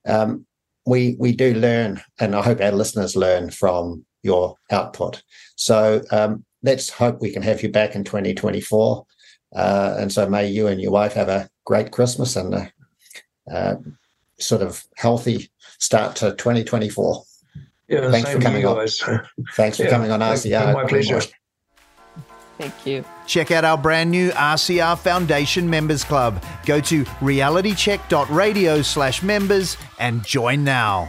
[0.06, 0.46] um,
[0.86, 5.24] we we do learn, and I hope our listeners learn from your output.
[5.56, 9.06] So um, let's hope we can have you back in 2024.
[9.56, 12.72] Uh, and so may you and your wife have a great Christmas and a,
[13.52, 13.76] uh,
[14.40, 17.24] sort of healthy start to 2024.
[17.88, 18.88] Yeah, Thanks for coming on.
[19.54, 20.74] Thanks for Yeah, coming on thank- RCR.
[20.74, 21.22] My pleasure.
[22.60, 23.06] Thank you.
[23.26, 26.44] Check out our brand new RCR Foundation Members Club.
[26.66, 31.08] Go to realitycheck.radio slash members and join now.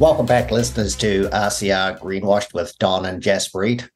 [0.00, 3.88] Welcome back, listeners, to RCR Greenwashed with Don and Jaspreet.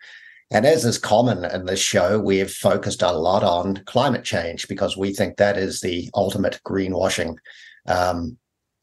[0.52, 4.68] And as is common in this show, we have focused a lot on climate change
[4.68, 7.36] because we think that is the ultimate greenwashing
[7.88, 8.38] um,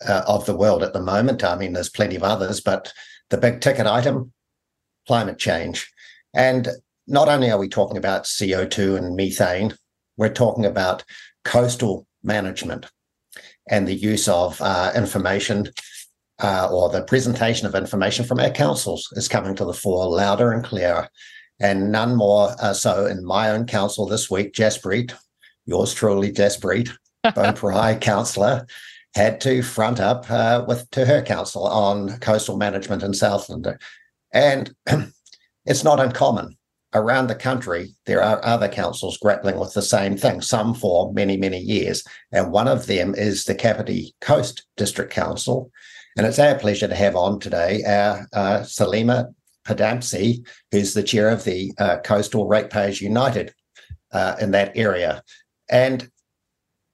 [0.05, 1.41] uh, of the world at the moment.
[1.41, 2.91] I mean, there's plenty of others, but
[3.29, 4.33] the big ticket item,
[5.07, 5.89] climate change.
[6.33, 6.67] And
[7.07, 9.73] not only are we talking about CO2 and methane,
[10.17, 11.05] we're talking about
[11.45, 12.87] coastal management
[13.69, 15.69] and the use of uh, information
[16.39, 20.51] uh, or the presentation of information from our councils is coming to the fore louder
[20.51, 21.09] and clearer.
[21.59, 25.13] And none more uh, so in my own council this week, Jaspreet,
[25.65, 26.89] yours truly, Jaspreet,
[27.25, 28.67] Boparai councillor,
[29.15, 33.67] had to front up uh, with to her council on coastal management in Southland.
[34.33, 34.75] And
[35.65, 36.57] it's not uncommon.
[36.93, 41.35] Around the country, there are other councils grappling with the same thing, some for many,
[41.35, 42.03] many years.
[42.31, 45.71] And one of them is the Kapiti Coast District Council,
[46.15, 49.33] and it's our pleasure to have on today our uh, Salima
[49.67, 53.53] Padamsi, who's the chair of the uh, Coastal Ratepayers United
[54.11, 55.21] uh, in that area.
[55.69, 56.09] And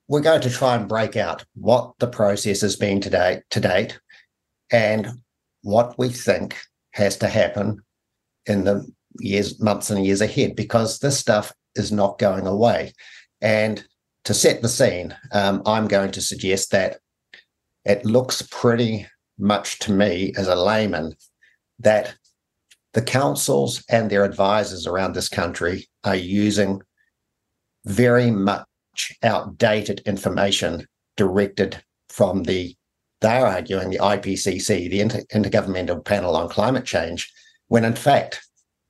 [0.08, 4.00] we're going to try and break out what the process has been today to date
[4.72, 5.08] and
[5.62, 6.58] what we think
[6.92, 7.82] has to happen
[8.48, 8.86] in the
[9.20, 12.94] years, months and years ahead, because this stuff is not going away.
[13.42, 13.86] And
[14.26, 17.00] to set the scene, um, I'm going to suggest that
[17.86, 19.08] it looks pretty
[19.42, 21.16] much to me as a layman
[21.80, 22.16] that
[22.94, 26.82] the councils and their advisors around this country are using
[27.86, 28.66] very much
[29.24, 30.86] outdated information
[31.18, 32.76] directed from the
[33.22, 37.32] they're arguing the IPCC, the Inter- Intergovernmental Panel on Climate Change,
[37.68, 38.42] when in fact,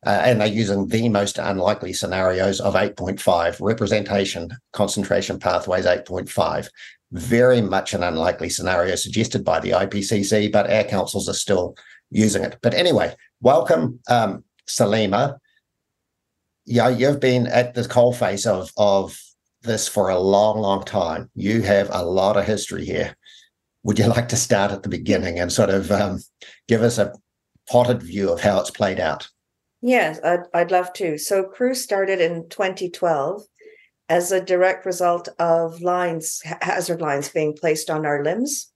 [0.05, 6.69] uh, and they're using the most unlikely scenarios of 8.5 representation concentration pathways 8.5
[7.11, 11.75] very much an unlikely scenario suggested by the IPCC, but our councils are still
[12.09, 12.57] using it.
[12.61, 15.37] But anyway, welcome, um, Salima.
[16.65, 19.19] Yeah, you've been at the coalface of of
[19.63, 21.29] this for a long, long time.
[21.35, 23.15] You have a lot of history here.
[23.83, 26.19] Would you like to start at the beginning and sort of um,
[26.67, 27.13] give us a
[27.69, 29.27] potted view of how it's played out?
[29.81, 31.17] Yes, I'd, I'd love to.
[31.17, 33.43] So, CREW started in 2012
[34.11, 38.69] as a direct result of lines, hazard lines being placed on our LIMs.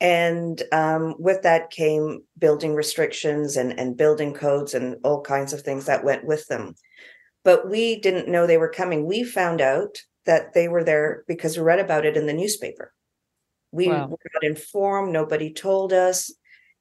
[0.00, 5.60] And um, with that came building restrictions and, and building codes and all kinds of
[5.60, 6.76] things that went with them.
[7.44, 9.04] But we didn't know they were coming.
[9.04, 12.94] We found out that they were there because we read about it in the newspaper.
[13.70, 14.06] We wow.
[14.06, 16.32] were not informed, nobody told us.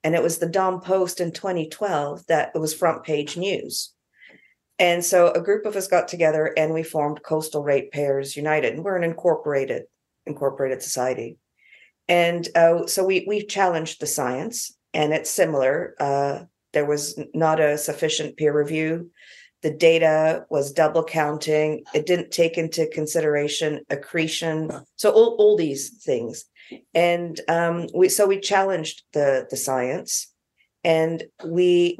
[0.05, 3.93] And it was the Dom Post in 2012 that it was front page news.
[4.79, 8.73] And so a group of us got together and we formed Coastal Ratepayers United.
[8.73, 9.83] And we're an incorporated
[10.25, 11.37] incorporated society.
[12.07, 15.95] And uh, so we we challenged the science, and it's similar.
[15.99, 19.11] Uh, there was not a sufficient peer review.
[19.61, 21.83] The data was double counting.
[21.93, 24.71] It didn't take into consideration accretion.
[24.95, 26.45] So all, all these things,
[26.93, 30.31] and um, we so we challenged the the science,
[30.83, 31.97] and we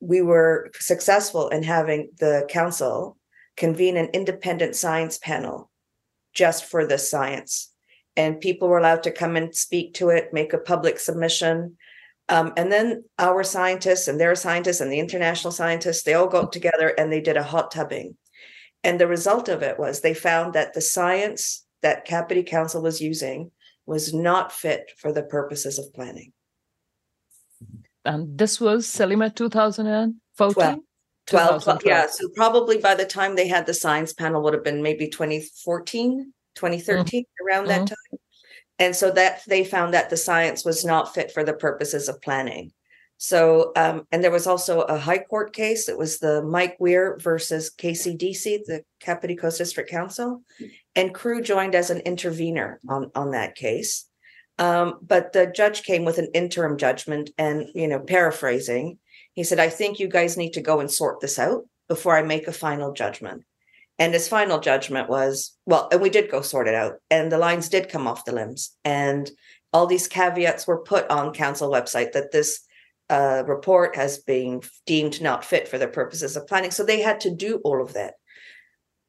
[0.00, 3.16] we were successful in having the council
[3.56, 5.70] convene an independent science panel
[6.34, 7.72] just for the science
[8.16, 11.76] and people were allowed to come and speak to it, make a public submission.
[12.28, 16.52] Um, and then our scientists and their scientists and the international scientists, they all got
[16.52, 18.16] together and they did a hot tubbing.
[18.82, 23.00] And the result of it was they found that the science that Kapiti Council was
[23.00, 23.50] using
[23.84, 26.32] was not fit for the purposes of planning.
[28.06, 30.82] And this was Salima 2014?
[31.26, 32.06] 12, 12, yeah.
[32.06, 36.32] So probably by the time they had the science panel would have been maybe 2014.
[36.56, 37.46] 2013 mm-hmm.
[37.46, 37.86] around that mm-hmm.
[37.86, 38.20] time
[38.78, 42.20] and so that they found that the science was not fit for the purposes of
[42.20, 42.72] planning
[43.18, 47.18] so um, and there was also a high court case it was the mike weir
[47.22, 50.42] versus kcdc the kapiti coast district council
[50.94, 54.05] and CREW joined as an intervener on on that case
[54.58, 58.98] um, but the judge came with an interim judgment and you know paraphrasing
[59.34, 62.22] he said i think you guys need to go and sort this out before i
[62.22, 63.42] make a final judgment
[63.98, 67.38] and his final judgment was, well, and we did go sort it out, and the
[67.38, 68.76] lines did come off the LIMs.
[68.84, 69.30] And
[69.72, 72.60] all these caveats were put on council website that this
[73.08, 76.70] uh, report has been deemed not fit for the purposes of planning.
[76.70, 78.14] So they had to do all of that.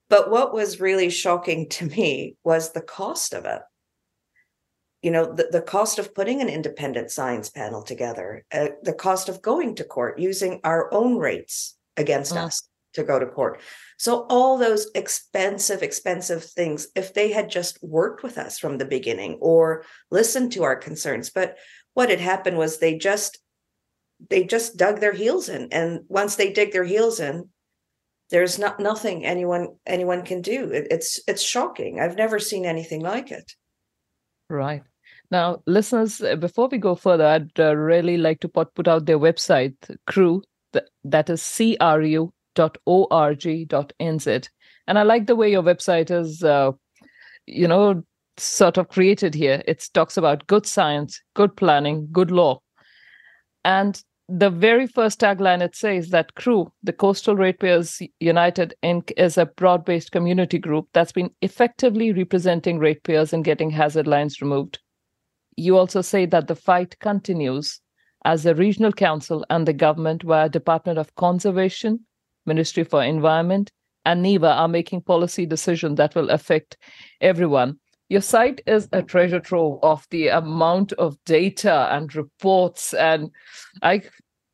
[0.09, 3.61] But what was really shocking to me was the cost of it.
[5.01, 9.29] You know, the, the cost of putting an independent science panel together, uh, the cost
[9.29, 12.37] of going to court using our own rates against mm.
[12.37, 13.61] us to go to court.
[13.97, 18.85] So, all those expensive, expensive things, if they had just worked with us from the
[18.85, 21.57] beginning or listened to our concerns, but
[21.93, 23.39] what had happened was they just
[24.29, 27.49] they just dug their heels in and once they dig their heels in
[28.29, 33.01] there's not nothing anyone anyone can do it, it's it's shocking i've never seen anything
[33.01, 33.53] like it
[34.49, 34.83] right
[35.31, 39.19] now listeners uh, before we go further i'd uh, really like to put, out their
[39.19, 39.75] website
[40.07, 40.41] CREW
[41.03, 44.49] that is c-r-u www.org.nz.
[44.87, 46.71] And I like the way your website is, uh,
[47.45, 48.03] you know,
[48.37, 49.61] sort of created here.
[49.67, 52.59] It talks about good science, good planning, good law.
[53.63, 59.37] And the very first tagline it says that CREW, the Coastal Ratepayers United Inc., is
[59.37, 64.79] a broad based community group that's been effectively representing ratepayers and getting hazard lines removed.
[65.55, 67.79] You also say that the fight continues
[68.25, 72.05] as the regional council and the government via Department of Conservation,
[72.45, 73.71] Ministry for Environment,
[74.03, 76.77] and NIWA are making policy decisions that will affect
[77.21, 77.79] everyone.
[78.09, 83.31] Your site is a treasure trove of the amount of data and reports, and
[83.81, 84.01] I,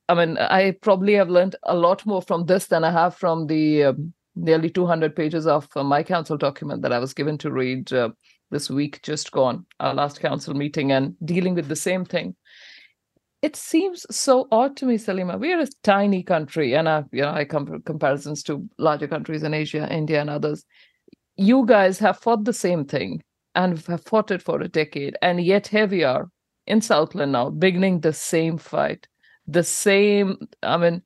[0.10, 3.46] I mean, I probably have learned a lot more from this than I have from
[3.46, 7.52] the um, nearly 200 pages of uh, my council document that I was given to
[7.52, 8.10] read uh,
[8.50, 12.36] this week just gone, our last council meeting, and dealing with the same thing.
[13.44, 15.40] It seems so odd to me, Salima.
[15.40, 19.44] We are a tiny country, and I, you know, I come comparisons to larger countries
[19.44, 20.66] in Asia, India, and others.
[21.36, 23.22] You guys have fought the same thing
[23.56, 26.30] and have fought it for a decade, and yet here we are
[26.66, 29.08] in Southland now, beginning the same fight,
[29.48, 30.38] the same.
[30.62, 31.02] I mean,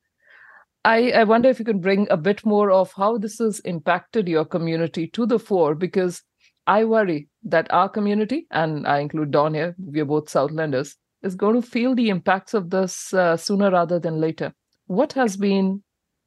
[0.86, 4.28] I, I wonder if you can bring a bit more of how this has impacted
[4.28, 6.22] your community to the fore, because
[6.68, 11.36] I worry that our community, and I include Don here, we are both Southlanders, is
[11.36, 14.54] going to feel the impacts of this uh, sooner rather than later.
[14.86, 15.84] What has been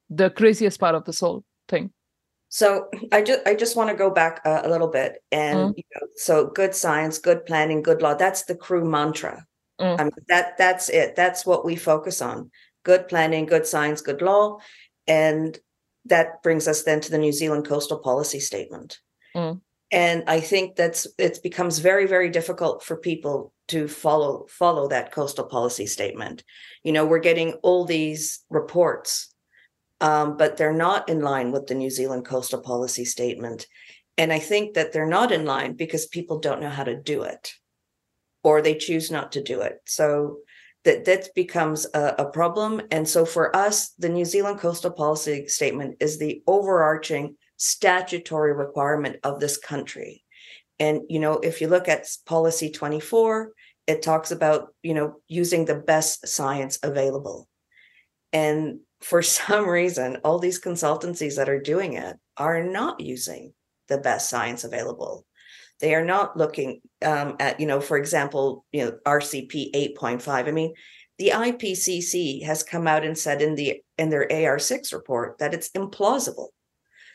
[0.08, 1.92] the craziest part of this whole thing?
[2.50, 5.76] So I just I just want to go back a, a little bit, and mm.
[5.76, 8.14] you know, so good science, good planning, good law.
[8.14, 9.46] That's the crew mantra.
[9.80, 10.00] Mm.
[10.00, 11.14] I mean, that that's it.
[11.14, 12.50] That's what we focus on:
[12.82, 14.58] good planning, good science, good law,
[15.06, 15.56] and
[16.06, 18.98] that brings us then to the New Zealand Coastal Policy Statement.
[19.36, 19.60] Mm.
[19.92, 25.12] And I think that's it becomes very very difficult for people to follow follow that
[25.12, 26.42] coastal policy statement.
[26.82, 29.29] You know, we're getting all these reports
[30.00, 33.66] um, but they're not in line with the New Zealand coastal policy statement.
[34.16, 37.22] And I think that they're not in line because people don't know how to do
[37.22, 37.52] it
[38.42, 39.78] or they choose not to do it.
[39.86, 40.38] So
[40.84, 42.80] that that becomes a, a problem.
[42.90, 49.16] And so for us, the New Zealand coastal policy statement is the overarching statutory requirement
[49.22, 50.24] of this country.
[50.78, 53.52] And you know, if you look at policy 24,
[53.86, 57.48] it talks about, you know, using the best science available.
[58.32, 63.52] And for some reason, all these consultancies that are doing it are not using
[63.88, 65.26] the best science available.
[65.80, 70.28] They are not looking um, at, you know, for example, you know, RCP 8.5.
[70.28, 70.74] I mean,
[71.18, 75.70] the IPCC has come out and said in the in their AR6 report that it's
[75.70, 76.48] implausible.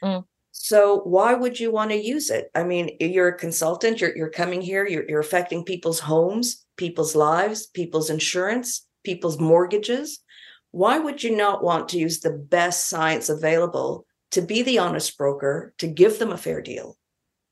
[0.04, 0.26] Mm.
[0.52, 2.50] So why would you want to use it?
[2.56, 7.16] I mean, you're a consultant, you're you're coming here, you're you're affecting people's homes, people's
[7.16, 10.24] lives, people's insurance, people's mortgages
[10.76, 15.18] why would you not want to use the best science available to be the honest
[15.18, 16.98] broker, to give them a fair deal?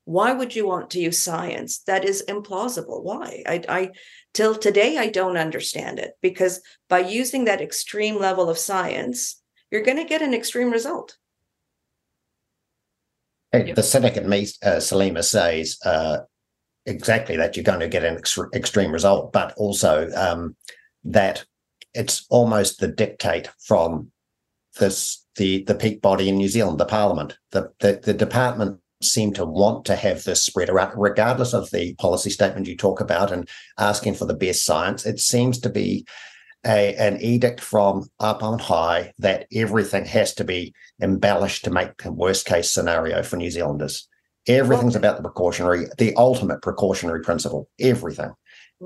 [0.04, 3.02] Why would you want to use science that is implausible?
[3.02, 3.42] Why?
[3.46, 3.90] I, I
[4.34, 6.60] till today I don't understand it because
[6.90, 9.40] by using that extreme level of science,
[9.70, 11.16] you're going to get an extreme result.
[13.52, 16.18] The cynic in me, uh, Salima says uh,
[16.84, 20.56] exactly that you're going to get an ex- extreme result, but also um,
[21.04, 21.46] that
[21.94, 24.10] it's almost the dictate from
[24.78, 27.38] this the the peak body in New Zealand, the Parliament.
[27.52, 31.94] The the, the department seem to want to have this spread around, regardless of the
[31.96, 33.48] policy statement you talk about and
[33.78, 35.04] asking for the best science.
[35.04, 36.06] It seems to be
[36.66, 42.02] a, an edict from up on high that everything has to be embellished to make
[42.02, 44.08] the worst case scenario for New Zealanders.
[44.46, 47.68] Everything's about the precautionary, the ultimate precautionary principle.
[47.80, 48.32] Everything.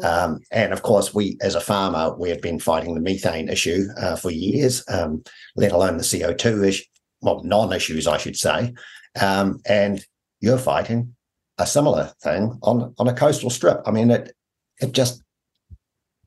[0.03, 3.87] Um, and of course, we as a farmer, we have been fighting the methane issue
[4.01, 5.23] uh, for years, um,
[5.57, 6.85] let alone the CO2 issue,
[7.20, 8.75] well, non issues, I should say.
[9.20, 10.05] Um, and
[10.41, 11.15] you're fighting
[11.59, 13.81] a similar thing on, on a coastal strip.
[13.87, 14.33] I mean, it,
[14.81, 15.23] it just,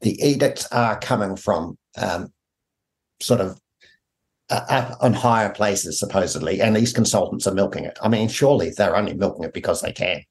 [0.02, 2.34] the edicts are coming from um,
[3.22, 3.60] sort of
[4.50, 7.98] uh, up on higher places, supposedly, and these consultants are milking it.
[8.02, 10.24] I mean, surely they're only milking it because they can.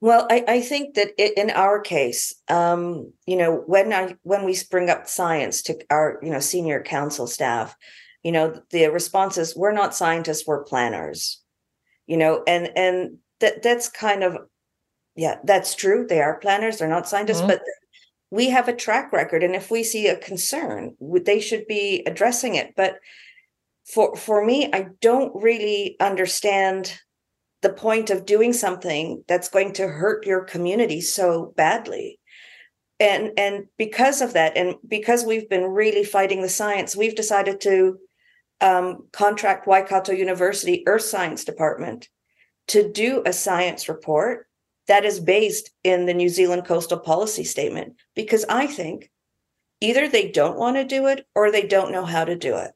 [0.00, 4.44] Well, I, I think that it, in our case, um, you know, when I when
[4.44, 7.76] we bring up science to our you know senior council staff,
[8.22, 11.42] you know, the response is we're not scientists, we're planners,
[12.06, 14.38] you know, and and that that's kind of
[15.16, 16.06] yeah, that's true.
[16.08, 17.48] They are planners, they're not scientists, mm-hmm.
[17.48, 17.62] but
[18.30, 22.54] we have a track record, and if we see a concern, they should be addressing
[22.54, 22.74] it.
[22.74, 23.00] But
[23.84, 26.98] for for me, I don't really understand
[27.62, 32.18] the point of doing something that's going to hurt your community so badly.
[32.98, 37.60] And and because of that and because we've been really fighting the science we've decided
[37.62, 37.98] to
[38.60, 42.10] um, contract waikato university earth science department
[42.68, 44.46] to do a science report
[44.86, 49.10] that is based in the new zealand coastal policy statement because i think
[49.80, 52.72] either they don't want to do it or they don't know how to do it.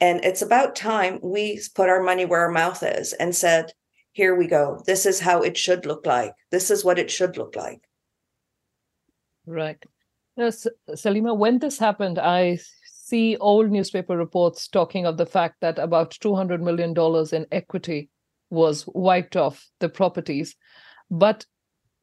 [0.00, 3.72] And it's about time we put our money where our mouth is and said
[4.16, 4.82] here we go.
[4.86, 6.32] This is how it should look like.
[6.50, 7.82] This is what it should look like.
[9.44, 9.76] Right.
[10.38, 15.78] Now, Salima, when this happened, I see old newspaper reports talking of the fact that
[15.78, 16.94] about $200 million
[17.34, 18.08] in equity
[18.48, 20.56] was wiped off the properties.
[21.10, 21.44] But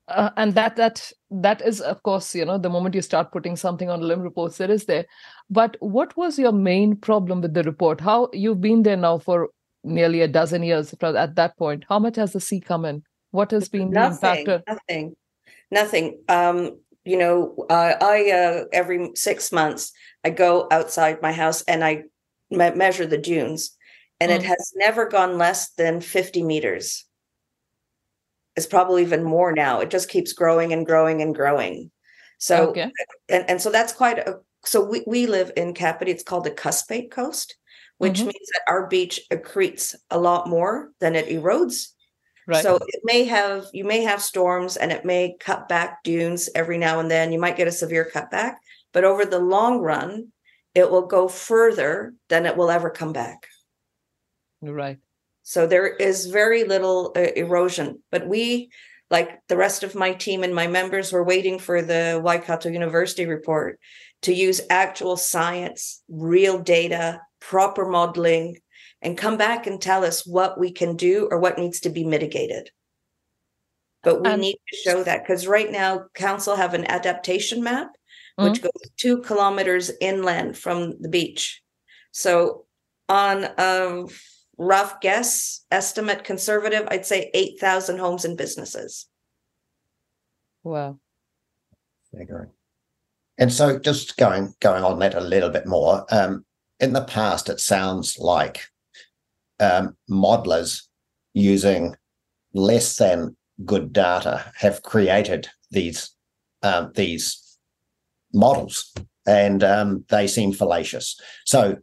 [0.07, 3.55] uh, and that that that is of course you know the moment you start putting
[3.55, 5.05] something on LIM reports it is there
[5.49, 9.47] but what was your main problem with the report how you've been there now for
[9.83, 11.85] nearly a dozen years at that point.
[11.89, 13.03] How much has the sea come in?
[13.31, 14.63] What has been nothing, the factor?
[14.67, 15.15] Nothing,
[15.71, 16.19] nothing.
[16.29, 19.91] Um, you know, uh, I uh, every six months
[20.23, 22.03] I go outside my house and I
[22.49, 23.75] me- measure the dunes,
[24.19, 24.35] and mm.
[24.35, 27.05] it has never gone less than fifty meters.
[28.55, 29.79] It's probably even more now.
[29.79, 31.89] It just keeps growing and growing and growing.
[32.37, 32.91] So, okay.
[33.27, 34.39] and, and so that's quite a.
[34.65, 36.11] So we, we live in Kapiti.
[36.11, 37.57] It's called the Cuspate Coast,
[37.97, 38.27] which mm-hmm.
[38.27, 41.89] means that our beach accretes a lot more than it erodes.
[42.45, 42.61] Right.
[42.61, 46.77] So it may have you may have storms and it may cut back dunes every
[46.77, 47.31] now and then.
[47.31, 48.55] You might get a severe cutback,
[48.91, 50.27] but over the long run,
[50.75, 53.47] it will go further than it will ever come back.
[54.61, 54.99] Right.
[55.43, 58.71] So there is very little uh, erosion, but we
[59.09, 63.25] like the rest of my team and my members were waiting for the Waikato University
[63.25, 63.79] report
[64.23, 68.57] to use actual science, real data, proper modeling
[69.01, 72.03] and come back and tell us what we can do or what needs to be
[72.03, 72.69] mitigated.
[74.01, 77.89] But we um, need to show that because right now, council have an adaptation map
[78.39, 78.49] mm-hmm.
[78.49, 81.61] which goes two kilometers inland from the beach.
[82.11, 82.65] So,
[83.09, 84.05] on a
[84.57, 89.07] rough guess, estimate conservative, I'd say 8,000 homes and businesses.
[90.63, 90.99] Wow.
[93.37, 96.05] And so, just going going on that a little bit more.
[96.09, 96.45] Um,
[96.83, 98.67] in the past, it sounds like
[99.61, 100.81] um, modelers
[101.33, 101.95] using
[102.53, 106.11] less than good data have created these
[106.61, 107.57] um, these
[108.33, 108.93] models,
[109.25, 111.19] and um, they seem fallacious.
[111.45, 111.77] So,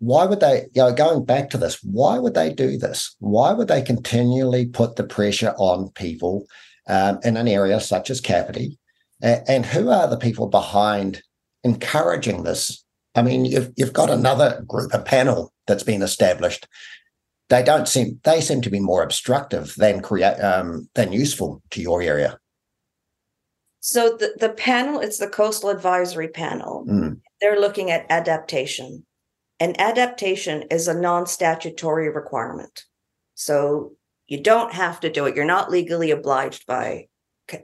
[0.00, 0.66] why would they?
[0.74, 3.14] You know, going back to this, why would they do this?
[3.20, 6.46] Why would they continually put the pressure on people
[6.88, 8.76] um, in an area such as Kapiti?
[9.22, 11.22] And, and who are the people behind
[11.62, 12.84] encouraging this
[13.14, 16.68] I mean, you've you've got another group, a panel that's been established.
[17.48, 21.80] They don't seem they seem to be more obstructive than create um, than useful to
[21.80, 22.38] your area.
[23.80, 26.84] So the, the panel, it's the coastal advisory panel.
[26.86, 27.20] Mm.
[27.40, 29.06] They're looking at adaptation.
[29.58, 32.84] And adaptation is a non-statutory requirement.
[33.34, 33.92] So
[34.26, 35.34] you don't have to do it.
[35.34, 37.08] You're not legally obliged by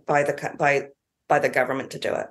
[0.06, 0.88] by the by
[1.28, 2.26] by the government to do it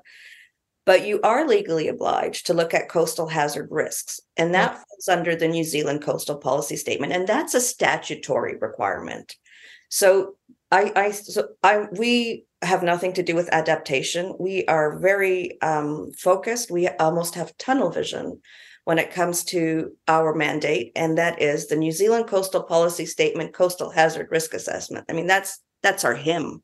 [0.86, 4.22] but you are legally obliged to look at coastal hazard risks.
[4.38, 4.78] And that yeah.
[4.78, 7.12] falls under the New Zealand Coastal Policy Statement.
[7.12, 9.36] And that's a statutory requirement.
[9.90, 10.36] So
[10.72, 14.36] I, I, so I, we have nothing to do with adaptation.
[14.40, 16.72] We are very um, focused.
[16.72, 18.42] We almost have tunnel vision
[18.84, 23.54] when it comes to our mandate, and that is the New Zealand Coastal Policy Statement,
[23.54, 25.06] Coastal Hazard Risk Assessment.
[25.10, 26.62] I mean, that's that's our hymn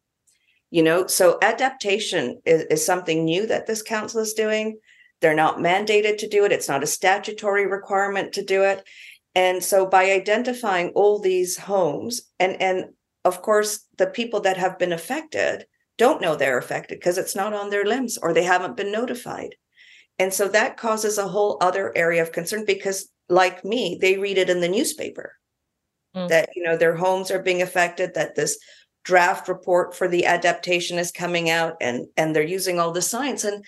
[0.71, 4.79] you know so adaptation is, is something new that this council is doing.
[5.19, 6.51] They're not mandated to do it.
[6.51, 8.83] It's not a statutory requirement to do it.
[9.35, 12.85] And so by identifying all these homes and and
[13.23, 15.65] of course the people that have been affected
[15.97, 19.55] don't know they're affected because it's not on their LIMs or they haven't been notified.
[20.17, 24.37] And so that causes a whole other area of concern because like me they read
[24.37, 25.33] it in the newspaper
[26.15, 26.27] mm.
[26.27, 28.57] that you know their homes are being affected that this
[29.03, 33.43] draft report for the adaptation is coming out and and they're using all the science.
[33.43, 33.65] And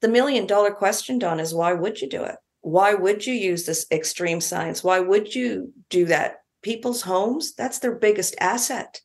[0.00, 2.36] the million dollar question don is why would you do it?
[2.60, 4.82] Why would you use this extreme science?
[4.82, 6.36] Why would you do that?
[6.62, 9.00] People's homes that's their biggest asset.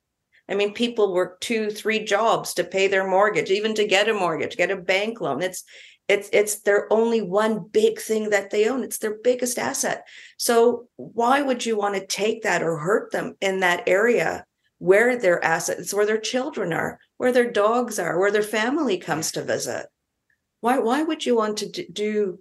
[0.49, 4.13] I mean people work two three jobs to pay their mortgage even to get a
[4.13, 5.41] mortgage get a bank loan.
[5.41, 5.63] It's
[6.09, 8.83] it's it's their only one big thing that they own.
[8.83, 10.07] It's their biggest asset.
[10.37, 14.43] So why would you want to take that or hurt them in that area
[14.79, 19.31] where their assets, where their children are, where their dogs are, where their family comes
[19.31, 19.85] to visit.
[20.61, 22.39] Why, why would you want to do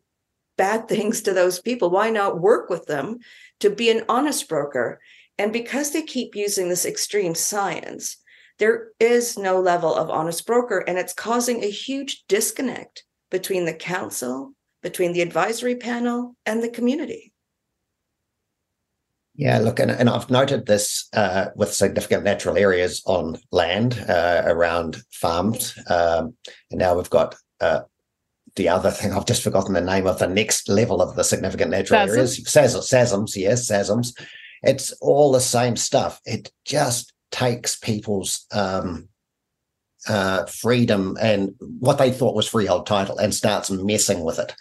[0.56, 1.90] bad things to those people?
[1.90, 3.18] Why not work with them
[3.60, 5.00] to be an honest broker?
[5.36, 8.16] And because they keep using this extreme science,
[8.58, 13.74] there is no level of honest broker, and it's causing a huge disconnect between the
[13.74, 14.52] council,
[14.82, 17.32] between the advisory panel, and the community.
[19.38, 24.42] Yeah, look, and, and I've noted this uh, with significant natural areas on land uh,
[24.44, 25.78] around farms.
[25.88, 26.34] Um,
[26.72, 27.82] and now we've got uh,
[28.56, 31.70] the other thing, I've just forgotten the name of the next level of the significant
[31.70, 32.08] natural SASM.
[32.08, 32.40] areas.
[32.40, 34.20] SASMs, SASMs, yes, SASMs.
[34.64, 36.20] It's all the same stuff.
[36.24, 39.08] It just takes people's um,
[40.08, 44.52] uh, freedom and what they thought was freehold title and starts messing with it.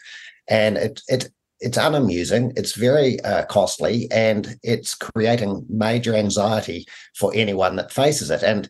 [0.48, 6.86] And it, it it's unamusing, it's very uh, costly, and it's creating major anxiety
[7.16, 8.44] for anyone that faces it.
[8.44, 8.70] And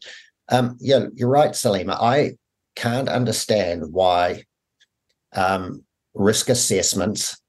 [0.50, 1.98] um, yeah, you're right, Salima.
[2.00, 2.38] I
[2.76, 4.44] can't understand why
[5.34, 5.84] um,
[6.14, 7.42] risk assessments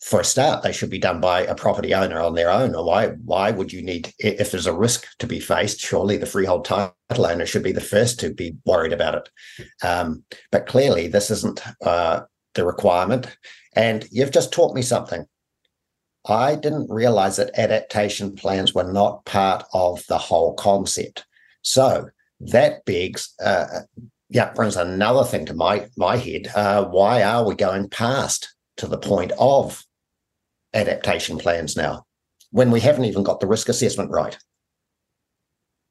[0.00, 2.76] for a start, they should be done by a property owner on their own.
[2.76, 5.80] Or why why would you need if there's a risk to be faced?
[5.80, 9.28] Surely the freehold title owner should be the first to be worried about it.
[9.84, 10.22] Um,
[10.52, 12.20] but clearly, this isn't uh,
[12.54, 13.36] the requirement.
[13.76, 15.26] And you've just taught me something.
[16.28, 21.24] I didn't realize that adaptation plans were not part of the whole concept.
[21.62, 22.08] So
[22.40, 23.82] that begs, uh,
[24.28, 26.48] yeah, brings another thing to my my head.
[26.54, 29.84] Uh, why are we going past to the point of
[30.74, 32.04] adaptation plans now
[32.50, 34.36] when we haven't even got the risk assessment right.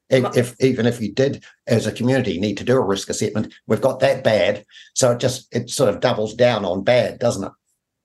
[0.08, 3.56] If, if, even if you did as a community need to do a risk assessment
[3.66, 4.64] we've got that bad
[4.94, 7.52] so it just it sort of doubles down on bad doesn't it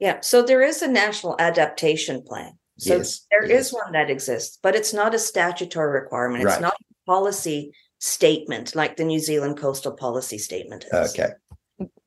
[0.01, 3.67] yeah so there is a national adaptation plan so yes, there yes.
[3.67, 6.63] is one that exists but it's not a statutory requirement it's right.
[6.63, 11.11] not a policy statement like the new zealand coastal policy statement is.
[11.11, 11.33] okay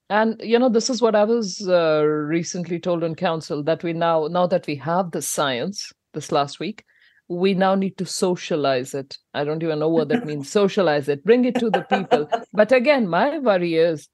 [0.09, 3.93] and you know this is what i was uh, recently told in council that we
[3.93, 6.83] now now that we have the science this last week
[7.29, 11.23] we now need to socialize it i don't even know what that means socialize it
[11.23, 14.09] bring it to the people but again my worry is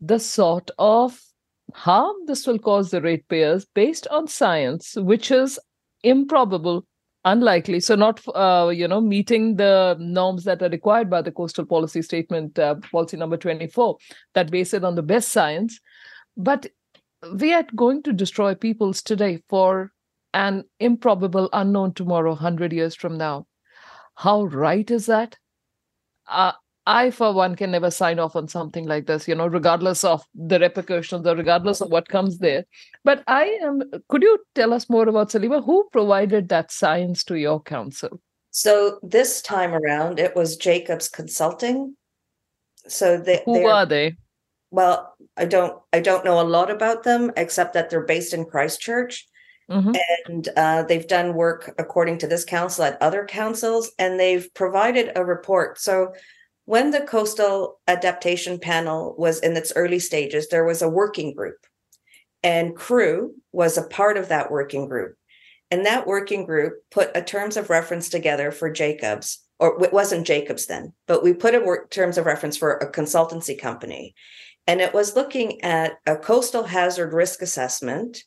[0.00, 1.20] the sort of
[1.74, 5.58] harm this will cause the ratepayers based on science which is
[6.02, 6.84] improbable
[7.24, 7.80] unlikely.
[7.80, 12.02] So not uh, you know meeting the norms that are required by the coastal policy
[12.02, 13.96] statement uh, policy number 24
[14.34, 15.78] that base it on the best science.
[16.36, 16.66] But
[17.34, 19.92] we are going to destroy peoples today for
[20.32, 23.46] an improbable unknown tomorrow 100 years from now.
[24.14, 25.36] How right is that?
[26.26, 26.52] Uh,
[26.90, 30.24] I, for one, can never sign off on something like this, you know, regardless of
[30.34, 32.64] the repercussions or regardless of what comes there.
[33.04, 35.64] But I am, could you tell us more about Salima?
[35.64, 38.20] Who provided that science to your council?
[38.50, 41.96] So this time around, it was Jacobs Consulting.
[42.88, 44.16] So they, who are they?
[44.72, 48.44] Well, I don't, I don't know a lot about them except that they're based in
[48.46, 49.28] Christchurch.
[49.70, 49.92] Mm-hmm.
[50.26, 55.12] And uh, they've done work according to this council at other councils, and they've provided
[55.14, 55.78] a report.
[55.78, 56.12] So
[56.64, 61.66] when the coastal adaptation panel was in its early stages, there was a working group,
[62.42, 65.16] and CREW was a part of that working group.
[65.70, 70.26] And that working group put a terms of reference together for Jacobs, or it wasn't
[70.26, 74.14] Jacobs then, but we put a work terms of reference for a consultancy company.
[74.66, 78.24] And it was looking at a coastal hazard risk assessment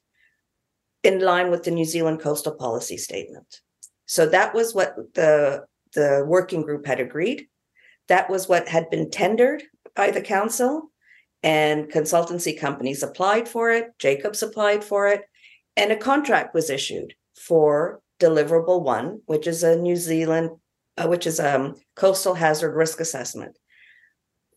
[1.04, 3.62] in line with the New Zealand coastal policy statement.
[4.06, 7.48] So that was what the, the working group had agreed.
[8.08, 9.64] That was what had been tendered
[9.96, 10.92] by the council,
[11.42, 13.92] and consultancy companies applied for it.
[14.00, 15.24] Jacobs applied for it,
[15.76, 20.52] and a contract was issued for deliverable one, which is a New Zealand,
[20.98, 23.58] uh, which is a um, coastal hazard risk assessment.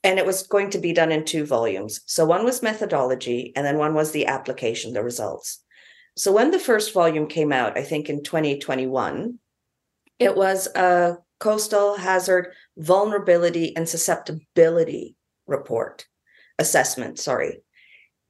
[0.05, 2.01] And it was going to be done in two volumes.
[2.07, 5.65] So one was methodology, and then one was the application, the results.
[6.17, 9.39] So when the first volume came out, I think in 2021,
[10.19, 16.07] it was a coastal hazard vulnerability and susceptibility report
[16.59, 17.61] assessment sorry.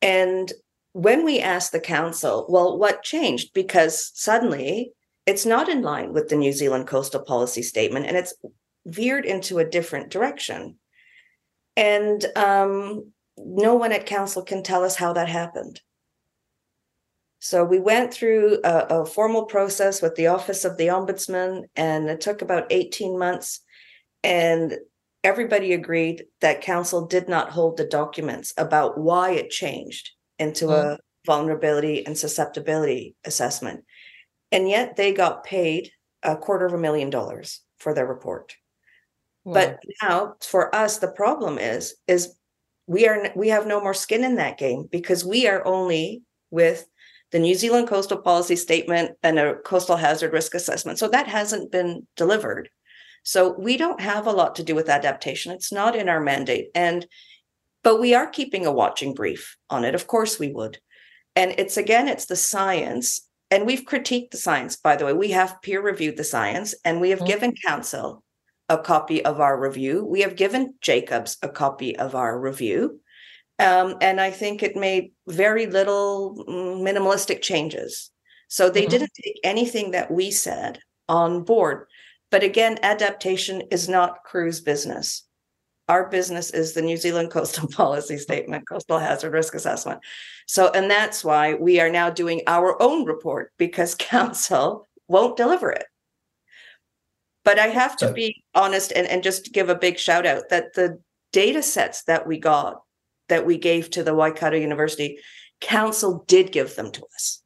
[0.03, 0.53] And
[0.93, 3.53] when we asked the council well what changed?
[3.55, 4.93] Because suddenly
[5.25, 8.35] it's not in line with the new zealand coastal policy statement and it's
[8.87, 10.77] veered into a different direction.
[11.77, 15.81] And um, no one at council can tell us how that happened
[17.39, 22.09] so we went through a, a, formal process with the Office of the Ombudsman, and
[22.09, 23.61] it took about 18 months.
[24.25, 24.77] And
[25.23, 30.73] everybody agreed that council did not hold the documents about why it changed into mm.
[30.73, 33.85] a vulnerability and susceptibility assessment.
[34.51, 35.91] And yet they got paid
[36.23, 38.57] a quarter of a million dollars for their report.
[39.45, 39.55] Wow.
[39.55, 42.35] But now for us, the problem is, is
[42.87, 46.87] we are we have no more skin in that game because we are only with
[47.37, 50.99] the New Zealand coastal policy statement and a coastal hazard risk assessment.
[50.99, 52.71] So that hasn't been delivered.
[53.25, 55.53] So we don't have a lot to do with adaptation.
[55.53, 56.69] It's not in our mandate.
[56.75, 57.07] And
[57.83, 59.95] but we are keeping a watching brief on it.
[59.95, 60.79] Of course we would.
[61.35, 63.29] And it's again, it's the science.
[63.51, 65.13] And we've critiqued the science, by the way.
[65.13, 67.29] We have peer reviewed the science and we have mm-hmm.
[67.29, 68.25] given council
[68.71, 70.07] a copy of our review.
[70.07, 73.01] We have given Jacobs a copy of our review.
[73.59, 78.11] Um, and I think it made very little mm, minimalistic changes.
[78.49, 78.91] So they mm-hmm.
[78.91, 80.79] didn't take anything that we said
[81.09, 81.87] on board.
[82.31, 85.23] But again, adaptation is not CREW's business.
[85.89, 90.01] Our business is the New Zealand Coastal Policy Statement, Coastal Hazard Risk Assessment.
[90.47, 95.71] So, and that's why we are now doing our own report because council won't deliver
[95.71, 95.87] it.
[97.45, 100.75] But I have to be honest and, and just give a big shout out that
[100.75, 101.01] the
[101.33, 102.83] data sets that we got
[103.29, 105.19] that we gave to the Waikato University,
[105.61, 107.43] council did give them to us.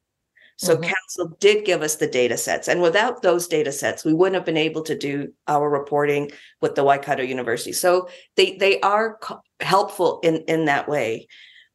[0.56, 0.84] So mm-hmm.
[0.84, 2.68] council did give us the data sets.
[2.68, 6.30] And without those data sets, we wouldn't have been able to do our reporting
[6.60, 7.72] with the Waikato University.
[7.72, 11.28] So they they are co- helpful in in that way.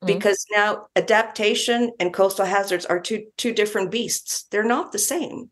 [0.04, 0.14] Mm-hmm.
[0.14, 4.46] Because now adaptation and coastal hazards are two two different beasts.
[4.52, 5.50] They're not the same.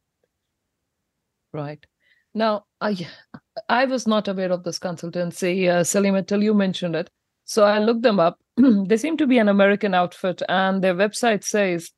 [1.52, 1.84] Right.
[2.36, 3.08] Now, I
[3.70, 7.10] I was not aware of this consultancy, uh, Salim, until you mentioned it.
[7.54, 8.40] So I looked them up.
[8.58, 11.92] they seem to be an American outfit, and their website says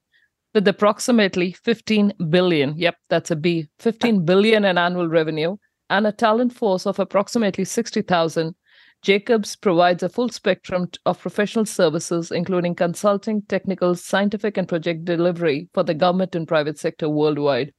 [0.54, 5.56] with approximately 15 billion, yep, that's a B, 15 billion in annual revenue
[5.90, 8.54] and a talent force of approximately 60,000,
[9.02, 15.70] Jacobs provides a full spectrum of professional services, including consulting, technical, scientific, and project delivery
[15.74, 17.72] for the government and private sector worldwide.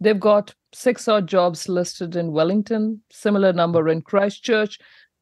[0.00, 4.78] They've got six odd jobs listed in Wellington, similar number in Christchurch,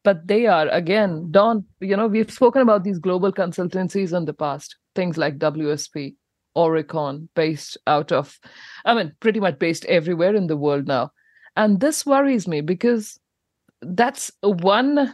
[0.09, 4.33] but they are again, Don, you know, we've spoken about these global consultancies in the
[4.33, 6.15] past, things like WSP,
[6.57, 8.39] Aurecon, based out of,
[8.85, 11.11] I mean, pretty much based everywhere in the world now.
[11.55, 13.19] And this worries me because
[13.83, 15.13] that's one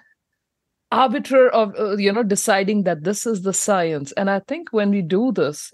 [0.93, 4.13] arbiter of, uh, you know, deciding that this is the science.
[4.13, 5.73] And I think when we do this,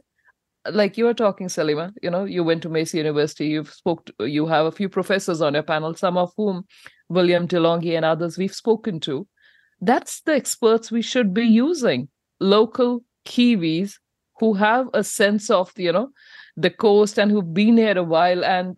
[0.69, 4.27] like you were talking, Salima you know, you went to Massey University, you've spoke, to,
[4.27, 6.65] you have a few professors on your panel, some of whom
[7.09, 9.27] Willem de Lange and others we've spoken to.
[9.81, 12.09] That's the experts we should be using.
[12.39, 13.95] Local Kiwis
[14.41, 16.09] who have a sense of you know
[16.57, 18.77] the coast and who've been here a while and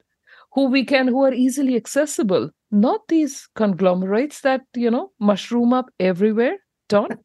[0.51, 5.89] who we can who are easily accessible not these conglomerates that you know mushroom up
[5.99, 6.57] everywhere
[6.89, 7.17] don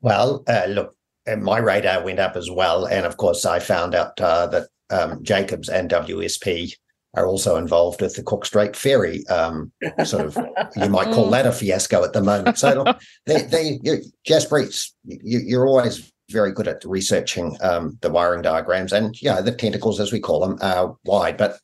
[0.00, 0.94] well uh, look
[1.28, 4.68] uh, my radar went up as well and of course i found out uh, that
[4.90, 6.74] um, jacobs and wsp
[7.16, 9.24] are also involved with the Cook Strait Ferry.
[9.28, 9.70] Um,
[10.04, 10.36] sort of,
[10.74, 12.58] you might call that a fiasco at the moment.
[12.58, 12.84] So,
[13.26, 18.92] they, they, you, Jaspreet, you, you're always very good at researching um, the wiring diagrams
[18.92, 21.36] and yeah, the tentacles as we call them are wide.
[21.36, 21.60] But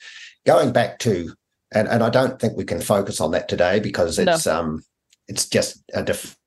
[0.46, 1.34] going back to
[1.72, 4.58] and, and I don't think we can focus on that today because it's no.
[4.58, 4.82] um
[5.28, 6.02] it's just a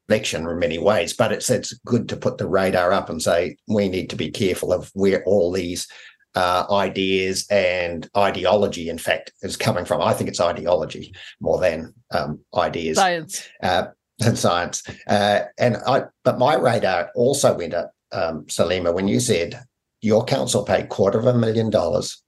[0.07, 1.13] deflection in many ways.
[1.13, 4.31] But it's it's good to put the radar up and say we need to be
[4.31, 5.87] careful of where all these
[6.35, 10.01] uh, ideas and ideology, in fact, is coming from.
[10.01, 12.97] I think it's ideology more than um, ideas.
[12.97, 13.47] Science.
[13.61, 13.87] Uh,
[14.25, 14.83] and science.
[15.07, 19.59] Uh, and I, but my radar also went up um, Salima, when you said
[20.01, 22.21] your council paid quarter of a million dollars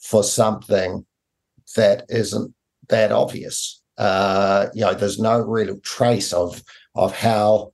[0.00, 1.04] for something
[1.76, 2.54] that isn't
[2.88, 3.82] that obvious.
[3.98, 6.62] Uh, you know, there's no real trace of
[6.94, 7.72] of how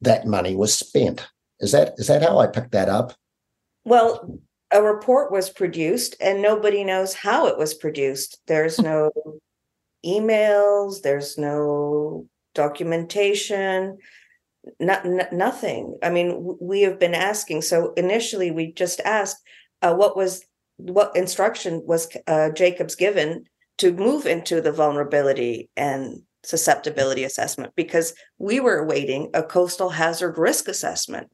[0.00, 1.26] that money was spent.
[1.60, 3.14] Is that is that how I picked that up?
[3.84, 4.38] Well,
[4.70, 8.38] a report was produced and nobody knows how it was produced.
[8.46, 9.10] There's no
[10.04, 13.98] emails, there's no documentation
[14.80, 15.98] not, nothing.
[16.02, 17.62] I mean, we have been asking.
[17.62, 19.42] So initially, we just asked
[19.82, 20.44] uh, what was
[20.76, 23.44] what instruction was uh, Jacobs given
[23.78, 30.38] to move into the vulnerability and susceptibility assessment because we were awaiting a coastal hazard
[30.38, 31.28] risk assessment.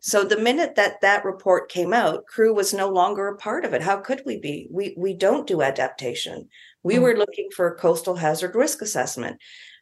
[0.00, 3.72] So the minute that that report came out, crew was no longer a part of
[3.72, 3.82] it.
[3.82, 4.68] How could we be?
[4.70, 6.48] We we don't do adaptation.
[6.82, 7.02] We mm-hmm.
[7.02, 9.38] were looking for a coastal hazard risk assessment.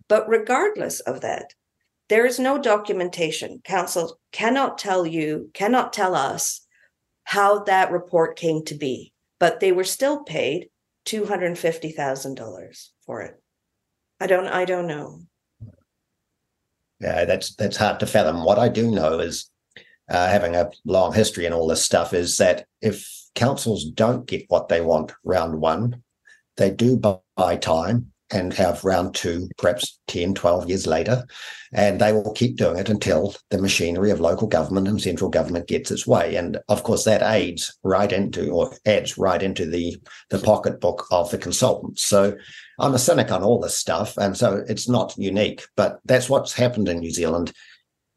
[0.09, 1.55] But regardless of that,
[2.09, 3.61] there is no documentation.
[3.65, 6.61] Council cannot tell you, cannot tell us
[7.25, 10.69] how that report came to be, but they were still paid
[11.07, 13.43] $250,000 for it.
[14.25, 15.21] I don't I don't know.
[16.99, 18.43] Yeah, that's that's hard to fathom.
[18.43, 19.51] What I do know is
[20.11, 24.47] uh, having a long history and all this stuff is that if councils don't get
[24.49, 26.03] what they want round one,
[26.57, 31.25] they do buy time and have round two, perhaps 10, 12 years later.
[31.75, 35.69] And they will keep doing it until the machinery of local government and central government
[35.69, 36.37] gets its way.
[36.37, 39.99] And of course, that aids right into or adds right into the,
[40.31, 42.05] the pocketbook of the consultants.
[42.05, 42.37] So
[42.79, 44.17] I'm a cynic on all this stuff.
[44.17, 47.53] And so it's not unique, but that's what's happened in New Zealand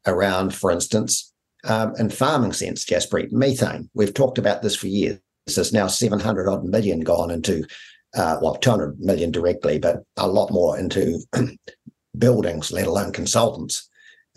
[0.05, 3.89] around, for instance, um, in farming sense, Jaspreet, methane.
[3.93, 5.19] We've talked about this for years.
[5.45, 7.65] There's now 700 odd million gone into
[8.15, 11.19] uh, well, 200 million directly, but a lot more into
[12.17, 13.89] buildings, let alone consultants.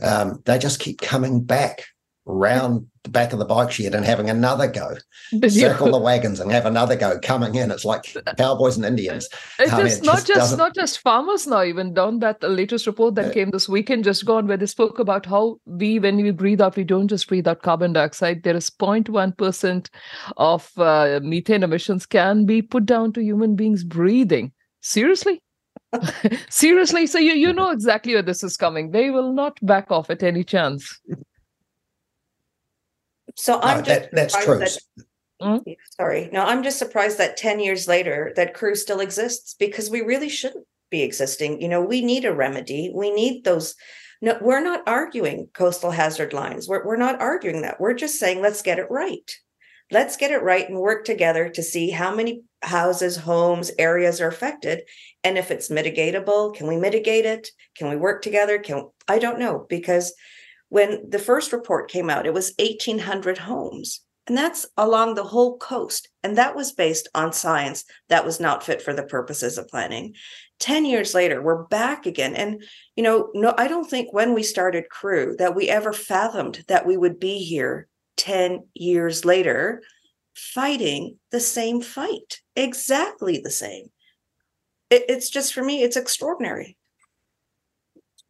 [0.02, 1.86] Um, they just keep coming back
[2.26, 4.94] round the back of the bike shed and having another go,
[5.48, 7.70] circle the wagons and have another go coming in.
[7.70, 8.04] It's like
[8.36, 9.28] cowboys and Indians.
[9.58, 11.62] It's just, it not just, not just farmers now.
[11.62, 14.98] Even down that the latest report that came this weekend, just gone, where they spoke
[14.98, 18.42] about how we, when we breathe out, we don't just breathe out carbon dioxide.
[18.42, 19.90] There is 0.1 percent
[20.36, 24.52] of uh, methane emissions can be put down to human beings breathing.
[24.80, 25.42] Seriously.
[26.48, 28.90] Seriously, so you you know exactly where this is coming.
[28.90, 31.00] They will not back off at any chance.
[33.40, 34.58] So I'm no, that, that's true.
[34.58, 34.78] That,
[35.40, 35.76] Mm?
[35.96, 36.28] Sorry.
[36.32, 40.28] No, I'm just surprised that 10 years later that crew still exists because we really
[40.28, 41.62] shouldn't be existing.
[41.62, 42.90] You know, we need a remedy.
[42.94, 43.74] We need those.
[44.20, 46.68] No, we're not arguing coastal hazard lines.
[46.68, 47.80] We're, we're not arguing that.
[47.80, 49.30] We're just saying, let's get it right.
[49.90, 54.28] Let's get it right and work together to see how many houses, homes, areas are
[54.28, 54.82] affected.
[55.24, 57.48] And if it's mitigatable, can we mitigate it?
[57.76, 58.58] Can we work together?
[58.58, 60.12] Can I don't know because
[60.70, 64.00] when the first report came out, it was 1,800 homes.
[64.26, 66.08] And that's along the whole coast.
[66.22, 70.14] And that was based on science that was not fit for the purposes of planning.
[70.60, 72.36] 10 years later, we're back again.
[72.36, 72.62] And,
[72.94, 76.86] you know, no, I don't think when we started Crew that we ever fathomed that
[76.86, 77.88] we would be here
[78.18, 79.82] 10 years later
[80.36, 83.86] fighting the same fight, exactly the same.
[84.90, 86.76] It, it's just for me, it's extraordinary.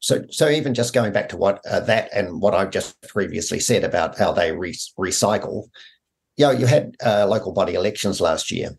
[0.01, 3.61] So, so even just going back to what uh, that and what I've just previously
[3.61, 5.69] said about how they re- recycle,
[6.37, 8.71] you know, you had uh, local body elections last year.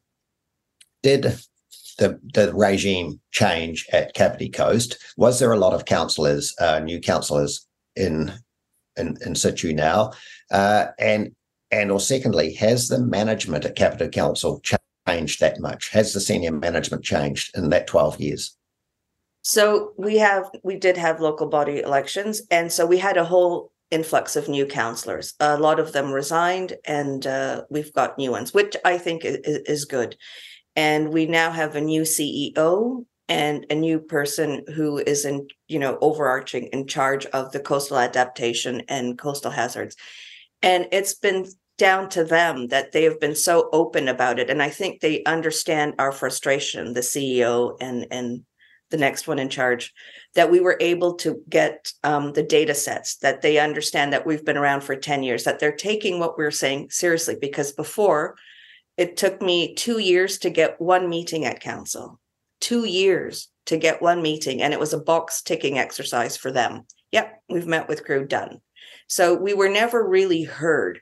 [1.03, 1.37] Did
[1.99, 4.97] the the regime change at Kapiti Coast?
[5.15, 8.33] Was there a lot of councillors, uh, new councillors in
[8.97, 10.11] in in situ now?
[10.51, 11.35] Uh, and
[11.69, 14.61] and or secondly, has the management at Kapiti Council
[15.07, 15.89] changed that much?
[15.89, 18.57] Has the senior management changed in that twelve years?
[19.41, 23.71] So we have we did have local body elections, and so we had a whole
[23.89, 25.33] influx of new councillors.
[25.39, 29.37] A lot of them resigned, and uh, we've got new ones, which I think is,
[29.43, 30.15] is good.
[30.75, 35.79] And we now have a new CEO and a new person who is in you
[35.79, 39.95] know overarching in charge of the coastal adaptation and coastal hazards
[40.61, 41.45] and it's been
[41.77, 45.23] down to them that they have been so open about it and i think they
[45.23, 48.43] understand our frustration the ceo and and
[48.91, 49.93] the next one in charge,
[50.35, 54.45] that we were able to get um, the data sets, that they understand that we've
[54.45, 57.35] been around for 10 years, that they're taking what we're saying seriously.
[57.39, 58.35] Because before,
[58.97, 62.19] it took me two years to get one meeting at council,
[62.59, 64.61] two years to get one meeting.
[64.61, 66.85] And it was a box ticking exercise for them.
[67.11, 68.61] Yep, we've met with crew, done.
[69.07, 70.99] So we were never really heard.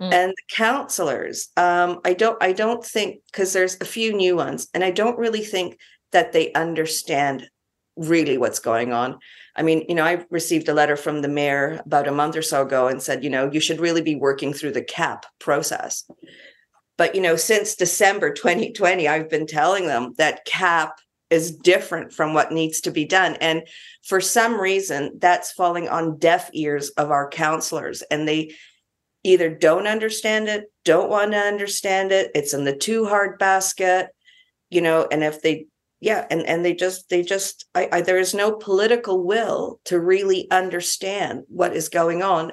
[0.00, 0.12] Mm.
[0.12, 4.68] And the counselors, um, I don't, I don't think because there's a few new ones,
[4.72, 5.78] and I don't really think
[6.12, 7.48] that they understand
[7.96, 9.18] really what's going on.
[9.56, 12.42] I mean, you know, I received a letter from the mayor about a month or
[12.42, 16.08] so ago and said, you know, you should really be working through the CAP process.
[16.96, 20.96] But, you know, since December 2020, I've been telling them that CAP
[21.30, 23.36] is different from what needs to be done.
[23.40, 23.62] And
[24.04, 28.02] for some reason, that's falling on deaf ears of our counselors.
[28.02, 28.54] And they
[29.24, 34.08] either don't understand it, don't want to understand it, it's in the too hard basket,
[34.70, 35.66] you know, and if they
[36.00, 40.00] yeah and and they just they just I, I, there is no political will to
[40.00, 42.52] really understand what is going on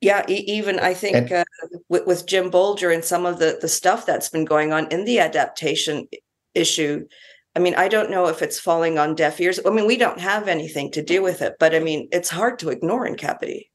[0.00, 1.44] yeah e- even i think uh,
[1.88, 5.04] with, with jim bolger and some of the the stuff that's been going on in
[5.04, 6.06] the adaptation
[6.54, 7.06] issue
[7.54, 10.20] i mean i don't know if it's falling on deaf ears i mean we don't
[10.20, 13.70] have anything to do with it but i mean it's hard to ignore in Kapiti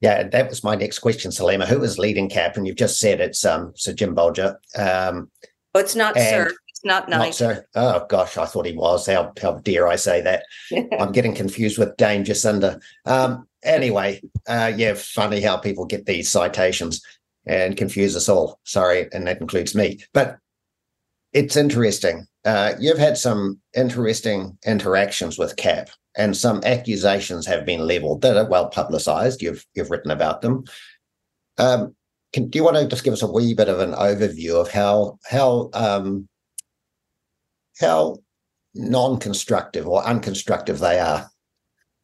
[0.00, 1.66] yeah, that was my next question, Salima.
[1.66, 2.56] Who is leading CAP?
[2.56, 4.54] And you've just said it's um Sir Jim Bolger.
[4.76, 5.28] Um,
[5.74, 6.52] oh, it's not Sir
[6.84, 7.40] not nice.
[7.40, 7.62] Not so.
[7.74, 9.06] Oh gosh, I thought he was.
[9.06, 10.44] How how dare I say that?
[10.98, 12.80] I'm getting confused with Dame Jacinda.
[13.04, 17.02] Um, anyway, uh, yeah, funny how people get these citations
[17.46, 18.60] and confuse us all.
[18.64, 20.00] Sorry, and that includes me.
[20.12, 20.38] But
[21.32, 22.26] it's interesting.
[22.44, 28.36] Uh, you've had some interesting interactions with CAP, and some accusations have been levelled that
[28.36, 29.42] are well publicised.
[29.42, 30.64] You've you've written about them.
[31.58, 31.94] Um,
[32.32, 34.70] can, do you want to just give us a wee bit of an overview of
[34.70, 36.28] how how um,
[37.80, 38.18] how
[38.74, 41.30] non-constructive or unconstructive they are?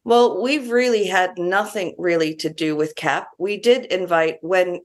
[0.03, 3.27] Well, we've really had nothing really to do with CAP.
[3.39, 4.81] We did invite when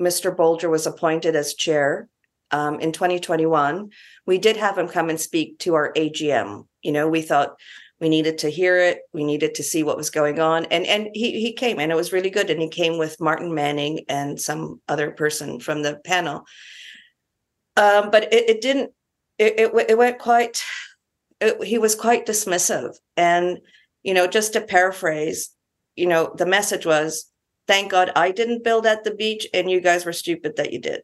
[0.00, 0.34] Mr.
[0.34, 2.08] Bolger was appointed as chair
[2.50, 3.90] um, in 2021.
[4.26, 6.66] We did have him come and speak to our AGM.
[6.82, 7.56] You know, we thought
[8.00, 9.00] we needed to hear it.
[9.12, 11.96] We needed to see what was going on, and and he he came, and it
[11.96, 12.50] was really good.
[12.50, 16.44] And he came with Martin Manning and some other person from the panel.
[17.76, 18.92] Um, but it, it didn't
[19.38, 20.62] it, it, it went quite
[21.40, 22.96] it, he was quite dismissive.
[23.16, 23.58] And
[24.06, 25.50] you know just to paraphrase
[25.96, 27.30] you know the message was
[27.66, 30.80] thank god i didn't build at the beach and you guys were stupid that you
[30.80, 31.02] did.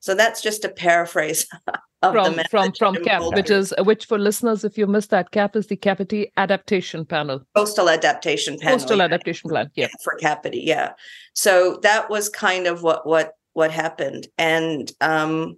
[0.00, 1.46] So that's just a paraphrase
[2.02, 5.66] from from from cap which is which for listeners if you missed that cap is
[5.66, 7.40] the Kapiti adaptation panel.
[7.56, 9.04] Coastal adaptation panel coastal yeah.
[9.04, 9.88] adaptation plan yeah.
[10.04, 10.92] For Kapiti yeah.
[11.34, 14.28] So that was kind of what what what happened.
[14.38, 15.56] And um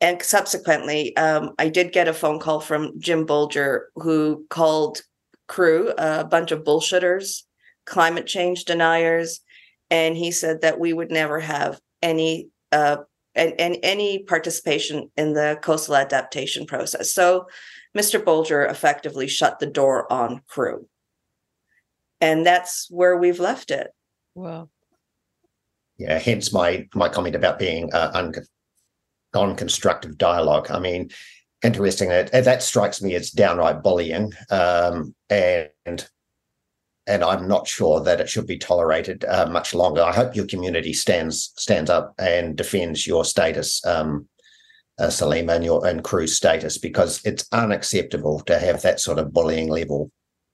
[0.00, 5.00] and subsequently, um, I did get a phone call from Jim Bolger, who called
[5.48, 7.42] crew a bunch of bullshitters,
[7.86, 9.40] climate change deniers,
[9.90, 12.98] and he said that we would never have any uh,
[13.34, 17.12] and, and any participation in the coastal adaptation process.
[17.12, 17.46] So
[17.96, 18.22] Mr.
[18.22, 20.86] Bolger effectively shut the door on CREW.
[22.20, 23.88] And that's where we've left it.
[24.34, 24.70] Wow.
[25.98, 28.34] Yeah, hence my my comment about being uh, un-
[29.36, 30.70] non-constructive dialogue.
[30.70, 31.10] I mean,
[31.62, 32.08] interesting.
[32.08, 36.08] That that strikes me as downright bullying, um, and
[37.06, 40.02] and I'm not sure that it should be tolerated uh, much longer.
[40.02, 44.26] I hope your community stands stands up and defends your status, um,
[44.98, 49.32] uh, Salima, and your and CREW's status because it's unacceptable to have that sort of
[49.32, 50.10] bullying level.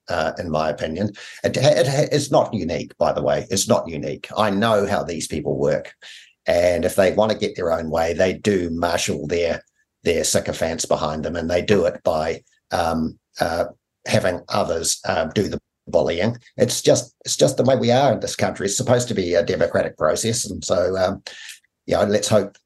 [0.08, 1.06] Uh, in my opinion,
[1.44, 2.92] it, it, it's not unique.
[2.98, 4.26] By the way, it's not unique.
[4.36, 5.94] I know how these people work,
[6.46, 9.62] and if they want to get their own way, they do marshal their
[10.04, 12.42] their sycophants behind them, and they do it by
[12.72, 13.66] um, uh,
[14.06, 16.36] having others uh, do the bullying.
[16.56, 18.66] It's just it's just the way we are in this country.
[18.66, 21.22] It's supposed to be a democratic process, and so um,
[21.86, 22.56] yeah, let's hope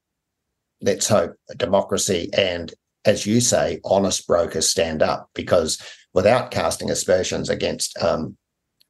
[0.83, 2.73] let's hope democracy and,
[3.05, 5.81] as you say, honest brokers stand up because
[6.13, 8.37] without casting aspersions against um,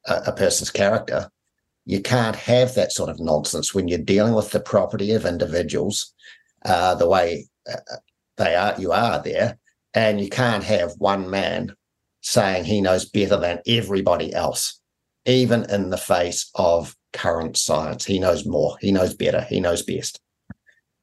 [0.05, 1.29] a, a person's character,
[1.87, 6.13] you can't have that sort of nonsense when you're dealing with the property of individuals
[6.65, 7.77] uh, the way uh,
[8.35, 8.75] they are.
[8.77, 9.57] You are there,
[9.93, 11.73] and you can't have one man
[12.19, 14.81] saying he knows better than everybody else,
[15.25, 18.03] even in the face of current science.
[18.03, 20.19] He knows more, he knows better, he knows best.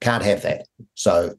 [0.02, 0.66] Can't have that.
[0.97, 1.35] So,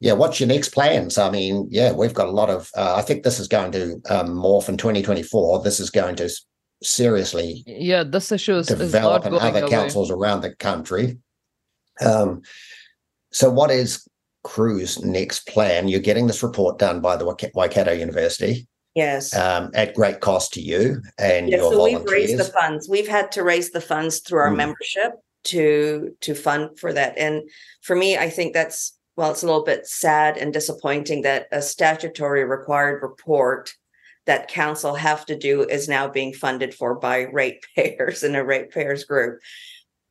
[0.00, 1.16] yeah, what's your next plans?
[1.16, 4.02] I mean, yeah, we've got a lot of, uh, I think this is going to
[4.10, 5.62] um, morph in 2024.
[5.62, 6.28] This is going to
[6.82, 9.68] seriously yeah this issue is, develop is in other away.
[9.70, 11.18] councils around the country
[12.04, 12.40] um,
[13.32, 14.06] so what is
[14.46, 18.66] CREW's next plan you're getting this report done by the waikato university
[18.96, 19.36] Yes.
[19.36, 22.02] Um, at great cost to you and yeah, your so volunteers.
[22.02, 22.88] we've raised the funds.
[22.88, 24.56] We've had to raise the funds through our Mm.
[24.56, 25.12] membership
[25.44, 27.16] to to fund for that.
[27.16, 27.48] And
[27.82, 31.62] for me, I think that's well, it's a little bit sad and disappointing that a
[31.62, 33.72] statutory required report
[34.26, 39.04] that council have to do is now being funded for by ratepayers in a ratepayers
[39.04, 39.40] group.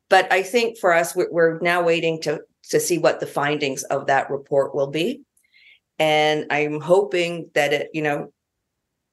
[0.08, 4.06] But I think for us, we're, now waiting to to see what the findings of
[4.06, 5.22] that report will be.
[5.98, 8.32] And I'm hoping that it, you know,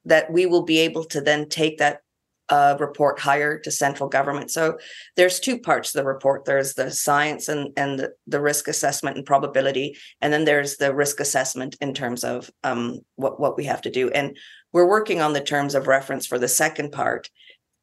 [0.04, 2.00] that we will be able to then take that
[2.48, 4.50] uh, report higher to central government.
[4.50, 4.78] So
[5.16, 6.44] there's two parts to the report.
[6.44, 10.94] There's the science and and the, the risk assessment and probability, and then there's the
[10.94, 14.10] risk assessment in terms of um, what what we have to do.
[14.10, 14.36] And
[14.72, 17.30] we're working on the terms of reference for the second part,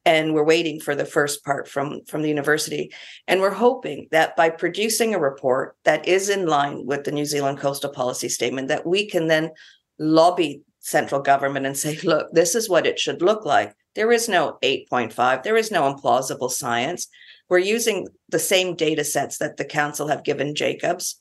[0.04, 2.92] and we're waiting for the first part from from the university.
[3.26, 7.24] And we're hoping that by producing a report that is in line with the New
[7.24, 9.50] Zealand Coastal Policy Statement, that we can then
[9.98, 13.74] lobby central government and say, look, this is what it should look like.
[13.96, 17.08] There is no 8.5, there is no implausible science.
[17.48, 21.20] We're using the same data sets that the council have given Jacobs.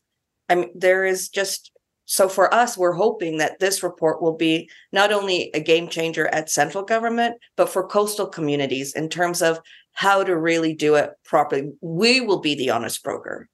[0.50, 1.72] I mean, there is just
[2.06, 6.28] so for us, we're hoping that this report will be not only a game changer
[6.28, 9.60] at central government, but for coastal communities in terms of
[9.94, 11.72] how to really do it properly.
[11.82, 13.50] We will be the honest broker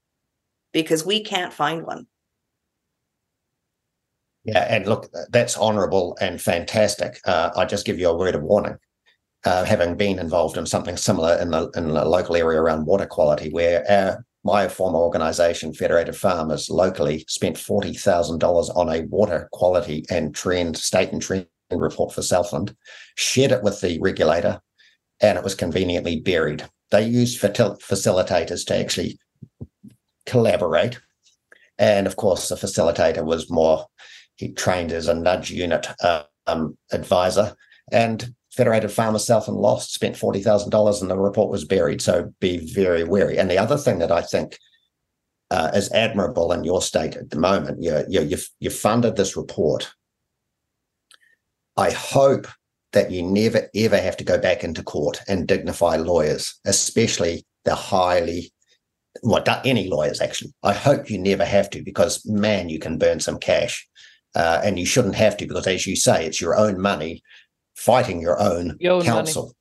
[0.73, 2.07] because we can't find one.
[4.43, 7.19] Yeah, and look, that's honourable and fantastic.
[7.25, 8.77] Uh, I just give you a word of warning.
[9.43, 13.07] Uh, having been involved in something similar in the in the local area around water
[13.07, 19.01] quality, where our my former organisation, Federated Farmers, locally spent forty thousand dollars on a
[19.01, 22.75] water quality and trend state and trend report for Southland,
[23.15, 24.61] shared it with the regulator,
[25.21, 26.67] and it was conveniently buried.
[26.89, 29.19] They used facilitators to actually
[30.25, 30.99] collaborate,
[31.77, 33.85] and of course, the facilitator was more
[34.35, 35.87] he trained as a nudge unit
[36.47, 37.55] um, advisor,
[37.91, 42.01] and Federated Farmers Southland lost, spent forty thousand dollars, and the report was buried.
[42.01, 43.37] So be very wary.
[43.37, 44.57] And the other thing that I think
[45.49, 49.37] uh, is admirable in your state at the moment, you you you've, you've funded this
[49.37, 49.91] report.
[51.77, 52.47] I hope
[52.91, 57.75] that you never ever have to go back into court and dignify lawyers, especially the
[57.75, 58.51] highly
[59.23, 60.53] well, any lawyers actually.
[60.63, 63.87] I hope you never have to because man, you can burn some cash.
[64.33, 67.21] Uh, and you shouldn't have to because, as you say, it's your own money
[67.85, 69.53] fighting your own, Your own counsel.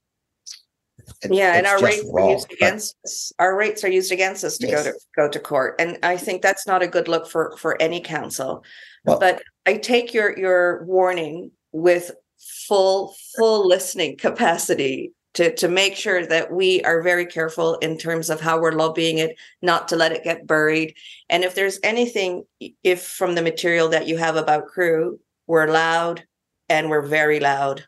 [1.23, 3.33] It- yeah, and our just rates are used but- against us.
[3.39, 6.43] Our rates are used against us to go to go to court, and I think
[6.43, 8.63] that's not a good look for for any council.
[9.05, 12.11] Well- but I take your your warning with
[12.69, 18.31] full full listening capacity to to make sure that we are very careful in terms
[18.31, 20.95] of how we're lobbying it, not to let it get buried.
[21.29, 22.45] And if there's anything,
[22.83, 26.25] if from the material that you have about crew, we're loud
[26.69, 27.85] and we're very loud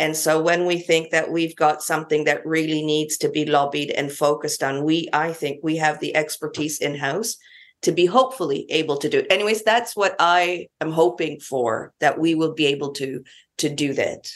[0.00, 3.90] And so when we think that we've got something that really needs to be lobbied
[3.90, 7.36] and focused on, we I think we have the expertise in house
[7.82, 9.26] to be hopefully able to do it.
[9.30, 13.22] Anyways, that's what I am hoping for that we will be able to
[13.58, 14.30] to do that.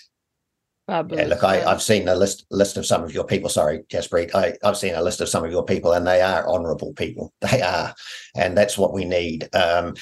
[0.86, 1.22] Fabulous.
[1.22, 3.48] Yeah, look, I, I've seen a list list of some of your people.
[3.48, 4.34] Sorry, Jaspreet.
[4.34, 7.32] I, I've seen a list of some of your people, and they are honourable people.
[7.40, 7.94] They are,
[8.36, 9.48] and that's what we need.
[9.54, 9.94] Um,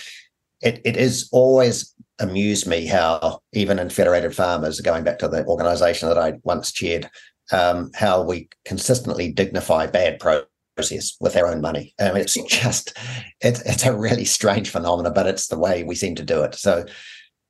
[0.60, 1.91] it it is always
[2.23, 6.73] amused me how even in Federated Farmers, going back to the organisation that I once
[6.73, 7.11] chaired,
[7.51, 11.94] um, how we consistently dignify bad process with our own money.
[12.01, 12.97] I mean, it's just
[13.40, 16.55] it's it's a really strange phenomenon, but it's the way we seem to do it.
[16.55, 16.86] So,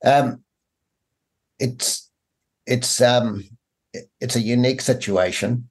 [0.03, 0.43] um,
[1.59, 2.09] it's
[2.65, 3.43] it's um
[4.19, 5.69] it's a unique situation.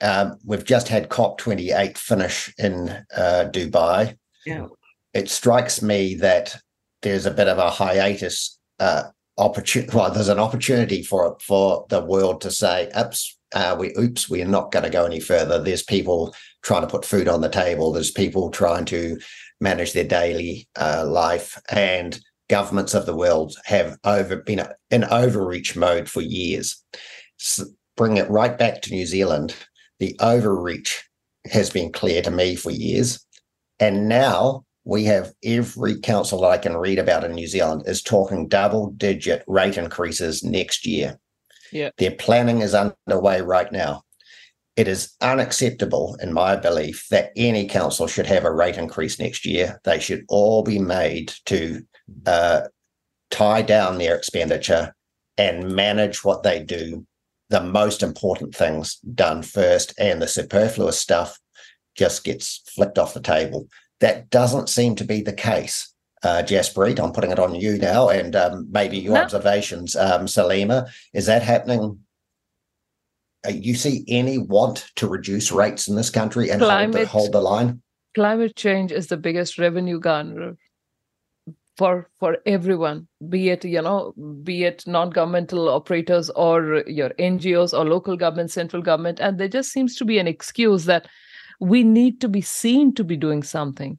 [0.00, 4.16] Um, we've just had COP28 finish in uh, Dubai.
[4.46, 4.68] Yeah.
[5.12, 6.56] It strikes me that
[7.08, 9.04] there's a bit of a hiatus uh,
[9.38, 9.90] opportunity.
[9.94, 14.46] Well, there's an opportunity for for the world to say, "Oops, uh, we oops, we're
[14.46, 17.92] not going to go any further." There's people trying to put food on the table.
[17.92, 19.18] There's people trying to
[19.60, 25.76] manage their daily uh, life, and governments of the world have over been in overreach
[25.76, 26.84] mode for years.
[27.38, 27.64] So
[27.96, 29.54] bring it right back to New Zealand.
[29.98, 31.04] The overreach
[31.50, 33.24] has been clear to me for years.
[33.80, 38.00] And now we have every council that I can read about in New Zealand is
[38.00, 41.20] talking double digit rate increases next year.
[41.70, 41.90] Yeah.
[41.98, 44.04] Their planning is underway right now.
[44.76, 49.44] It is unacceptable, in my belief, that any council should have a rate increase next
[49.44, 49.78] year.
[49.84, 51.82] They should all be made to
[52.24, 52.62] uh,
[53.30, 54.94] tie down their expenditure
[55.36, 57.06] and manage what they do,
[57.50, 61.38] the most important things done first, and the superfluous stuff
[61.94, 63.68] just gets flicked off the table.
[64.00, 65.92] That doesn't seem to be the case.
[66.22, 69.22] Uh, Jaspreet, I'm putting it on you now, and um, maybe your No.
[69.22, 70.88] observations, um, Salima.
[71.14, 71.98] Is that happening?
[73.46, 77.08] Uh, you see any want to reduce rates in this country and hold the, Climate-
[77.08, 77.82] hold the line?
[78.14, 80.56] climate change is the biggest revenue garnerer
[81.76, 84.12] for for everyone be it you know
[84.42, 89.70] be it non-governmental operators or your ngos or local government central government and there just
[89.70, 91.06] seems to be an excuse that
[91.60, 93.98] we need to be seen to be doing something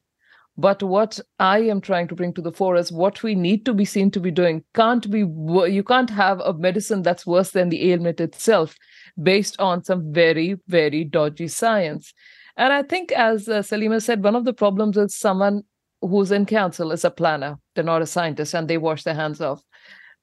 [0.57, 3.73] but what i am trying to bring to the fore is what we need to
[3.73, 7.69] be seen to be doing can't be you can't have a medicine that's worse than
[7.69, 8.75] the ailment itself
[9.21, 12.13] based on some very very dodgy science
[12.59, 15.63] and I think, as uh, Salima said, one of the problems is someone
[16.01, 17.57] who's in council is a planner.
[17.73, 19.63] They're not a scientist and they wash their hands off.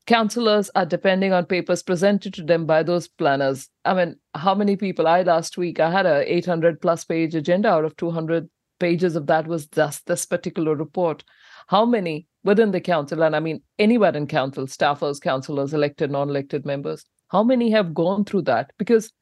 [0.07, 3.69] Councillors are depending on papers presented to them by those planners.
[3.85, 5.09] I mean, how many people?
[5.09, 9.27] I last week, I had a 800 plus page agenda out of 200 pages of
[9.27, 11.25] that was just this particular report.
[11.67, 16.29] How many within the council, and I mean anywhere in council, staffers, councillors, elected, non
[16.29, 18.71] elected members, how many have gone through that?
[18.79, 19.13] Because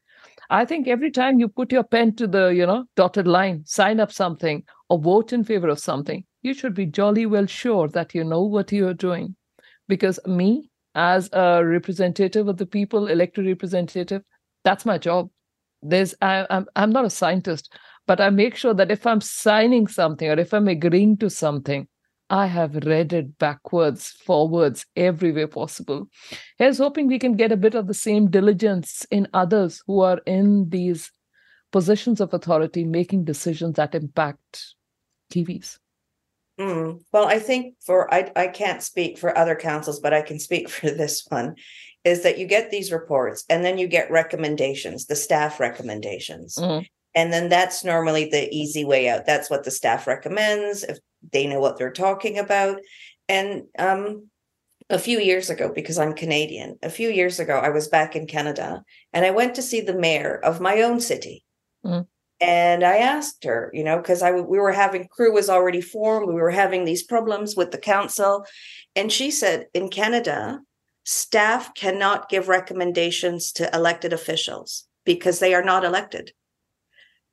[0.51, 4.01] I think every time you put your pen to the, you know, dotted line, sign
[4.01, 8.15] up something or vote in favor of something, you should be jolly well sure that
[8.15, 9.35] you know what you are doing.
[9.89, 14.23] Because me, as a representative of the people, elected representative,
[14.65, 15.31] that's my job.
[15.83, 17.73] There's I, I'm I'm not a scientist,
[18.07, 21.87] but I make sure that if I'm signing something or if I'm agreeing to something,
[22.31, 26.09] I have read it backwards, forwards, every way possible.
[26.57, 30.21] Here's hoping we can get a bit of the same diligence in others who are
[30.27, 31.13] in these
[31.71, 34.75] positions of authority making decisions that impact
[35.33, 35.79] TVs.
[36.59, 37.01] Mm.
[37.13, 40.69] Well, I think for I I can't speak for other councils, but I can speak
[40.77, 41.57] for this one.
[42.05, 46.57] Is that you get these reports and then you get recommendations, the staff recommendations.
[46.57, 46.87] Mhm.
[47.15, 49.25] And then that's normally the easy way out.
[49.25, 50.99] That's what the staff recommends if
[51.33, 52.81] they know what they're talking about.
[53.29, 54.29] And um,
[54.91, 58.27] a few years ago, because I'm Canadian, a few years ago, I was back in
[58.27, 58.83] Canada
[59.15, 61.45] and I went to see the mayor of my own city.
[61.87, 62.07] Mhm.
[62.47, 65.81] And I asked her, you know, because I w- we were having crew was already
[65.81, 68.45] formed, we were having these problems with the council,
[68.97, 70.61] and she said in Canada,
[71.05, 76.33] staff cannot give recommendations to elected officials because they are not elected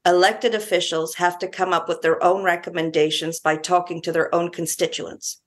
[0.06, 4.50] elected officials have to come up with their own recommendations by talking to their own
[4.50, 5.40] constituents.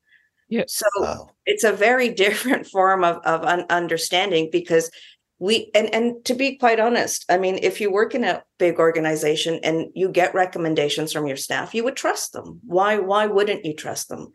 [0.49, 0.65] Yeah.
[0.69, 1.31] So Wow.
[1.47, 4.91] it's a very different form of, of un- understanding because
[5.39, 8.79] we and and to be quite honest, I mean, if you work in a big
[8.79, 12.61] organization and you get recommendations from your staff, you would trust them.
[12.65, 14.31] Why why wouldn't you trust them?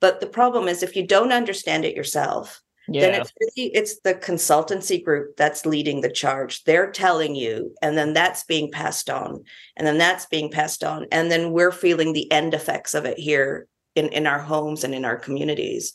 [0.00, 3.00] But the problem is if you don't understand it yourself, yeah.
[3.00, 7.96] then it's really it's the consultancy group that's leading the charge they're telling you and
[7.96, 9.42] then that's being passed on
[9.76, 13.18] and then that's being passed on and then we're feeling the end effects of it
[13.18, 15.94] here in in our homes and in our communities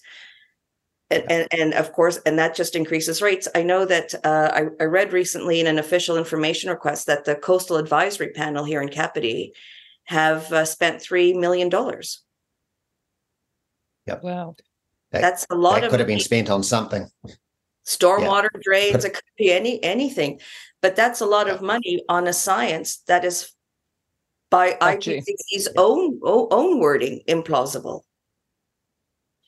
[1.11, 3.47] And, and, and of course, and that just increases rates.
[3.55, 7.35] I know that uh, I, I read recently in an official information request that the
[7.35, 9.53] Coastal Advisory Panel here in Kapiti
[10.03, 12.21] have uh, spent three million dollars.
[14.05, 14.23] Yep.
[14.23, 14.55] Wow.
[15.11, 17.07] That, That's a lot that of could have been spent on something.
[17.87, 20.39] stormwater drains it could be any anything
[20.81, 23.51] but that's a lot of money on a science that is
[24.51, 28.01] by Actually, IPCC's own own wording implausible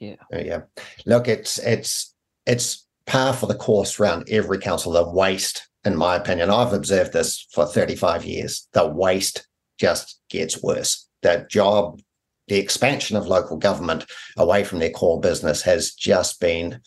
[0.02, 0.16] Yeah.
[0.32, 0.62] Yeah.
[1.06, 2.14] Look, it's it's
[2.48, 4.92] it's par for the course around every council.
[4.92, 8.68] The waste, in my opinion, I've observed this for 35 years.
[8.74, 9.48] The waste
[9.80, 11.08] just gets worse.
[11.22, 12.02] The job,
[12.48, 14.06] the expansion of local government
[14.38, 16.82] away from their core business has just been,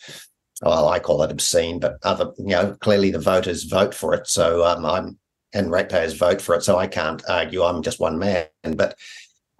[0.61, 4.27] well, I call it obscene, but other, you know, clearly the voters vote for it.
[4.27, 5.17] So um, I'm
[5.53, 6.63] and ratepayers vote for it.
[6.63, 7.63] So I can't argue.
[7.63, 8.47] I'm just one man.
[8.61, 8.97] But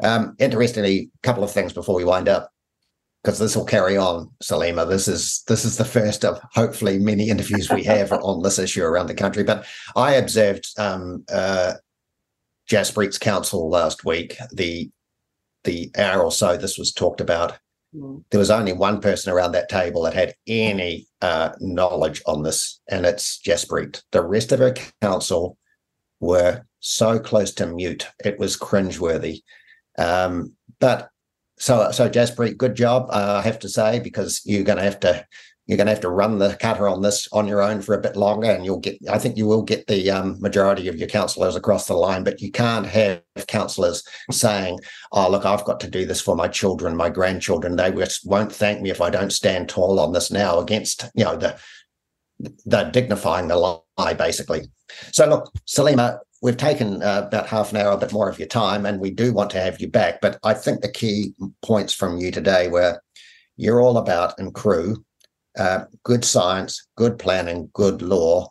[0.04, 2.52] um, interestingly, a couple of things before we wind up
[3.26, 4.88] because this will carry on, Salima.
[4.88, 8.84] This is this is the first of hopefully many interviews we have on this issue
[8.84, 9.44] around the country.
[9.44, 9.66] But
[9.96, 11.74] I observed um, uh,
[12.70, 14.38] Jaspreet's council last week.
[14.54, 14.92] The
[15.64, 17.58] the hour or so this was talked about.
[18.30, 22.80] There was only one person around that table that had any uh, knowledge on this,
[22.90, 24.04] and it's Jaspreet.
[24.12, 25.58] The rest of her council
[26.20, 29.42] were so close to mute; it was cringeworthy.
[29.98, 31.10] Um, but
[31.58, 35.00] so so Jaspreet, good job, uh, I have to say, because you're going to have
[35.02, 35.26] to
[35.68, 38.02] you're going to have to run the cutter on this on your own for a
[38.02, 38.98] bit longer, and you'll get.
[39.10, 42.40] I think you will get the um, majority of your councillors across the line, but
[42.40, 44.80] you can't have councillors saying,
[45.12, 47.76] "Oh, look, I've got to do this for my children, my grandchildren.
[47.76, 47.92] They
[48.26, 51.58] won't thank me if I don't stand tall on this now." Against you know the
[52.66, 53.58] the dignifying the
[53.98, 54.68] lie, basically.
[55.12, 58.48] So look, Salima, we've taken uh, about half an hour, a bit more of your
[58.48, 60.22] time, and we do want to have you back.
[60.22, 63.02] But I think the key points from you today were
[63.58, 65.04] you're all about and crew,
[65.58, 68.50] uh, good science, good planning, good law.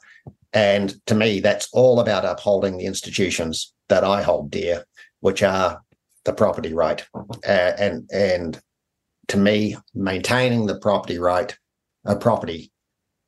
[0.53, 4.85] And to me, that's all about upholding the institutions that I hold dear,
[5.21, 5.81] which are
[6.25, 7.07] the property right.
[7.15, 8.61] Uh, and and
[9.29, 11.57] to me, maintaining the property right,
[12.07, 12.73] uh, property,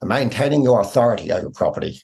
[0.03, 2.03] maintaining your authority over property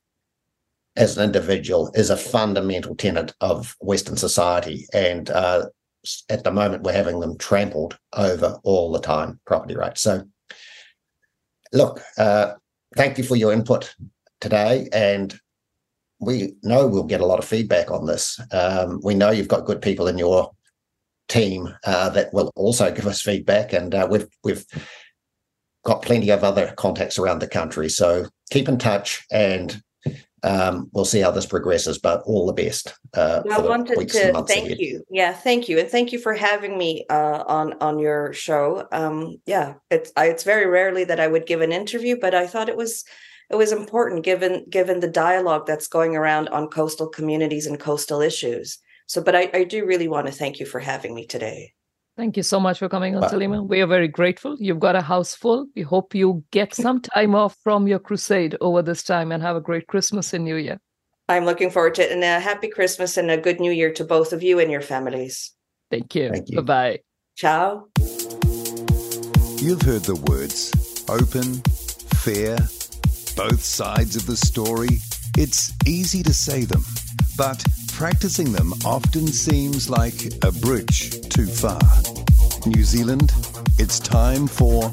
[0.96, 4.86] as an individual is a fundamental tenet of Western society.
[4.92, 5.66] And uh,
[6.28, 10.02] at the moment, we're having them trampled over all the time, property rights.
[10.02, 10.24] So,
[11.72, 12.54] look, uh,
[12.96, 13.94] thank you for your input
[14.40, 14.88] today.
[14.92, 15.38] And
[16.20, 18.38] we know we'll get a lot of feedback on this.
[18.52, 20.52] Um, we know you've got good people in your
[21.28, 23.72] team uh, that will also give us feedback.
[23.72, 24.64] And uh, we've, we've,
[25.84, 27.88] got plenty of other contacts around the country.
[27.88, 29.82] So keep in touch and
[30.44, 32.94] um, we'll see how this progresses, but all the best.
[33.14, 34.78] Uh, I wanted to thank ahead.
[34.78, 35.04] you.
[35.10, 38.86] Yeah, thank you, and thank you for having me uh, on on your show.
[38.90, 42.46] Um, yeah, it's I, it's very rarely that I would give an interview, but I
[42.46, 43.04] thought it was
[43.50, 48.20] it was important given given the dialogue that's going around on coastal communities and coastal
[48.20, 48.78] issues.
[49.06, 51.74] So, but I, I do really want to thank you for having me today.
[52.16, 53.28] Thank you so much for coming on, Wow.
[53.28, 53.66] Salima.
[53.66, 54.56] We are very grateful.
[54.58, 55.66] You've got a house full.
[55.74, 59.56] We hope you get some time off from your crusade over this time and have
[59.56, 60.78] a great Christmas and New Year.
[61.28, 64.04] I'm looking forward to it, and a happy Christmas and a good New Year to
[64.04, 65.52] both of you and your families.
[65.90, 66.28] Thank you.
[66.30, 66.60] Thank you.
[66.60, 66.98] Bye bye.
[67.36, 67.86] Ciao.
[69.58, 70.72] You've heard the words
[71.08, 71.62] open,
[72.18, 72.56] fair,
[73.36, 74.98] both sides of the story.
[75.38, 76.84] It's easy to say them,
[77.38, 81.80] but practicing them often seems like a bridge too far.
[82.66, 83.32] New Zealand,
[83.78, 84.90] it's time for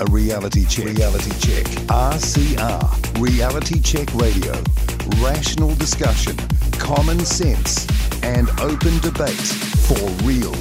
[0.00, 0.86] a reality check.
[0.86, 1.66] Reality check.
[1.88, 4.52] RCR, Reality Check Radio.
[5.22, 6.36] Rational discussion,
[6.72, 7.86] common sense,
[8.22, 9.48] and open debate
[9.86, 10.54] for real.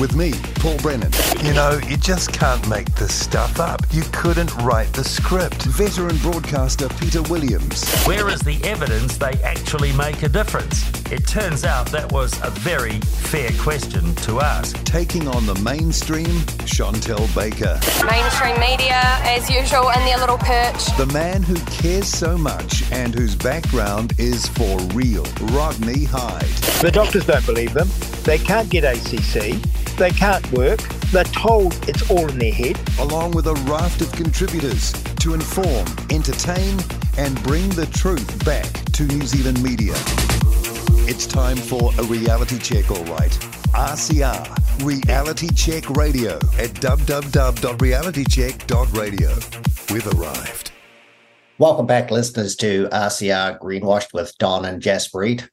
[0.00, 1.12] With me, Paul Brennan.
[1.44, 3.82] You know, you just can't make this stuff up.
[3.90, 5.64] You couldn't write the script.
[5.64, 7.84] Veteran broadcaster Peter Williams.
[8.04, 10.88] Where is the evidence they actually make a difference?
[11.12, 14.82] It turns out that was a very fair question to ask.
[14.84, 17.78] Taking on the mainstream, Chantelle Baker.
[18.10, 20.96] Mainstream media, as usual, in their little perch.
[20.96, 26.40] The man who cares so much and whose background is for real, Rodney Hide.
[26.80, 27.88] The doctors don't believe them.
[28.24, 29.60] They can't get ACC.
[29.96, 30.80] They can't work.
[31.12, 32.78] They're told it's all in their head.
[32.98, 36.78] Along with a raft of contributors to inform, entertain,
[37.18, 39.94] and bring the truth back to New Zealand media.
[41.08, 43.30] It's time for a reality check, all right.
[43.74, 49.30] RCR, Reality Check Radio at www.realitycheck.radio.
[49.92, 50.72] We've arrived.
[51.58, 55.46] Welcome back, listeners, to RCR Greenwashed with Don and Jaspreet.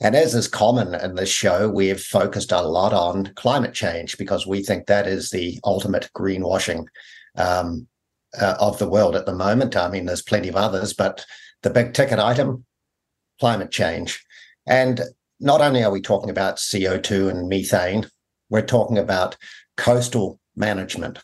[0.00, 4.18] And as is common in this show, we have focused a lot on climate change
[4.18, 6.86] because we think that is the ultimate greenwashing
[7.36, 7.86] um,
[8.40, 9.76] uh, of the world at the moment.
[9.76, 11.24] I mean, there's plenty of others, but
[11.62, 12.64] the big ticket item,
[13.38, 14.24] climate change.
[14.66, 15.00] And
[15.40, 18.06] not only are we talking about CO2 and methane,
[18.50, 19.36] we're talking about
[19.76, 21.18] coastal management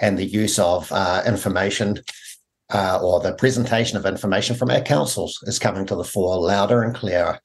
[0.00, 2.00] and the use of uh, information
[2.72, 6.82] uh, or the presentation of information from our councils is coming to the fore louder
[6.82, 7.38] and clearer.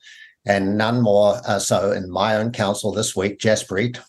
[0.47, 3.99] And none more uh, so in my own council this week, Jaspreet,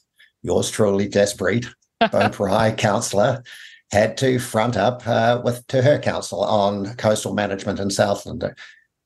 [0.42, 1.66] yours truly, Jaspreet,
[2.02, 3.42] Boparai councillor,
[3.90, 8.44] had to front up uh, with to her council on coastal management in Southland.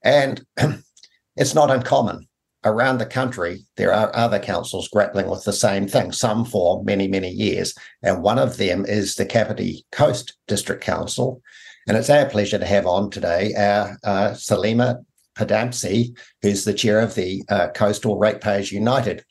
[0.04, 0.44] And
[1.36, 2.28] it's not uncommon.
[2.64, 7.09] Around the country, there are other councils grappling with the same thing, some for many,
[7.09, 7.74] many years.
[8.02, 11.40] And one of them is the Kapiti Coast District Council.
[11.88, 15.04] And it's our pleasure to have on today our uh, Salima
[15.36, 19.24] Padamsi, who's the chair of the uh, Coastal Ratepayers United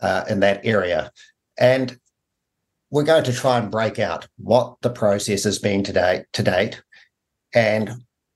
[0.00, 1.10] uh, in that area.
[1.58, 1.98] And
[2.90, 6.82] we're going to try and break out what the process has been today to date
[7.54, 7.90] and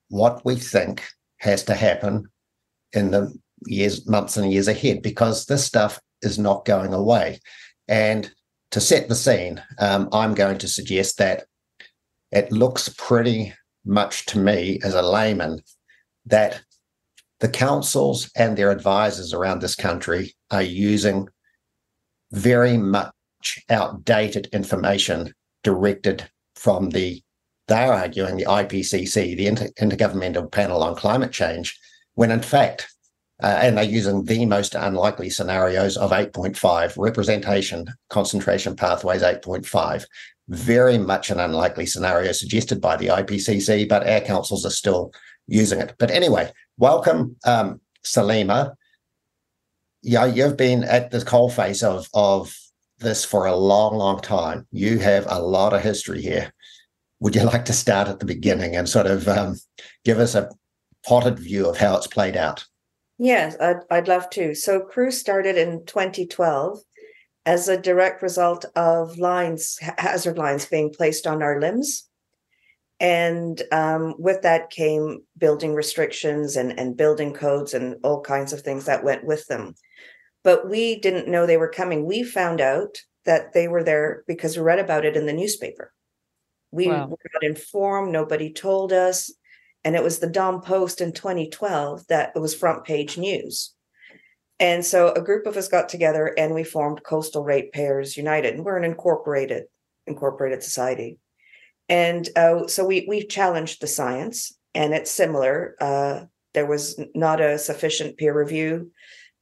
[0.08, 1.04] what we think
[1.38, 2.28] has to happen
[2.92, 3.34] in the
[3.66, 7.40] years, months and years ahead, because this stuff is not going away.
[7.88, 8.30] And
[8.70, 11.44] to set the scene, um, I'm going to suggest that
[12.30, 13.52] it looks pretty
[13.84, 15.60] much to me as a layman
[16.26, 16.62] that
[17.44, 21.28] the councils and their advisors around this country are using
[22.32, 23.12] very much
[23.68, 25.30] outdated information
[25.62, 26.26] directed
[26.56, 27.20] from the
[27.68, 31.78] they're arguing the IPCC, the Inter- Intergovernmental Panel on Climate Change,
[32.14, 32.88] when in fact,
[33.42, 40.06] uh, and they're using the most unlikely scenarios of 8.5 representation concentration pathways 8.5
[40.48, 45.12] very much an unlikely scenario suggested by the IPCC, but our councils are still
[45.46, 45.94] using it.
[45.98, 48.74] But anyway, welcome, um, Salima.
[50.02, 52.54] Yeah, you've been at the coalface of of
[52.98, 54.66] this for a long, long time.
[54.70, 56.52] You have a lot of history here.
[57.20, 59.56] Would you like to start at the beginning and sort of um,
[60.04, 60.50] give us a
[61.06, 62.64] potted view of how it's played out?
[63.18, 64.54] Yes, I'd, I'd love to.
[64.54, 66.80] So, CREW started in 2012
[67.46, 72.08] as a direct result of lines, hazard lines being placed on our LIMs.
[73.04, 78.62] And um, with that came building restrictions and, and building codes and all kinds of
[78.62, 79.74] things that went with them.
[80.42, 82.06] But we didn't know they were coming.
[82.06, 85.92] We found out that they were there because we read about it in the newspaper.
[86.70, 87.08] We wow.
[87.08, 89.30] were not informed, nobody told us.
[89.84, 93.74] And it was the Dom Post in 2012 that it was front page news.
[94.58, 98.54] And so a group of us got together and we formed Coastal Ratepayers United.
[98.54, 99.64] And we're an incorporated
[100.06, 101.18] incorporated society.
[101.88, 105.76] And uh, so we we challenged the science, and it's similar.
[105.80, 106.24] Uh,
[106.54, 108.92] there was not a sufficient peer review.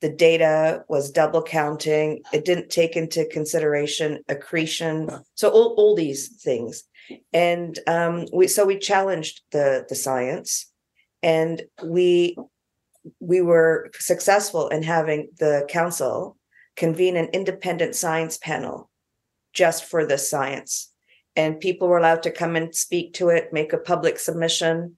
[0.01, 2.23] The data was double counting.
[2.32, 5.09] It didn't take into consideration accretion.
[5.36, 6.82] So all, all these things,
[7.32, 10.66] and um, we so we challenged the the science,
[11.23, 12.36] and we
[13.20, 16.36] we were successful in having the council
[16.77, 18.90] convene an independent science panel
[19.52, 20.91] just for the science.
[21.34, 24.96] And people were allowed to come and speak to it, make a public submission.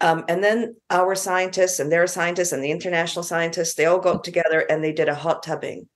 [0.00, 4.24] Um, and then our scientists and their scientists and the international scientists, they all got
[4.24, 5.88] together and they did a hot tubbing.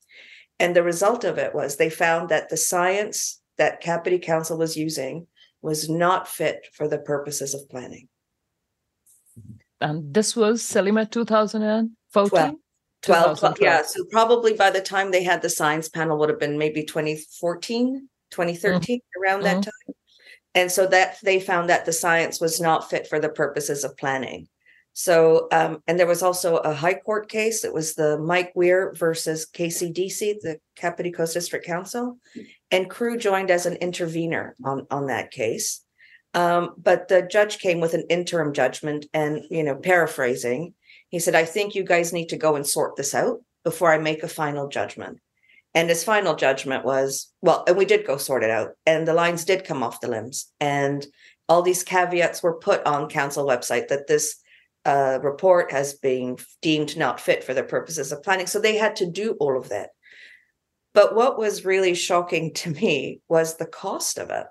[0.61, 4.77] And the result of it was they found that the science that Kapiti Council was
[4.77, 5.27] using
[5.63, 8.09] was not fit for the purposes of planning
[9.81, 12.59] and this was Salima 2014?
[13.01, 13.83] 12, 12, yeah.
[13.83, 18.09] So probably by the time they had the science panel would have been maybe 2014,
[18.31, 19.23] 2013, mm-hmm.
[19.23, 19.63] around that mm-hmm.
[19.63, 19.95] time.
[20.55, 23.97] And so that they found that the science was not fit for the purposes of
[23.97, 24.49] planning.
[24.95, 27.65] So, um, and there was also a high court case.
[27.65, 32.19] It was the Mike Weir versus KCDC, the Kapiti Coast District Council,
[32.73, 35.85] and CREW joined as an intervener on on that case.
[36.35, 40.75] Um, but the judge came with an interim judgment and, you know, paraphrasing,
[41.09, 43.99] he said, I think you guys need to go and sort this out before I
[43.99, 45.19] make a final judgment.
[45.79, 49.15] And his final judgment was, well, and we did go sort it out, and the
[49.15, 50.53] lines did come off the LIMs.
[50.59, 51.07] And
[51.49, 54.43] all these caveats were put on council website that this
[54.85, 58.49] uh, report has been deemed not fit for the purposes of planning.
[58.49, 59.91] So they had to do all of that.
[60.95, 64.47] But what was really shocking to me was the cost of it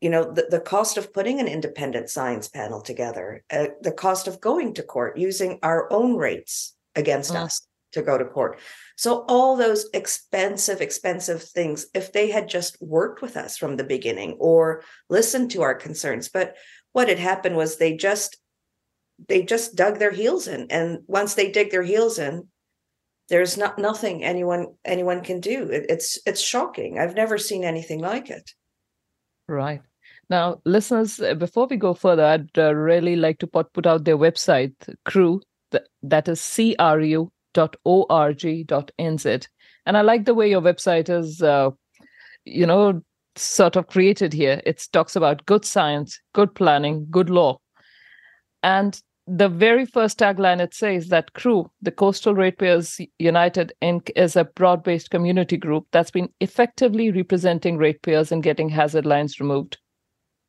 [0.00, 4.26] you know the, the cost of putting an independent science panel together uh, the cost
[4.26, 7.60] of going to court using our own rates against us
[7.92, 8.58] to go to court
[8.96, 13.84] so all those expensive expensive things if they had just worked with us from the
[13.84, 16.28] beginning or listened to our concerns.
[16.28, 16.56] But
[16.92, 18.38] what had happened was they just
[19.28, 20.66] they just dug their heels in.
[20.70, 22.48] And once they dig their heels in
[23.28, 25.68] there's not nothing anyone anyone can do.
[25.70, 26.98] It, it's it's shocking.
[26.98, 28.50] I've never seen anything like it.
[29.48, 29.80] Right.
[30.28, 34.04] Now, listeners, uh, before we go further, I'd uh, really like to put, put out
[34.04, 34.72] their website,
[35.04, 35.40] CRU,
[36.02, 36.40] that is
[37.54, 39.46] cru.org.nz.
[39.86, 41.70] And I like the way your website is, uh,
[42.44, 43.02] you know,
[43.36, 44.60] sort of created here.
[44.64, 47.58] It talks about good science, good planning, good law.
[48.62, 54.36] And the very first tagline it says that CREW, the Coastal Ratepayers United Inc., is
[54.36, 59.78] a broad based community group that's been effectively representing ratepayers and getting hazard lines removed.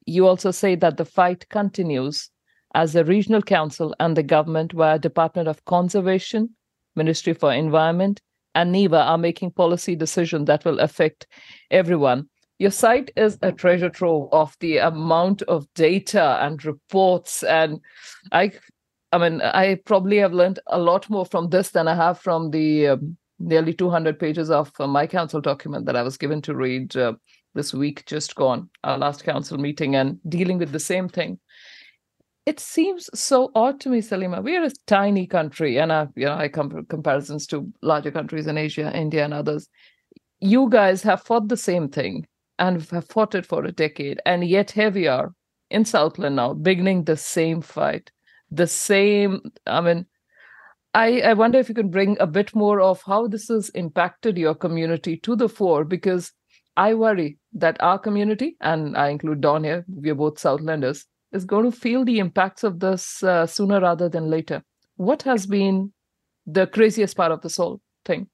[0.05, 2.29] You also say that the fight continues
[2.75, 6.49] as the regional council and the government via Department of Conservation,
[6.95, 8.21] Ministry for Environment,
[8.55, 11.27] and NEVA are making policy decisions that will affect
[11.71, 12.29] everyone.
[12.59, 17.79] Your site is a treasure trove of the amount of data and reports, and
[18.31, 18.51] I,
[19.11, 22.51] I mean, I probably have learned a lot more from this than I have from
[22.51, 26.55] the um, nearly 200 pages of uh, my council document that I was given to
[26.55, 27.13] read uh,
[27.53, 31.39] this week just gone, our last council meeting, and dealing with the same thing.
[32.45, 34.43] It seems so odd to me, Salima.
[34.43, 38.47] We are a tiny country, and I, you know, I come comparisons to larger countries
[38.47, 39.69] in Asia, India, and others.
[40.41, 42.27] You guys have fought the same thing
[42.59, 45.33] and have fought it for a decade, and yet here we are
[45.69, 48.11] in Southland now, beginning the same fight,
[48.51, 49.41] the same.
[49.65, 50.05] I mean,
[50.93, 54.37] I, I wonder if you can bring a bit more of how this has impacted
[54.37, 56.33] your community to the fore, because
[56.75, 61.69] I worry that our community, and I include Don here, we're both Southlanders, is going
[61.69, 64.63] to feel the impacts of this uh, sooner rather than later.
[64.95, 65.93] What has been
[66.45, 68.27] the craziest part of this whole thing?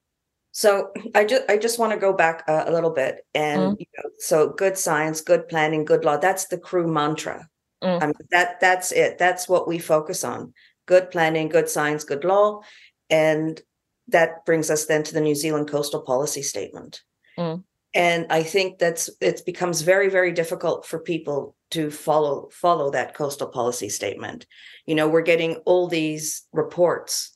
[0.51, 3.79] So I just I just want to go back a, a little bit, and mm.
[3.79, 6.17] you know, so good science, good planning, good law.
[6.17, 7.47] That's the crew mantra.
[7.83, 8.03] Mm.
[8.03, 9.17] I mean, that that's it.
[9.19, 10.53] That's what we focus on:
[10.87, 12.61] good planning, good science, good law,
[13.09, 13.61] and
[14.07, 17.01] that brings us then to the New Zealand Coastal Policy Statement.
[17.37, 17.63] Mm
[17.93, 23.13] and i think that's it becomes very very difficult for people to follow follow that
[23.13, 24.45] coastal policy statement.
[24.85, 27.35] You know we're getting all these reports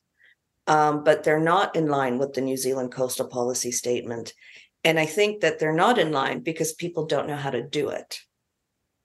[0.67, 4.33] um, but they're not in line with the new zealand coastal policy statement.
[4.85, 7.89] And i think that they're not in line because people don't know how to do
[7.89, 8.19] it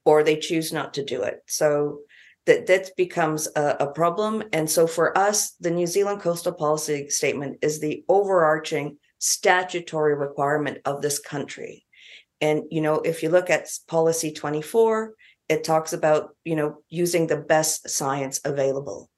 [0.05, 1.42] or they choose not to do it.
[1.47, 2.00] So
[2.47, 4.42] that that becomes a, a problem.
[4.52, 10.78] And so for us the new zealand coastal policy statement is the overarching statutory requirement
[10.84, 11.84] of this country.
[12.41, 15.15] And, you know, if you look at policy 24,
[15.49, 19.10] it talks about, you know, using the best science available.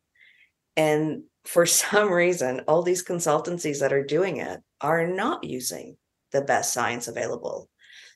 [0.76, 5.97] And for some reason, all these consultancies that are doing it are not using
[6.32, 7.68] the best science available.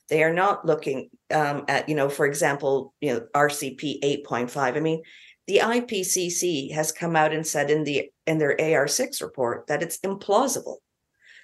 [0.09, 4.57] They are not looking um, at, you know, for example, you know, RCP 8.5.
[4.57, 5.01] I mean,
[5.47, 9.99] the IPCC has come out and said in the in their AR6 report that it's
[9.99, 10.77] implausible.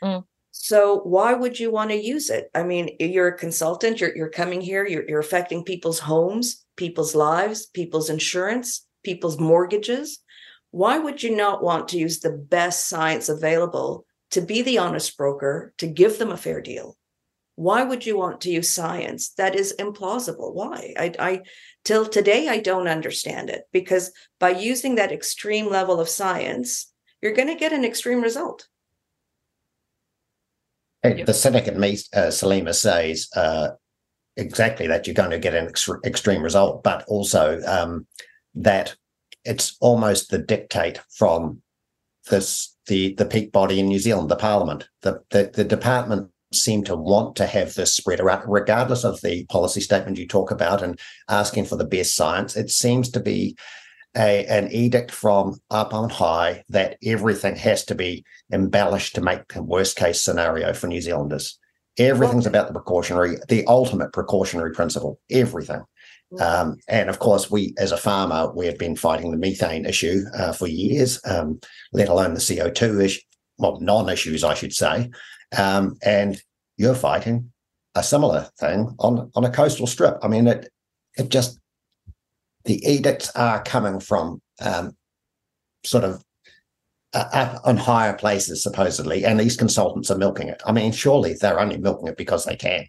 [0.04, 0.24] Mm.
[0.64, 2.52] So why would you want to use it?
[2.54, 7.16] I mean, you're a consultant, you're, you're coming here, you're, you're affecting people's homes, people's
[7.16, 10.20] lives, people's insurance, people's mortgages.
[10.70, 15.18] Why would you not want to use the best science available to be the honest
[15.18, 16.96] broker, to give them a fair deal?
[17.56, 20.54] Why would you want to use science that is implausible?
[20.54, 20.94] Why?
[20.96, 21.42] I, I
[21.84, 27.34] till today I don't understand it because by using that extreme level of science, you're
[27.34, 28.68] going to get an extreme result.
[31.04, 31.26] Yep.
[31.26, 33.70] The cynic in me, uh, Salima, says uh,
[34.38, 38.06] exactly that you're going to get an ex- extreme result, but also um,
[38.56, 38.96] that
[39.44, 41.62] it's almost the dictate from
[42.30, 44.88] this the the peak body in New Zealand, the Parliament.
[45.02, 49.46] The the, the department seem to want to have this spread around, regardless of the
[49.46, 51.00] policy statement you talk about and
[51.30, 52.56] asking for the best science.
[52.56, 53.58] It seems to be
[54.16, 59.48] a, an edict from up on high that everything has to be embellished to make
[59.50, 61.58] the worst case scenario for New Zealanders.
[61.98, 65.84] Everything's about the precautionary, the ultimate precautionary principle, everything.
[66.40, 70.24] Um, and of course, we as a farmer, we have been fighting the methane issue
[70.34, 71.60] uh, for years, um,
[71.92, 73.22] let alone the CO2 issue,
[73.58, 75.10] well, non issues, I should say.
[75.58, 76.42] Um, and
[76.78, 77.52] you're fighting
[77.96, 80.18] a similar thing on, on a coastal strip.
[80.24, 80.70] I mean, it,
[81.18, 81.60] it just
[82.66, 84.96] the edicts are coming from um,
[85.84, 86.24] sort of
[87.14, 90.62] uh, up on higher places, supposedly, and these consultants are milking it.
[90.66, 92.86] I mean, surely they're only milking it because they can.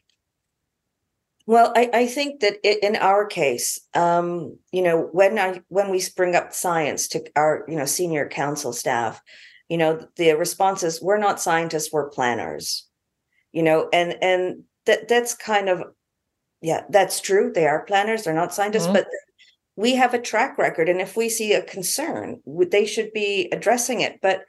[1.47, 6.01] Well, I, I think that in our case, um, you know, when I when we
[6.17, 9.21] bring up science to our you know senior council staff,
[9.69, 12.87] you know, the response is we're not scientists, we're planners,
[13.51, 15.83] you know, and and that that's kind of
[16.61, 17.51] yeah, that's true.
[17.53, 18.95] They are planners, they're not scientists, mm-hmm.
[18.95, 19.09] but
[19.77, 24.01] we have a track record and if we see a concern they should be addressing
[24.01, 24.19] it.
[24.21, 24.45] But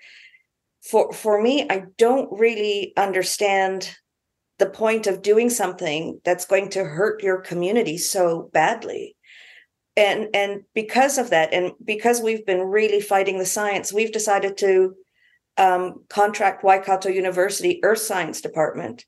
[0.84, 3.96] for for me i don't really understand
[4.60, 9.16] the point of doing something that's going to hurt your community so badly.
[9.96, 14.58] And and because of that and because we've been really fighting the science we've decided
[14.58, 14.96] to
[15.58, 19.06] um, contract waikato university earth science department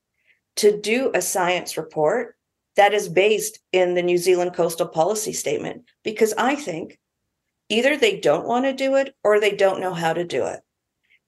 [0.58, 2.35] to do a science report
[2.76, 7.00] that is based in the new zealand coastal policy statement because i think
[7.70, 10.62] either they don't want to do it or they don't know how to do it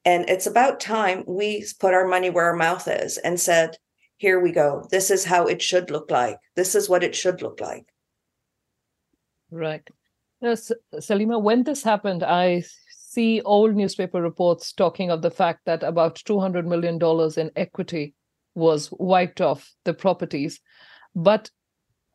[0.05, 3.77] and it's about time we put our money where our mouth is and said
[4.17, 4.87] here we go.
[4.89, 6.37] This is how it should look like.
[6.55, 7.85] This is what it should look like.
[9.51, 9.87] Right.
[10.41, 15.83] Yes, Salima, when this happened, I see old newspaper reports talking of the fact that
[15.83, 16.99] about $200 million
[17.37, 18.13] in equity
[18.55, 20.59] was wiped off the properties.
[21.15, 21.49] But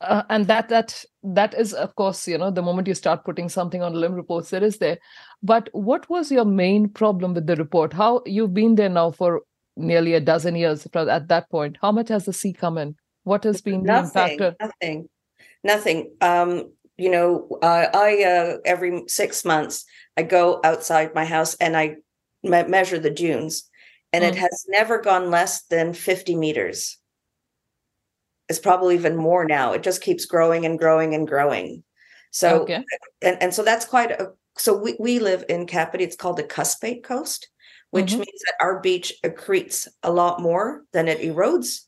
[0.01, 3.49] uh, and that that that is of course you know the moment you start putting
[3.49, 4.99] something on LIM reports there is there
[5.45, 9.43] but what was your main problem with the report how you've been there now for
[9.77, 11.79] nearly a dozen years at that point.
[11.81, 12.97] How much has the sea come in?
[13.25, 14.61] What has been nothing, the impact?
[14.61, 15.09] Nothing,
[15.63, 16.11] nothing.
[16.21, 19.85] Um, you know, uh, I uh, every six months
[20.17, 21.97] I go outside my house and I
[22.43, 23.69] me- measure the dunes,
[24.13, 24.29] and mm.
[24.29, 26.99] it has never gone less than fifty meters.
[28.53, 29.73] It's probably even more now.
[29.73, 31.83] It just keeps growing and growing and growing.
[32.31, 32.85] So, okay.
[33.23, 34.33] and, and so that's quite a.
[34.59, 36.05] So we, we live in Kapiti.
[36.05, 37.49] It's called the Cuspate Coast
[37.93, 38.21] which mm-hmm.
[38.21, 41.83] means that our beach accretes a lot more than it erodes.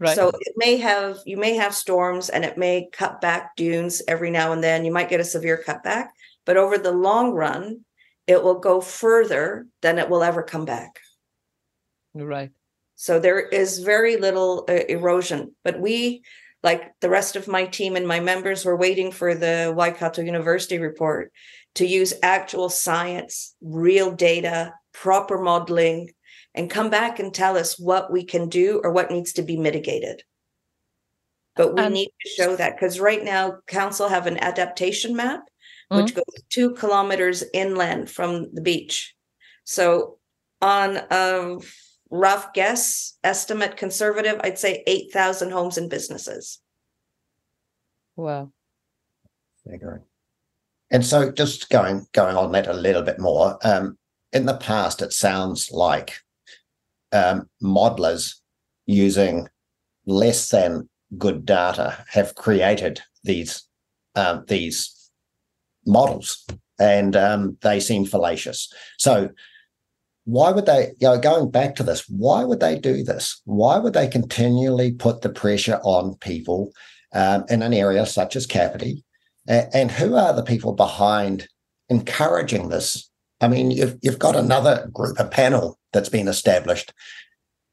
[0.00, 0.16] Right.
[0.16, 4.30] So it may have you may have storms and it may cut back dunes every
[4.30, 4.84] now and then.
[4.84, 6.08] You might get a severe cutback,
[6.44, 7.84] but over the long run,
[8.26, 10.98] it will go further than it will ever come back.
[12.14, 12.50] Right.
[13.02, 16.22] So there is very little uh, erosion, but we
[16.62, 20.78] like the rest of my team and my members were waiting for the Waikato University
[20.78, 21.32] report
[21.74, 26.10] to use actual science, real data, proper modeling,
[26.54, 29.56] and come back and tell us what we can do or what needs to be
[29.56, 30.22] mitigated.
[31.56, 35.40] But we um, need to show that because right now, council have an adaptation map
[35.88, 36.18] which mm-hmm.
[36.18, 39.12] goes two kilometers inland from the beach.
[39.64, 40.18] So,
[40.60, 41.58] on a
[42.12, 46.60] rough guess, estimate conservative, I'd say 8,000 homes and businesses.
[48.16, 48.52] Wow.
[50.90, 53.96] And so, just going going on that a little bit more, um,
[54.32, 56.18] in the past, it sounds like
[57.12, 58.34] um, modelers
[58.84, 59.48] using
[60.04, 63.66] less than good data have created these
[64.16, 65.10] um, these
[65.86, 66.46] models,
[66.78, 68.70] and um, they seem fallacious.
[68.98, 69.30] So,
[70.24, 70.92] why would they?
[71.00, 73.40] You know, going back to this, why would they do this?
[73.44, 76.72] Why would they continually put the pressure on people
[77.12, 79.04] um, in an area such as Kapiti?
[79.48, 81.48] and who are the people behind
[81.88, 83.10] encouraging this
[83.42, 86.94] I mean, you've you've got another group, a panel that's been established.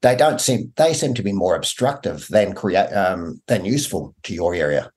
[0.02, 4.34] They don't seem they seem to be more obstructive than create um, than useful to
[4.34, 4.92] your area.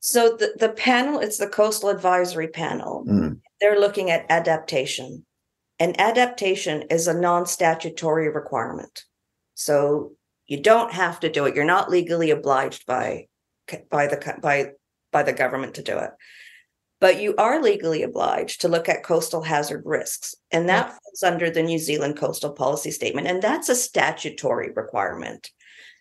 [0.00, 3.04] So the, the panel, it's the coastal advisory panel.
[3.08, 3.40] Mm.
[3.60, 5.26] They're looking at adaptation.
[5.78, 9.04] And adaptation is a non-statutory requirement.
[9.54, 10.12] So
[10.46, 11.54] you don't have to do it.
[11.54, 13.26] You're not legally obliged by
[13.90, 14.72] by the by
[15.12, 16.10] by the government to do it.
[17.00, 21.50] But you are legally obliged to look at coastal hazard risks and that falls under
[21.50, 25.50] the new zealand coastal policy statement and that's a statutory requirement.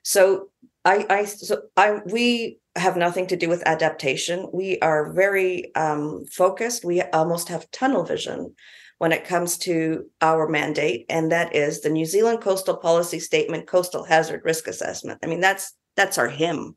[0.04, 0.50] So
[0.86, 4.50] i i so i we have nothing to do with adaptation.
[4.54, 6.84] We are very um, focused.
[6.84, 8.54] We almost have tunnel vision
[8.98, 13.67] when it comes to our mandate and that is the new zealand coastal policy statement
[13.67, 15.19] coastal hazard risk assessment.
[15.24, 16.75] I mean that's that's our hymn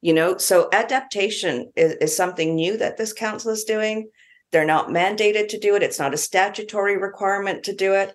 [0.00, 0.36] you know?
[0.38, 4.10] So adaptation is, is something new that this council is doing.
[4.52, 5.82] They're not mandated to do it.
[5.82, 8.14] It's not a statutory requirement to do it.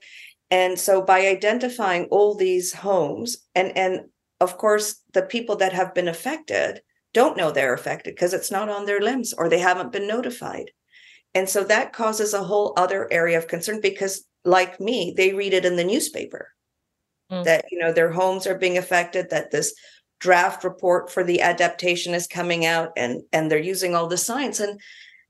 [0.50, 4.02] And so by identifying all these homes and and
[4.40, 6.82] of course the people that have been affected
[7.14, 10.70] don't know they're affected because it's not on their LIMs or they haven't been notified
[11.36, 15.54] and so that causes a whole other area of concern because like me they read
[15.54, 16.50] it in the newspaper.
[17.32, 17.46] Mm.
[17.46, 19.74] that you know their homes are being affected that this
[20.20, 24.60] draft report for the adaptation is coming out and and they're using all the science
[24.60, 24.80] and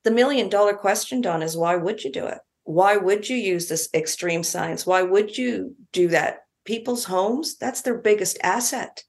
[0.03, 2.39] the million dollar question don is why would you do it?
[2.63, 6.39] Why would you use this extreme science why would you do that?
[6.65, 9.03] People's homes that's their biggest asset.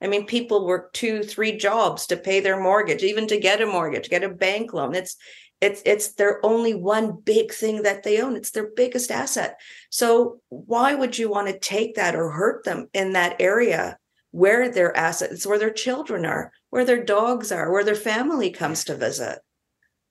[0.00, 3.66] I mean people work two three jobs to pay their mortgage even to get a
[3.66, 4.94] mortgage get a bank loan.
[4.94, 5.16] It's
[5.60, 9.58] it's it's their only one big thing that they own it's their biggest asset
[9.90, 13.98] so why would you want to take that or hurt them in that area
[14.30, 18.84] where their assets, where their children are, where their dogs are, where their family comes
[18.84, 19.38] to visit.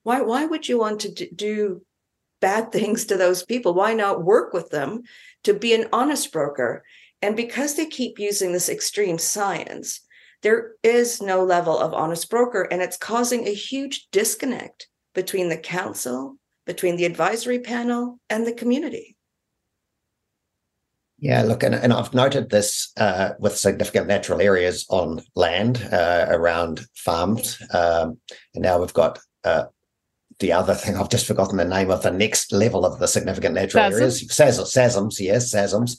[0.02, 1.82] Why, why would you want to do
[2.40, 3.74] bad things to those people?
[3.74, 5.02] Why not work with them
[5.44, 6.84] to be an honest broker?
[7.20, 10.00] And because they keep using this extreme science,
[10.42, 15.56] there is no level of honest broker, and it's causing a huge disconnect between the
[15.56, 19.16] council, between the advisory panel, and the community.
[21.20, 26.26] Yeah, look, and, and I've noted this uh, with significant natural areas on land uh,
[26.28, 27.60] around farms.
[27.74, 28.18] Um,
[28.54, 29.64] and now we've got uh,
[30.38, 33.54] the other thing, I've just forgotten the name of the next level of the significant
[33.54, 33.92] natural SASM?
[33.92, 34.28] areas.
[34.28, 35.96] SASM, SASMs, yes, SASMs.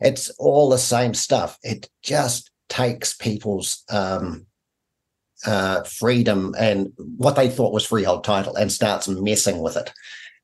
[0.00, 1.58] It's all the same stuff.
[1.62, 4.46] It just takes people's um,
[5.46, 9.92] uh, freedom and what they thought was freehold title and starts messing with it.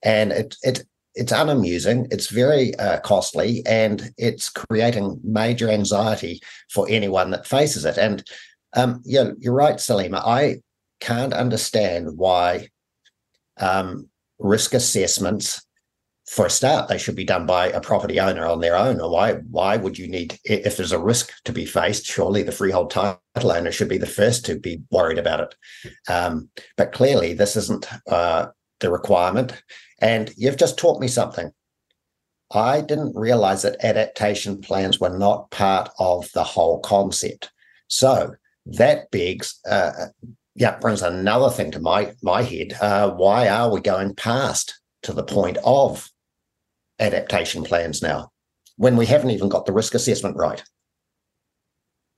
[0.02, 6.86] And it, it it's unamusing, it's very uh, costly, and it's creating major anxiety for
[6.88, 7.98] anyone that faces it.
[7.98, 8.22] And
[8.74, 10.22] um, yeah, you're right, Salima.
[10.24, 10.58] I
[11.00, 12.68] can't understand why
[13.58, 15.60] um, risk assessments,
[16.28, 19.00] for a start, they should be done by a property owner on their own.
[19.00, 19.34] Or why?
[19.50, 22.04] Why would you need, if there's a risk to be faced?
[22.04, 25.54] Surely the freehold title owner should be the first to be worried about it.
[26.08, 28.48] Um, but clearly, this isn't uh,
[28.80, 29.62] the requirement.
[30.00, 31.50] And you've just taught me something.
[32.52, 37.50] I didn't realize that adaptation plans were not part of the whole concept.
[37.88, 38.34] So
[38.66, 39.92] that begs, uh,
[40.54, 42.74] yeah, brings another thing to my my head.
[42.80, 46.08] Uh, why are we going past to the point of
[46.98, 48.30] adaptation plans now
[48.76, 50.62] when we haven't even got the risk assessment right?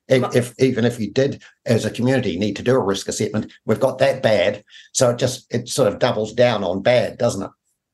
[0.09, 3.53] If, if even if you did as a community need to do a risk assessment,
[3.65, 4.65] we've got that bad.
[4.93, 7.51] So it just it sort of doubles down on bad, doesn't it?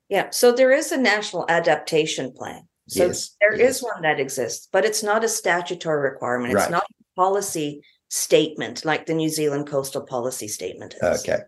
[0.09, 0.31] Yeah.
[0.31, 2.63] So there is a national adaptation plan.
[2.89, 6.55] So Yes, there is one that exists, but it's not a statutory requirement.
[6.55, 6.71] It's Right.
[6.71, 11.21] not a policy statement like the New Zealand Coastal Policy Statement is.
[11.21, 11.43] Okay.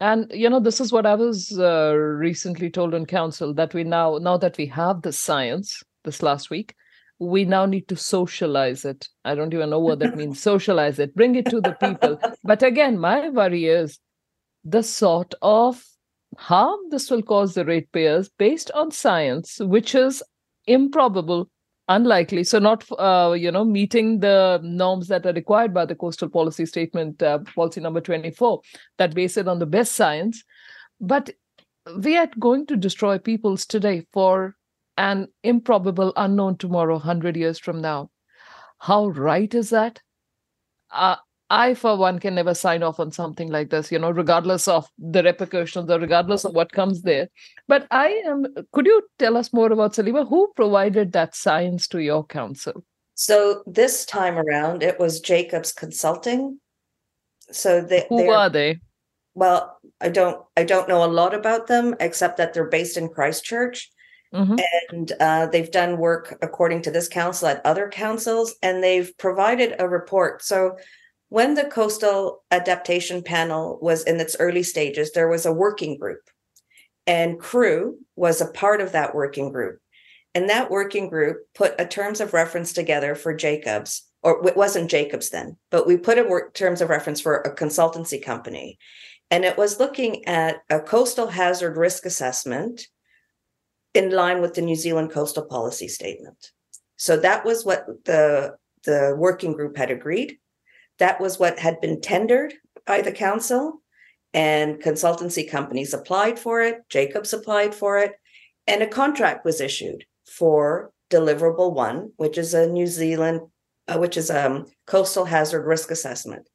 [0.00, 3.84] And you know, this is what I was uh, recently told in council that we
[3.84, 6.74] now, now that we have the science this last week,
[7.18, 9.06] we now need to socialize it.
[9.26, 10.40] I don't even know what that means.
[10.42, 12.18] Socialize it, bring it to the people.
[12.42, 13.98] But again, my worry is
[14.64, 15.84] the sort of
[16.38, 20.22] harm this will cause the ratepayers based on science, which is
[20.66, 21.50] improbable,
[21.90, 22.44] unlikely.
[22.44, 26.64] So, not uh, you know meeting the norms that are required by the coastal policy
[26.64, 28.62] statement, uh, policy number twenty-four,
[28.96, 30.42] that based on the best science.
[31.00, 31.30] But
[32.02, 34.56] we are going to destroy peoples today for
[34.96, 38.10] an improbable unknown tomorrow, hundred years from now.
[38.78, 40.00] How right is that?
[40.90, 41.16] Uh,
[41.50, 44.88] I, for one, can never sign off on something like this, you know, regardless of
[44.98, 47.28] the repercussions or regardless of what comes there.
[47.66, 50.28] But I am, could you tell us more about Salima?
[50.28, 52.84] Who provided that science to your council?
[53.16, 56.60] So this time around, it was Jacobs Consulting.
[57.50, 58.78] So they Who they're- they?
[59.34, 63.08] Well, I don't I don't know a lot about them except that they're based in
[63.08, 63.90] Christchurch.
[64.34, 64.60] Mhm.
[64.90, 69.74] And uh, they've done work according to this council at other councils, and they've provided
[69.80, 70.42] a report.
[70.44, 70.76] So,
[71.30, 76.20] when the coastal adaptation panel was in its early stages, there was a working group,
[77.06, 79.78] and Crew was a part of that working group.
[80.34, 84.90] And that working group put a terms of reference together for Jacobs, or it wasn't
[84.90, 88.78] Jacobs then, but we put a work terms of reference for a consultancy company.
[89.30, 92.88] And it was looking at a coastal hazard risk assessment
[93.94, 96.50] in line with the New Zealand coastal policy statement.
[96.96, 100.38] So that was what the the working group had agreed.
[101.00, 102.54] That was what had been tendered
[102.86, 103.82] by the council
[104.32, 108.12] and consultancy companies applied for it, Jacobs applied for it,
[108.66, 113.40] and a contract was issued for deliverable 1, which is a New Zealand
[113.90, 116.48] uh, which is um coastal hazard risk assessment.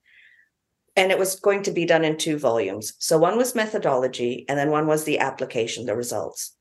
[0.96, 2.94] And it was going to be done in two volumes.
[3.00, 6.56] So one was methodology and then one was the application, the results.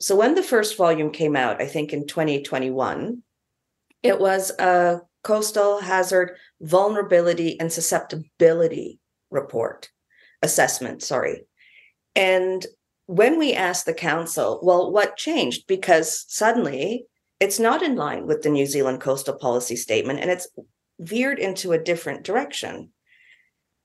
[0.00, 3.22] So when the first volume came out, I think in 2021,
[4.02, 8.98] it was a coastal hazard vulnerability and susceptibility
[9.30, 9.90] report
[10.42, 11.46] assessment, sorry.
[12.14, 12.64] And
[13.06, 15.66] when we asked the council, well, what changed?
[15.66, 17.06] Because suddenly
[17.40, 20.48] it's not in line with the New Zealand coastal policy statement and it's
[20.98, 22.90] veered into a different direction.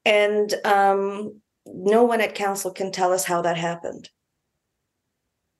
[0.05, 4.09] And um, no one at council can tell us how that happened.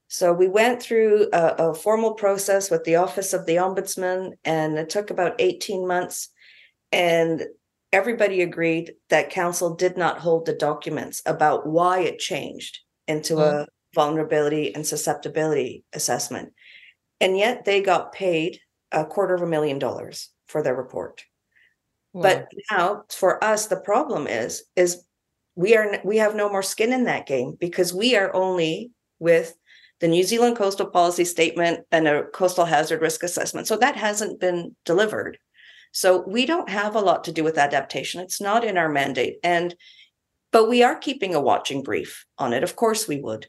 [0.08, 4.78] So we went through a, a, formal process with the Office of the Ombudsman, and
[4.78, 6.30] it took about 18 months.
[6.92, 7.46] And
[7.92, 13.64] everybody agreed that council did not hold the documents about why it changed into Mm.
[13.64, 16.54] a vulnerability and susceptibility assessment.
[17.20, 18.60] And yet they got paid
[18.92, 21.24] a quarter of a million dollars for their report.
[22.14, 25.06] But now for us, the problem is, is
[25.56, 29.56] we are we have no more skin in that game because we are only with
[30.02, 33.68] the New Zealand Coastal Policy Statement and a coastal hazard risk assessment.
[33.68, 35.38] So that hasn't been delivered.
[35.92, 38.22] So we don't have a lot to do with adaptation.
[38.22, 39.38] It's not in our mandate.
[39.44, 39.76] And
[40.52, 42.64] but we are keeping a watching brief on it.
[42.64, 43.48] Of course we would.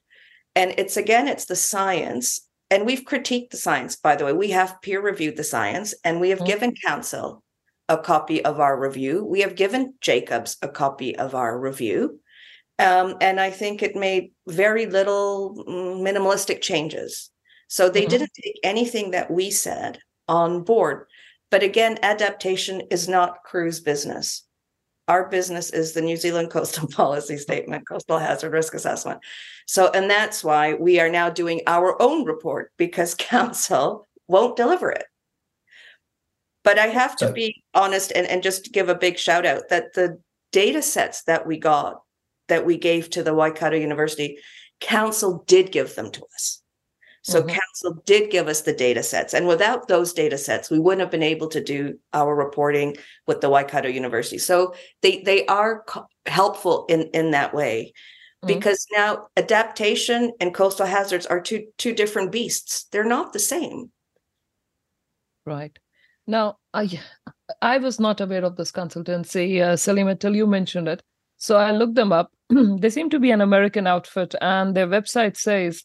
[0.54, 2.46] And it's again, it's the science.
[2.70, 4.32] And we've critiqued the science, by the way.
[4.32, 6.46] We have peer reviewed the science and we have mm-hmm.
[6.46, 7.42] given council
[7.88, 9.24] a copy of our review.
[9.24, 12.20] We have given Jacobs a copy of our review.
[12.78, 17.30] Um, and I think it made very little mm, minimalistic changes.
[17.68, 18.10] So they mm-hmm.
[18.10, 19.98] didn't take anything that we said
[20.28, 21.06] on board.
[21.52, 24.44] But again, adaptation is not Crew's business.
[25.06, 29.20] Our business is the New Zealand Coastal Policy Statement, Coastal Hazard Risk Assessment.
[29.66, 34.90] So, and that's why we are now doing our own report because council won't deliver
[34.90, 35.04] it.
[36.64, 39.92] But I have to be honest and, and just give a big shout out that
[39.92, 40.20] the
[40.52, 42.00] data sets that we got,
[42.48, 44.38] that we gave to the Waikato University,
[44.80, 46.61] council did give them to us.
[47.22, 47.50] So mm-hmm.
[47.50, 49.32] council did give us the data sets.
[49.32, 53.40] And without those data sets, we wouldn't have been able to do our reporting with
[53.40, 54.38] the Waikato University.
[54.38, 57.92] So they they are co- helpful in in that way.
[58.44, 58.54] Mm-hmm.
[58.54, 62.84] Because now adaptation and coastal hazards are two two different beasts.
[62.90, 63.92] They're not the same.
[65.46, 65.78] Right.
[66.26, 67.00] Now, I
[67.60, 71.02] I was not aware of this consultancy, uh, Salim, until you mentioned it.
[71.36, 72.32] So I looked them up.
[72.48, 75.84] they seem to be an American outfit, and their website says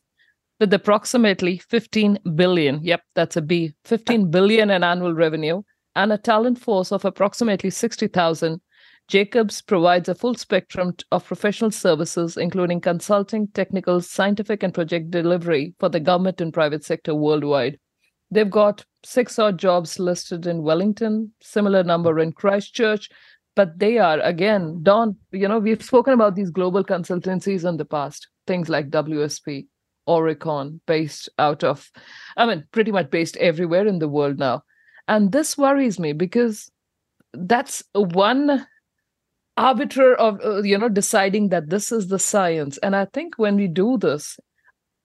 [0.60, 5.61] with approximately 15 billion, yep, that's a B, 15 billion in annual revenue
[5.98, 8.61] and a talent force of approximately 60,000,
[9.08, 15.74] Jacobs provides a full spectrum of professional services, including consulting, technical, scientific, and project delivery
[15.80, 17.80] for the government and private sector worldwide.
[18.30, 23.10] They've got six odd jobs listed in Wellington, similar number in Christchurch,
[23.56, 27.86] but they are, again, Don, you know, we've spoken about these global consultancies in the
[27.86, 29.66] past, things like WSP,
[30.08, 31.92] Aurecon, based out of,
[32.36, 34.64] I mean, pretty much based everywhere in the world now.
[35.08, 36.69] And this worries me because
[37.34, 38.66] that's one
[39.58, 42.77] arbiter of, uh, you know, deciding that this is the science.
[42.80, 44.40] And I think when we do this,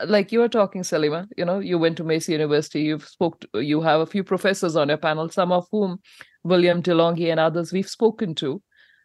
[0.05, 3.61] like you were talking, Salima, you know, you went to Massey University, you've spoke, to,
[3.61, 6.01] you have a few professors on your panel, some of whom
[6.43, 8.63] Willem de Lange and others we've spoken to.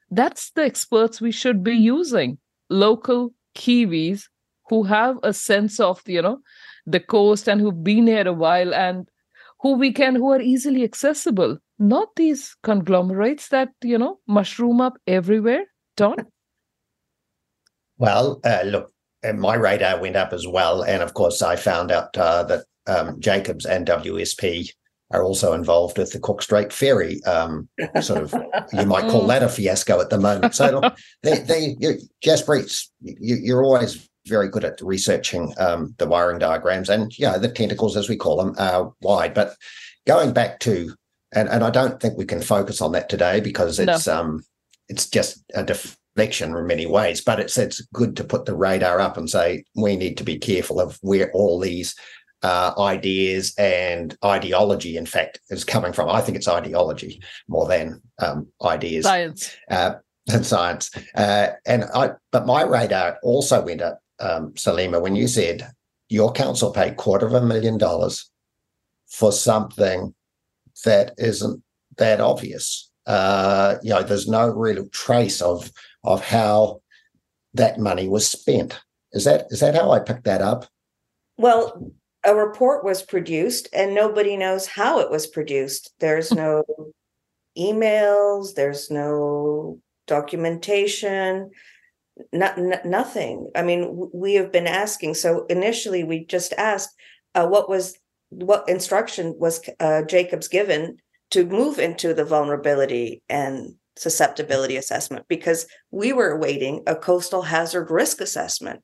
[0.10, 2.40] That's the experts we should be using.
[2.70, 4.24] Local Kiwis
[4.70, 6.40] who have a sense of you know
[6.86, 9.10] the coast and who've been here a while and
[9.60, 14.98] who we can who are easily accessible not these conglomerates that you know mushroom up
[15.08, 15.66] everywhere
[15.96, 16.16] don
[17.98, 18.92] well uh, look
[19.36, 23.20] my radar went up as well and of course i found out uh, that um,
[23.20, 24.72] jacobs and wsp
[25.12, 27.24] are also involved with the Cook Strait Ferry.
[27.24, 27.70] Um,
[28.02, 28.36] sort of,
[28.74, 30.54] you might call that a fiasco at the moment.
[30.54, 30.82] So,
[31.24, 36.90] they, they, you, Jaspreet, you, you're always very good at researching um, the wiring diagrams
[36.90, 39.56] and you know the tentacles as we call them are wide but
[40.06, 40.94] going back to
[41.34, 44.20] and, and i don't think we can focus on that today because it's no.
[44.20, 44.44] um
[44.90, 49.00] it's just a deflection in many ways but it's it's good to put the radar
[49.00, 51.96] up and say we need to be careful of where all these
[52.44, 56.10] uh, ideas and ideology, in fact, is coming from.
[56.10, 59.06] I think it's ideology more than um, ideas.
[59.06, 59.58] Science.
[59.70, 59.96] Uh,
[60.32, 60.92] and science.
[61.16, 65.72] Uh, and I, but my radar also went up um, Salima, when you said
[66.10, 68.30] your council paid quarter of a million dollars
[69.08, 70.14] for something
[70.86, 71.64] that isn't
[71.98, 72.92] that obvious.
[73.06, 75.72] Uh, you know, there's no real trace of
[76.04, 76.82] of how
[77.54, 78.80] that money was spent.
[79.14, 80.66] Is that is that how I picked that up?
[81.38, 81.92] Well,
[82.24, 85.94] a report was produced and nobody knows how it was produced.
[86.00, 86.64] There's no
[87.58, 91.52] emails, there's no documentation
[92.34, 93.50] not, nothing.
[93.56, 95.16] I mean, we have been asking.
[95.16, 96.96] So initially, we just asked
[97.36, 97.98] uh, what was
[98.30, 100.98] what instruction was uh, Jacobs given
[101.32, 107.90] to move into the vulnerability and susceptibility assessment because we were awaiting a coastal hazard
[107.90, 108.82] risk assessment.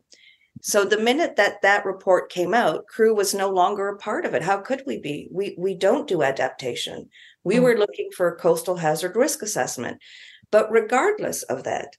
[0.61, 4.33] So the minute that that report came out, crew was no longer a part of
[4.33, 4.43] it.
[4.43, 5.27] How could we be?
[5.31, 7.09] We we don't do adaptation.
[7.43, 7.63] We mm.
[7.63, 10.01] were looking for a coastal hazard risk assessment.
[10.51, 11.97] But regardless of that,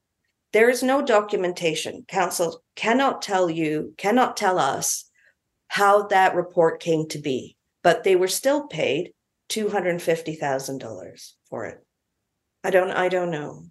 [0.55, 2.05] there is no documentation.
[2.07, 5.11] Council cannot tell you, cannot tell us
[5.67, 9.13] how that report came to be, but they were still paid
[9.51, 11.85] $250,000 for it.
[12.63, 13.65] I don't I don't know.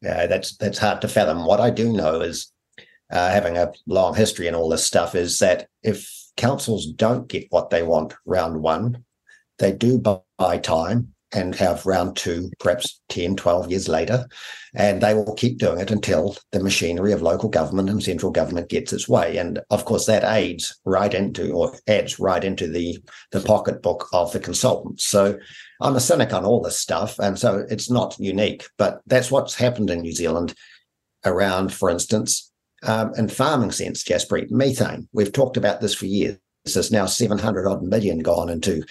[0.00, 1.44] Yeah, that's that's hard to fathom.
[1.44, 2.50] What I do know is
[3.12, 7.46] uh, having a long history and all this stuff is that if councils don't get
[7.50, 9.04] what they want round one,
[9.58, 14.26] they do buy time and have round two, perhaps 10, 12 years later.
[14.74, 18.68] And they will keep doing it until the machinery of local government and central government
[18.68, 19.36] gets its way.
[19.36, 22.98] And of course, that aids right into or adds right into the,
[23.32, 25.04] the pocketbook of the consultants.
[25.04, 25.38] So
[25.80, 27.18] I'm a cynic on all this stuff.
[27.18, 30.54] And so it's not unique, but that's what's happened in New Zealand
[31.24, 32.50] around, for instance,
[32.82, 35.08] um, in farming sense, Jaspreet, methane.
[35.12, 36.38] We've talked about this for years.
[36.64, 38.84] There's now 700 odd million gone into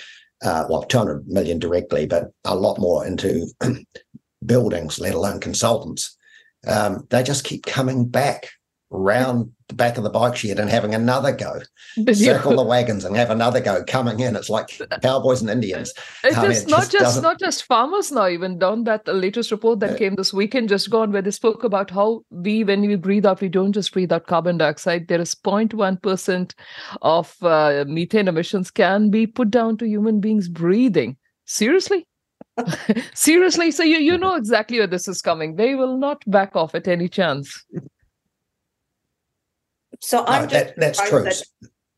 [0.44, 3.48] uh, well, 200 million directly, but a lot more into
[4.46, 6.18] buildings, let alone consultants.
[6.68, 8.50] Um, they just keep coming back
[8.92, 11.62] round the back of the bike shed and having another go,
[12.14, 14.36] circle the wagons and have another go coming in.
[14.36, 14.70] It's like
[15.02, 15.94] cowboys and Indians.
[16.24, 18.28] It I mean, it not just, just not just farmers now.
[18.28, 21.32] Even down that the latest report that uh, came this weekend, just gone, where they
[21.32, 25.08] spoke about how we, when we breathe out, we don't just breathe out carbon dioxide.
[25.08, 26.54] There is 0.1 percent
[27.02, 31.16] of uh, methane emissions can be put down to human beings breathing.
[31.46, 32.06] Seriously.
[33.14, 35.56] Seriously, so you you know exactly where this is coming.
[35.56, 37.66] They will not back off at any chance.
[40.02, 41.24] So I'm just that, that's true.
[41.24, 41.44] That,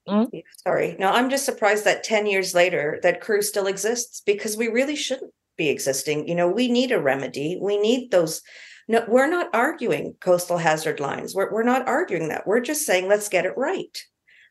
[0.07, 0.37] mm-hmm.
[0.57, 4.67] Sorry, no, I'm just surprised that ten years later that crew still exists because we
[4.67, 6.27] really shouldn't be existing.
[6.27, 7.57] You know, we need a remedy.
[7.61, 8.41] We need those.
[8.89, 11.33] No, we're not arguing coastal hazard lines.
[11.33, 12.45] We're we're not arguing that.
[12.45, 13.97] We're just saying let's get it right.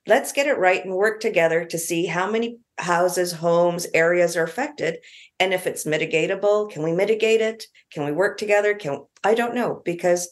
[0.06, 4.42] Let's get it right and work together to see how many houses, homes, areas are
[4.42, 4.98] affected,
[5.38, 6.70] and if it's mitigatable.
[6.70, 7.66] Can we mitigate it?
[7.92, 8.74] Can we work together?
[8.74, 10.30] Can I don't know because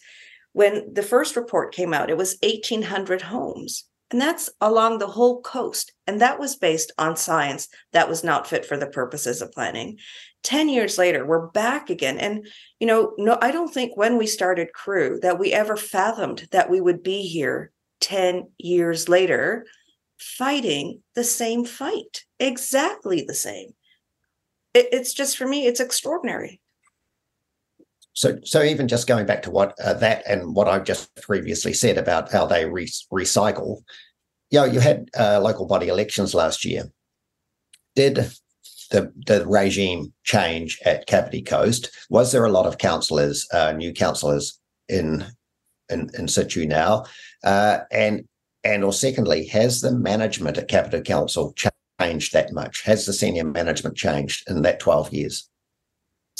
[0.53, 3.85] when the first report came out, it was 1,800 homes.
[4.11, 5.93] And that's along the whole coast.
[6.07, 9.99] And that was based on science that was not fit for the purposes of planning.
[10.43, 12.19] 10 years later, we're back again.
[12.19, 12.47] And,
[12.81, 16.71] you know, no, I don't think when we started Crew that we ever fathomed that
[16.71, 17.71] we would be here
[18.01, 19.67] 10 years later
[20.19, 23.75] fighting the same fight, exactly the same.
[24.75, 26.61] It, it's just for me, it's extraordinary.
[28.13, 31.73] So, so even just going back to what uh, that and what I've just previously
[31.73, 33.83] said about how they re- recycle,
[34.51, 36.91] you know, you had uh, local body elections last year.
[37.95, 38.31] Did
[38.91, 41.91] the the regime change at Kapiti Coast?
[42.11, 44.59] Was there a lot of councillors, uh, new councillors
[44.89, 45.25] in
[45.89, 47.05] in in situ now?
[47.45, 48.25] Uh, and
[48.65, 51.55] and or secondly, has the management at Kapiti Council
[52.01, 52.83] changed that much?
[52.83, 55.50] Has the senior management changed in that twelve years?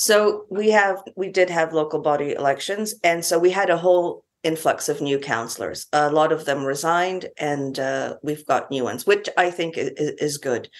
[0.01, 4.25] So we have we did have local body elections, and so we had a whole
[4.43, 5.89] influx of new councillors.
[5.93, 9.91] A lot of them resigned, and uh, we've got new ones, which I think is,
[9.99, 10.71] is good.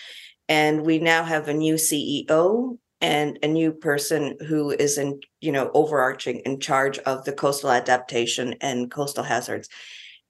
[0.49, 5.53] And we now have a new CEO and a new person who is in you
[5.53, 9.69] know overarching in charge of the coastal adaptation and coastal hazards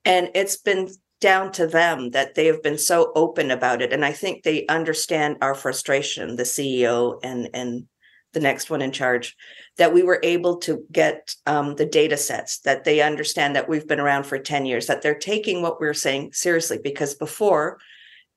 [0.04, 0.88] and it's been
[1.20, 4.66] down to them that they have been so open about it and i think they
[4.68, 7.86] understand our frustration the ceo and and
[8.32, 9.36] the next one in charge,
[9.76, 13.88] that we were able to get um, the data sets, that they understand that we've
[13.88, 16.78] been around for 10 years, that they're taking what we're saying seriously.
[16.82, 17.78] Because before,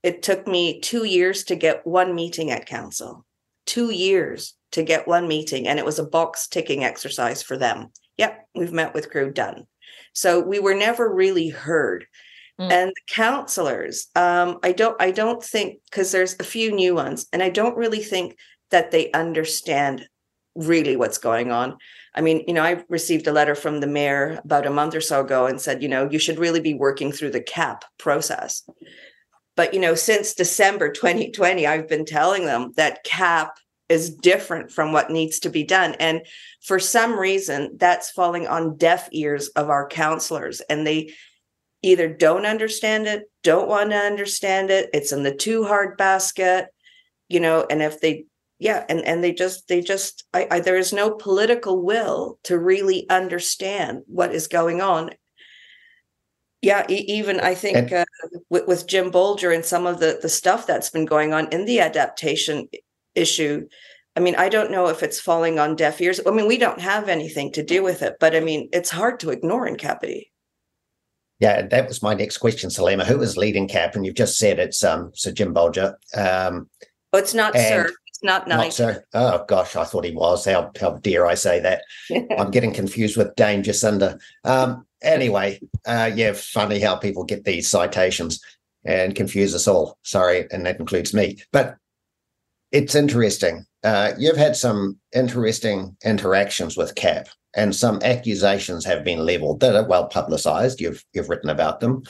[0.01, 3.25] it took me two years to get one meeting at council,
[3.65, 5.67] two years to get one meeting.
[5.67, 7.91] And it was a box ticking exercise for them.
[8.17, 9.65] Yep, we've met with crew, done.
[10.13, 12.05] So we were never really heard.
[12.59, 12.71] Mm.
[12.71, 17.25] And the counselors, um, I don't, I don't think because there's a few new ones,
[17.33, 18.37] and I don't really think
[18.73, 20.07] that they understand
[20.55, 21.77] really what's going on.
[22.15, 25.01] I mean, you know, I received a letter from the mayor about a month or
[25.01, 28.63] so ago and said, you know, you should really be working through the CAP process.
[29.55, 33.55] But, you know, since December 2020, I've been telling them that CAP
[33.89, 35.95] is different from what needs to be done.
[35.99, 36.25] And
[36.63, 40.61] for some reason, that's falling on deaf ears of our counselors.
[40.61, 41.13] And they
[41.83, 44.89] either don't understand it, don't want to understand it.
[44.93, 46.67] It's in the too hard basket,
[47.29, 48.25] you know, and if they
[48.63, 52.57] yeah and and they just they just I, I, there is no political will to
[52.57, 55.11] really understand what is going on
[56.61, 58.05] yeah e- even i think uh,
[58.49, 61.65] with, with jim bolger and some of the the stuff that's been going on in
[61.65, 62.69] the adaptation
[63.15, 63.67] issue
[64.15, 66.79] i mean i don't know if it's falling on deaf ears i mean we don't
[66.79, 70.29] have anything to do with it but i mean it's hard to ignore in Kapiti
[71.39, 73.03] yeah, that was my next question, Salima.
[73.03, 73.95] Who is leading CAP?
[73.95, 75.95] And you've just said it's um, Sir Jim Bolger.
[76.15, 76.69] Um,
[77.11, 77.89] oh, it's not Sir
[78.23, 78.79] not nice.
[78.79, 79.01] Not so.
[79.13, 80.45] Oh gosh, I thought he was.
[80.45, 81.83] How how dare I say that?
[82.37, 84.19] I'm getting confused with Dame Jacinda.
[84.43, 88.41] Um, anyway, uh, yeah, funny how people get these citations
[88.85, 89.97] and confuse us all.
[90.03, 91.39] Sorry, and that includes me.
[91.51, 91.75] But
[92.71, 93.65] it's interesting.
[93.83, 99.75] Uh, you've had some interesting interactions with CAP, and some accusations have been levelled that
[99.75, 100.79] are well publicised.
[100.79, 102.03] You've you've written about them.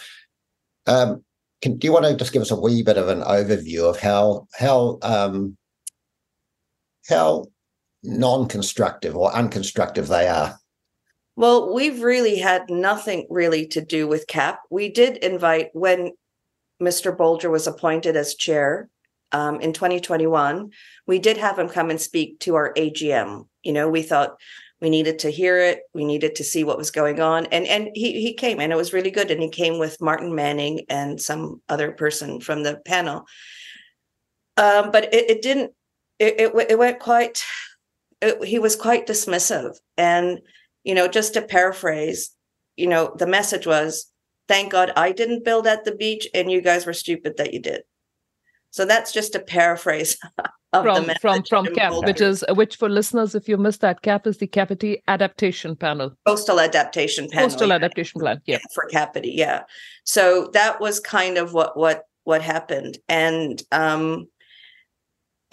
[0.86, 1.24] Um,
[1.64, 4.00] can, do you want to just give us a wee bit of an overview of
[4.00, 5.58] how how um,
[7.08, 7.46] how
[8.04, 10.58] non-constructive or unconstructive they are.
[11.36, 14.62] Well, we've really had nothing really to do with CAP.
[14.70, 16.12] We did invite when
[16.82, 17.16] Mr.
[17.16, 18.90] Bolger was appointed as chair
[19.32, 20.70] um, in 2021.
[21.08, 23.48] We did have him come and speak to our AGM.
[23.64, 24.36] You know, we thought
[24.80, 27.90] we needed to hear it, we needed to see what was going on, and and
[27.94, 29.32] he he came, and it was really good.
[29.32, 33.26] And he came with Martin Manning and some other person from the panel.
[34.58, 35.72] Um, but it, it didn't.
[36.24, 37.44] It, it it went quite.
[38.22, 40.40] It, he was quite dismissive, and
[40.84, 42.32] you know, just to paraphrase,
[42.76, 44.12] you know, the message was,
[44.48, 47.62] thank God I didn't build at the beach and you guys were stupid that you
[47.62, 47.82] did.
[48.72, 50.18] So that's just a paraphrase
[50.74, 54.02] of from the from from CAP, which is which for listeners, if you missed that,
[54.02, 56.18] CAP is the Kapiti Adaptation Panel.
[56.26, 57.50] Coastal Adaptation Panel.
[57.50, 58.58] Coastal Adaptation Plan, yeah.
[58.74, 59.64] For Kapiti, yeah.
[60.06, 64.28] So that was kind of what what what happened, and um,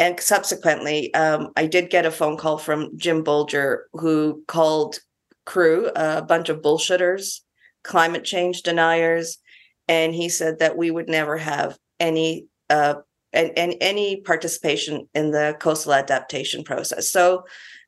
[0.01, 4.99] and subsequently, um, I did get a phone call from Jim Bolger, who called
[5.45, 7.41] CREW a bunch of bullshitters,
[7.85, 9.37] climate change deniers,
[9.89, 12.95] and he said that we would never have any uh,
[13.35, 17.11] and, and any participation in the coastal adaptation process.
[17.11, 17.45] So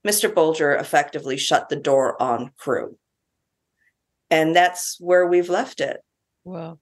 [0.07, 0.33] Mr.
[0.33, 2.95] Bolger effectively shut the door on CREW.
[4.31, 6.01] And that's where we've left it.
[6.45, 6.79] Wow.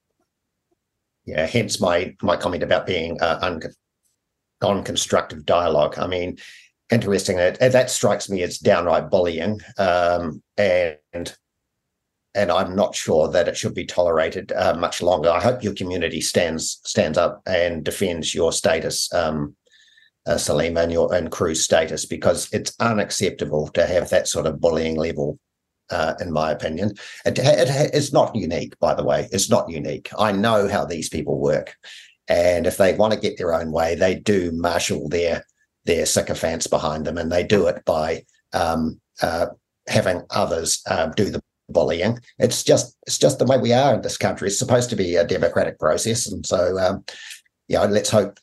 [1.24, 3.60] Yeah, hence my my comment about being uh, un-
[4.62, 5.98] non-constructive dialogue.
[5.98, 6.38] I mean,
[6.90, 10.98] interesting that that strikes me as downright bullying, um, and
[12.34, 15.30] and I'm not sure that it should be tolerated uh, much longer.
[15.30, 19.56] I hope your community stands stands up and defends your status, um,
[20.26, 24.96] uh, and your and CREW's status because it's unacceptable to have that sort of bullying
[24.96, 25.38] level.
[25.90, 26.90] Uh, in my opinion,
[27.24, 28.78] it, it, it's not unique.
[28.78, 30.08] By the way, it's not unique.
[30.16, 31.74] I know how these people work,
[32.30, 35.44] and if they want to get their own way, they do marshal their
[35.84, 39.46] their sycophants behind them, and they do it by um, uh,
[39.88, 42.20] having others uh, do the bullying.
[42.38, 44.48] It's just it's just the way we are in this country.
[44.48, 47.04] It's supposed to be a democratic process, and so um,
[47.66, 48.38] yeah, let's hope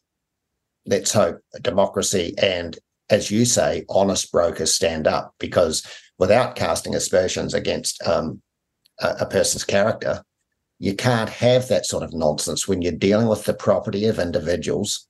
[0.86, 2.78] let's hope democracy and,
[3.10, 5.86] as you say, honest brokers stand up because
[6.18, 8.42] without casting aspersions against um,
[9.00, 10.24] a, a person's character,
[10.80, 15.08] you can't have that sort of nonsense when you're dealing with the property of individuals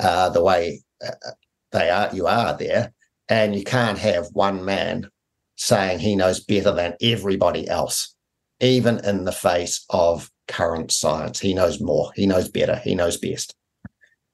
[0.00, 1.30] uh, the way uh,
[1.72, 2.14] they are.
[2.14, 2.92] You are there,
[3.28, 5.10] and you can't have one man
[5.56, 8.14] saying he knows better than everybody else,
[8.60, 11.40] even in the face of current science.
[11.40, 13.54] He knows more, he knows better, he knows best.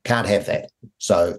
[0.04, 0.70] Can't have that.
[0.98, 1.38] So,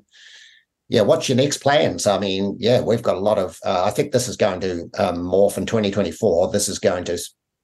[0.90, 2.08] yeah, what's your next plans?
[2.08, 4.90] I mean, yeah, we've got a lot of, uh, I think this is going to
[4.98, 6.52] um, morph in 2024.
[6.52, 7.20] This is going to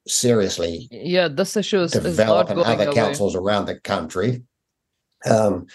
[0.07, 2.93] seriously yeah this issue is, develop is in other away.
[2.93, 4.41] councils around the country
[5.29, 5.65] um,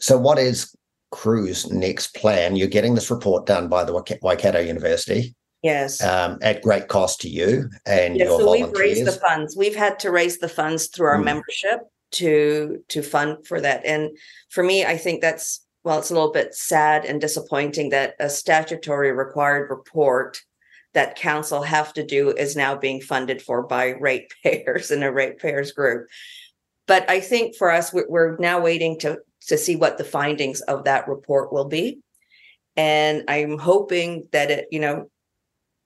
[0.00, 0.74] so what is
[1.12, 6.02] CREW's next plan you're getting this report done by the Waik- waikato university Yes.
[6.02, 9.56] um, at great cost to you and Yeah, your so we've raised the funds.
[9.56, 11.24] We've had to raise the funds through our Mm.
[11.24, 11.80] membership
[12.12, 13.82] to to fund for that.
[13.86, 14.10] And
[14.50, 18.28] for me, I think that's well, it's a little bit sad and disappointing that a
[18.28, 20.38] statutory required report
[20.94, 25.72] that council have to do is now being funded for by ratepayers in a ratepayers
[25.72, 26.08] group.
[26.86, 30.62] But I think for us, we're, we're now waiting to to see what the findings
[30.62, 32.00] of that report will be.
[32.76, 35.10] And I'm hoping that it, you know,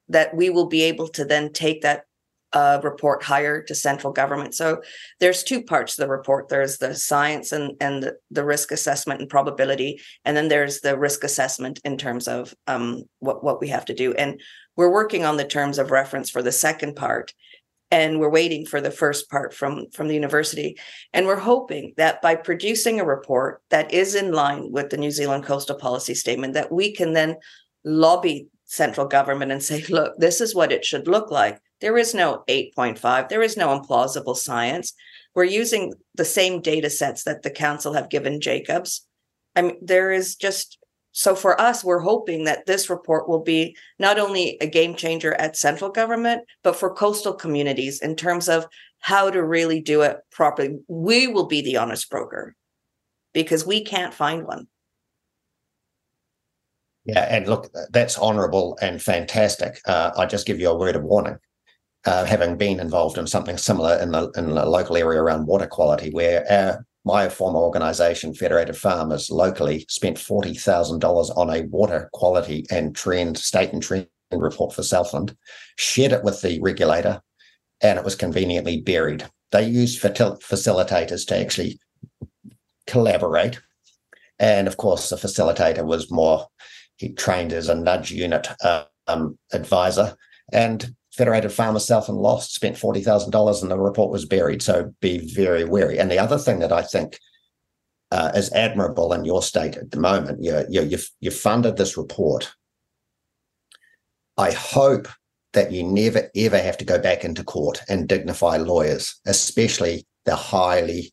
[0.09, 2.05] that we will be able to then take that
[2.53, 4.55] uh, report higher to central government.
[4.55, 4.81] So
[5.21, 6.49] there's two parts to the report.
[6.49, 10.99] There's the science and and the, the risk assessment and probability, and then there's the
[10.99, 14.15] risk assessment in terms of um, what what we have to do.
[14.15, 14.41] And
[14.77, 17.35] we're working on the terms of reference for the second part,
[17.91, 20.79] and we're waiting for the first part from from the university.
[21.13, 25.11] And we're hoping that by producing a report that is in line with the New
[25.11, 27.37] Zealand Coastal Policy Statement, that we can then
[27.85, 31.59] lobby central government and say, look, this is what it should look like.
[31.81, 34.93] There is no 8.5, there is no implausible science.
[35.35, 39.07] We're using the same data sets that the council have given Jacobs.
[39.55, 40.79] I mean, there is just
[41.13, 45.35] so for us, we're hoping that this report will be not only a game changer
[45.35, 48.67] at central government, but for coastal communities in terms of
[49.01, 50.79] how to really do it properly.
[50.87, 52.55] We will be the honest broker
[53.33, 54.69] because we can't find one.
[57.05, 59.81] Yeah, and look, that's honourable and fantastic.
[59.87, 61.39] Uh, I just give you a word of warning.
[62.07, 65.67] Uh, having been involved in something similar in the in the local area around water
[65.67, 71.63] quality, where our, my former organisation, Federated Farmers, locally spent forty thousand dollars on a
[71.63, 75.37] water quality and trend state and trend report for Southland,
[75.77, 77.21] shared it with the regulator,
[77.83, 79.27] and it was conveniently buried.
[79.51, 81.81] They used facil- facilitators to actually
[82.87, 83.61] collaborate,
[84.39, 86.47] and of course, the facilitator was more
[86.97, 88.47] he trained as a nudge unit
[89.09, 90.17] um, advisor,
[90.53, 94.63] and Federated Farmers South and Lost spent forty thousand dollars, and the report was buried.
[94.63, 95.99] So be very wary.
[95.99, 97.19] And the other thing that I think
[98.13, 101.97] uh, is admirable in your state at the moment, you, you, you've you've funded this
[101.97, 102.55] report.
[104.37, 105.09] I hope
[105.55, 110.37] that you never ever have to go back into court and dignify lawyers, especially the
[110.37, 111.13] highly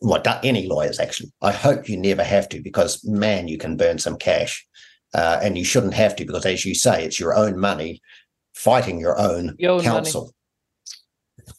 [0.00, 1.30] well, any lawyers actually.
[1.42, 4.66] I hope you never have to because man, you can burn some cash,
[5.12, 8.00] uh, and you shouldn't have to because, as you say, it's your own money
[8.56, 10.32] fighting your own, your own counsel.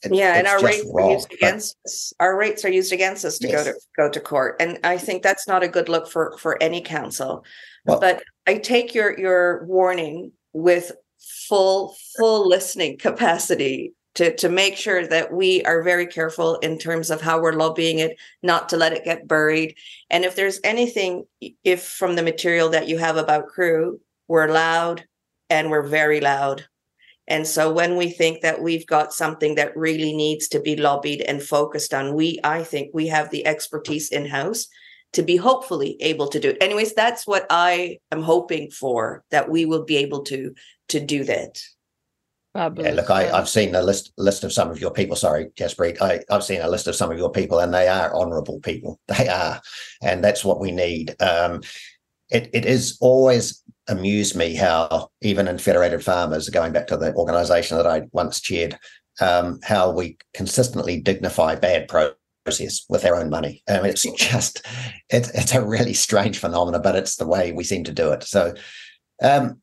[0.03, 2.14] It, yeah, and our rates wrong, are used against us.
[2.19, 3.64] Our rates are used against us to yes.
[3.64, 6.61] go to go to court, and I think that's not a good look for for
[6.61, 7.45] any council.
[7.85, 10.92] Well, but I take your your warning with
[11.48, 17.09] full full listening capacity to to make sure that we are very careful in terms
[17.09, 19.76] of how we're lobbying it, not to let it get buried.
[20.09, 21.26] And if there's anything,
[21.64, 25.06] if from the material that you have about crew, we're loud
[25.50, 26.66] and we're very loud
[27.27, 31.22] and so when we think that we've got something that really needs to be lobbied
[31.22, 34.67] and focused on, we I think we have the expertise in house
[35.14, 36.57] to be hopefully able to do it.
[36.61, 40.53] Anyways, that's what I am hoping for that we will be able to
[40.89, 41.61] to do that.
[42.56, 45.15] Yeah, look, I, have seen a list list of some of your people.
[45.15, 46.01] Sorry, Jaspreet.
[46.01, 48.99] I, I've seen a list of some of your people, and they are honourable people.
[49.07, 49.61] They are,
[50.01, 51.15] and that's what we need.
[51.22, 51.61] Um,
[52.30, 57.14] it, it is always amused me how even in Federated Farmers, going back to the
[57.16, 58.77] organisation that I once chaired,
[59.22, 63.64] um, how we consistently dignify bad process with our own money.
[63.67, 64.66] I mean, it's just
[65.09, 68.24] it's it's a really strange phenomenon, but it's the way we seem to do it.
[68.24, 68.53] So
[69.22, 69.61] um,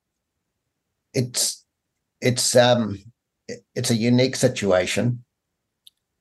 [1.12, 1.64] it's
[2.20, 2.98] it's um,
[3.74, 5.24] it's a unique situation.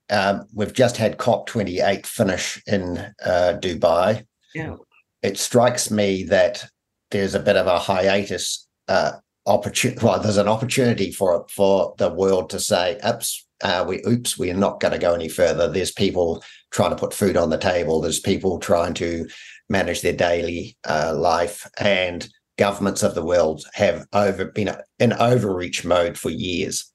[0.09, 4.25] Um, we've just had COP28 finish in uh, Dubai.
[4.53, 4.75] Yeah
[5.23, 6.65] it strikes me that
[7.13, 9.13] there's a bit of a hiatus uh,
[9.45, 10.03] opportunity.
[10.03, 14.53] Well, there's an opportunity for for the world to say, "Oops, uh, we oops, we're
[14.53, 18.01] not going to go any further." There's people trying to put food on the table.
[18.01, 19.27] There's people trying to
[19.69, 22.27] manage their daily uh, life, and
[22.57, 26.91] governments of the world have over been in overreach mode for years.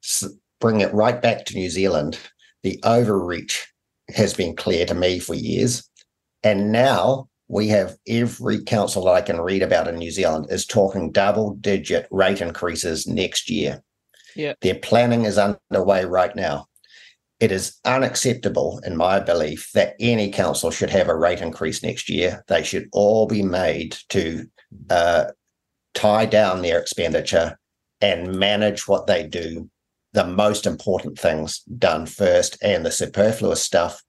[0.00, 0.28] So
[0.60, 2.18] bring it right back to New Zealand.
[2.62, 3.66] The overreach
[4.08, 5.88] has been clear to me for years,
[6.42, 10.66] and now we have every council that I can read about in New Zealand is
[10.66, 13.82] talking double digit rate increases next year.
[14.36, 14.52] Yeah.
[14.60, 16.66] Their planning is underway right now.
[17.40, 22.10] It is unacceptable, in my belief, that any council should have a rate increase next
[22.10, 22.44] year.
[22.48, 24.46] They should all be made to
[24.90, 25.26] uh,
[25.94, 27.58] tie down their expenditure
[28.00, 29.70] and manage what they do.
[30.12, 34.02] The most important things done first, and the superfluous stuff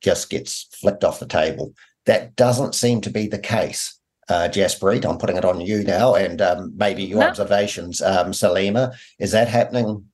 [0.00, 1.74] just gets flicked off the table.
[2.10, 3.96] That doesn't seem to be the case.
[4.28, 7.28] Uh, Jaspreet, I'm putting it on you now, and um, maybe your no.
[7.28, 8.96] observations, um, Salima.
[9.20, 10.06] Is that happening?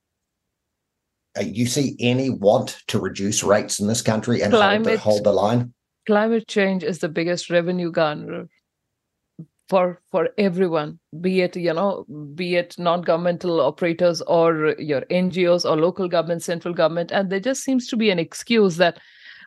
[1.39, 5.01] Uh, you see any want to reduce rates in this country and climate, hold, the,
[5.01, 5.73] hold the line?
[6.07, 8.51] Climate change is the biggest revenue garnerer
[9.71, 15.77] for for everyone be it you know be it non-governmental operators or your ngos or
[15.77, 19.01] local government central government and there just seems to be an excuse that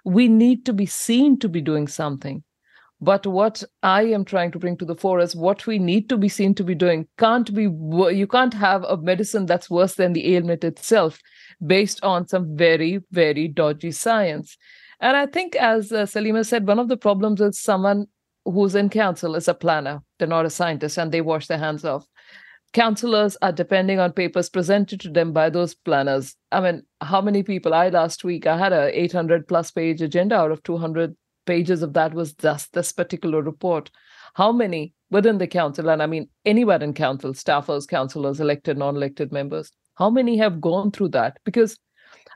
[0.05, 2.43] we need to be seen to be doing something.
[3.01, 6.17] But what I am trying to bring to the fore is what we need to
[6.17, 10.11] be seen to be doing can't be, you can't have a medicine that's worse than
[10.11, 11.21] the ailment itself
[11.65, 14.57] based on some very, very dodgy science.
[14.99, 18.07] And I think, as uh, Salima said, one of the problems is someone
[18.43, 20.01] who's in council is a planner.
[20.17, 22.05] They're not a scientist and they wash their hands off
[22.73, 26.35] counselors are depending on papers presented to them by those planners.
[26.51, 27.73] I mean, how many people?
[27.73, 31.15] I last week I had a 800 plus page agenda out of 200
[31.45, 33.89] pages of that was just this particular report.
[34.35, 39.31] How many within the council, and I mean anywhere in council, staffers, councillors, elected, non-elected
[39.31, 41.37] members, how many have gone through that?
[41.45, 41.77] Because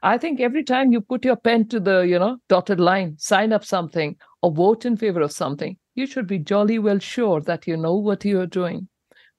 [0.01, 3.53] I think every time you put your pen to the, you know, dotted line, sign
[3.53, 7.67] up something or vote in favor of something, you should be jolly well sure that
[7.67, 8.89] you know what you are doing.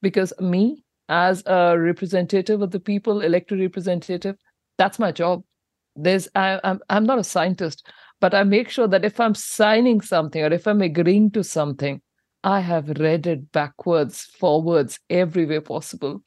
[0.01, 4.37] Because me, as a representative of the people, elected representative,
[4.79, 5.43] that's my job.
[5.97, 7.87] There's I, I'm I'm not a scientist,
[8.21, 12.01] but I make sure that if I'm signing something or if I'm agreeing to something,
[12.43, 16.23] I have read it backwards, forwards, every way possible.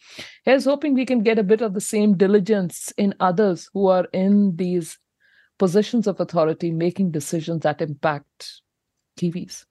[0.45, 4.07] Here's hoping we can get a bit of the same diligence in others who are
[4.13, 4.97] in these
[5.59, 8.61] positions of authority, making decisions that impact
[9.19, 9.65] Kiwis.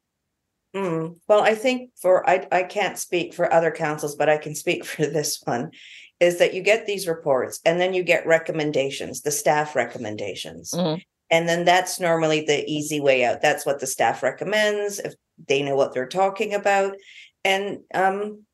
[0.76, 1.16] Mm.
[1.26, 4.84] Well, I think for I I can't speak for other councils, but I can speak
[4.90, 5.70] for this one.
[6.18, 10.70] Is that you get these reports and then you get recommendations, the staff recommendations.
[10.70, 11.02] Mm.
[11.30, 13.42] And then that's normally the easy way out.
[13.42, 15.14] That's what the staff recommends if
[15.46, 16.96] they know what they're talking about.
[17.44, 18.46] and um,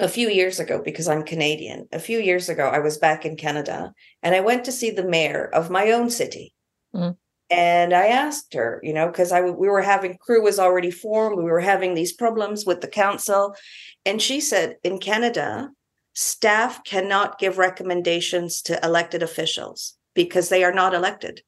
[0.00, 3.36] a few years ago, because I'm Canadian, a few years ago, I was back in
[3.36, 3.92] Canada
[4.22, 6.54] and I went to see the mayor of my own city.
[6.94, 7.16] Mm.
[7.50, 11.36] And I asked her, you know, because I we were having crew was already formed,
[11.36, 13.56] we were having these problems with the council,
[14.06, 15.70] and she said in Canada,
[16.14, 21.42] staff cannot give recommendations to elected officials because they are not elected.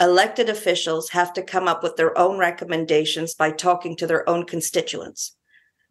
[0.00, 4.44] Elected officials have to come up with their own recommendations by talking to their own
[4.44, 5.36] constituents.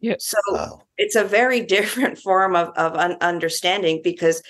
[0.00, 0.16] Yeah.
[0.18, 4.42] So it's a very different form of, of un- understanding because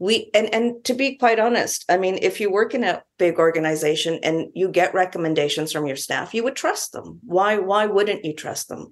[0.00, 3.38] we and and to be quite honest, I mean, if you work in a big
[3.38, 7.20] organization and you get recommendations from your staff, you would trust them.
[7.22, 8.90] Why why wouldn't you trust them?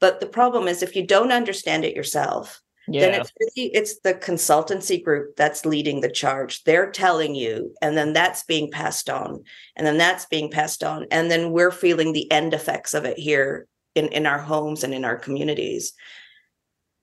[0.00, 3.02] But the problem is if you don't understand it yourself, yeah.
[3.02, 6.64] then it's really it's the consultancy group that's leading the charge.
[6.64, 9.44] They're telling you, and then that's being passed on,
[9.76, 13.18] and then that's being passed on, and then we're feeling the end effects of it
[13.18, 15.92] here in in our homes and in our communities.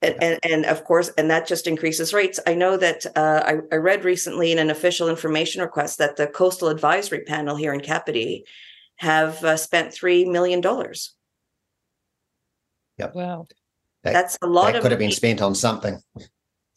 [0.07, 2.39] And, and, and of course, and that just increases rates.
[2.47, 6.27] I know that uh, I, I read recently in an official information request that the
[6.27, 8.45] Coastal Advisory Panel here in Kapiti
[8.97, 11.13] have uh, spent three million dollars.
[12.97, 13.15] Yep.
[13.15, 13.47] Wow.
[14.03, 15.99] That, That's a lot that of could have been spent on something.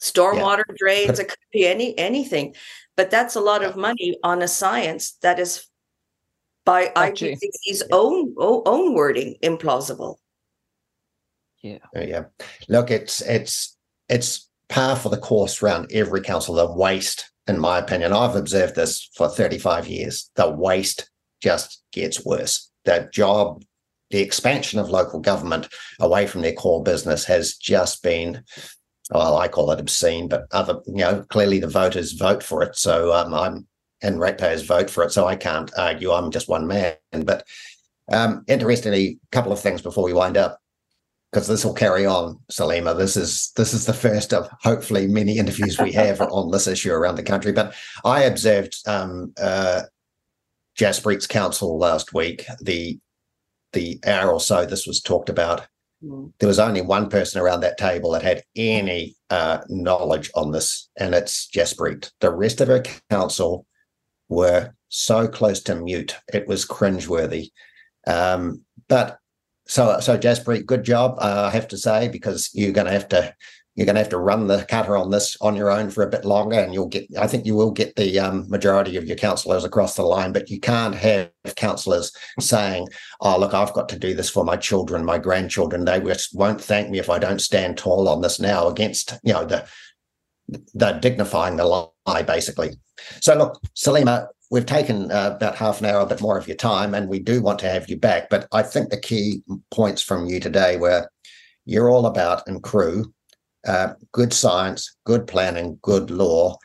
[0.00, 2.54] stormwater drains it could be any anything
[2.96, 5.66] but that's a lot of money on a science that is
[6.64, 7.34] by Patchy.
[7.34, 10.16] IPCC's own own wording implausible
[11.62, 11.78] Yeah.
[11.94, 12.24] Yeah.
[12.68, 13.76] Look, it's it's
[14.08, 16.54] it's par for the course around every council.
[16.54, 20.30] The waste, in my opinion, I've observed this for 35 years.
[20.36, 21.10] The waste
[21.42, 22.70] just gets worse.
[22.84, 23.62] The job,
[24.10, 28.44] the expansion of local government away from their core business has just been
[29.12, 32.76] well, I call it obscene, but other, you know, clearly the voters vote for it.
[32.76, 33.66] So um, I'm
[34.02, 35.12] and ratepayers vote for it.
[35.12, 36.12] So I can't argue.
[36.12, 36.94] I'm just one man.
[37.12, 37.46] But
[38.10, 40.58] um, interestingly, a couple of things before we wind up
[41.30, 42.96] because this will carry on, Salima.
[42.96, 46.92] This is this is the first of hopefully many interviews we have on this issue
[46.92, 47.52] around the country.
[47.52, 49.82] But I observed um, uh,
[50.78, 52.46] Jaspreet's council last week.
[52.60, 52.98] The
[53.72, 55.66] the hour or so this was talked about.
[56.02, 60.88] There was only one person around that table that had any uh, knowledge on this,
[60.98, 62.10] and it's Jaspreet.
[62.20, 63.66] The rest of her council
[64.30, 67.50] were so close to mute; it was cringeworthy.
[68.06, 69.19] Um, but
[69.70, 73.08] so, so Jaspreet, good job, uh, I have to say, because you're going to have
[73.10, 73.34] to
[73.76, 76.10] you're going to have to run the cutter on this on your own for a
[76.10, 77.06] bit longer, and you'll get.
[77.16, 80.50] I think you will get the um, majority of your councillors across the line, but
[80.50, 82.88] you can't have councillors saying,
[83.20, 85.84] "Oh, look, I've got to do this for my children, my grandchildren.
[85.84, 86.02] They
[86.34, 89.66] won't thank me if I don't stand tall on this now." Against you know the
[90.74, 91.64] the dignifying the
[92.06, 92.70] lie, basically.
[93.20, 96.56] So, look, Salima, we've taken uh, about half an hour, a bit more of your
[96.56, 98.28] time, and we do want to have you back.
[98.30, 101.08] But I think the key points from you today were
[101.64, 103.12] you're all about and crew,
[103.66, 106.56] uh, good science, good planning, good law.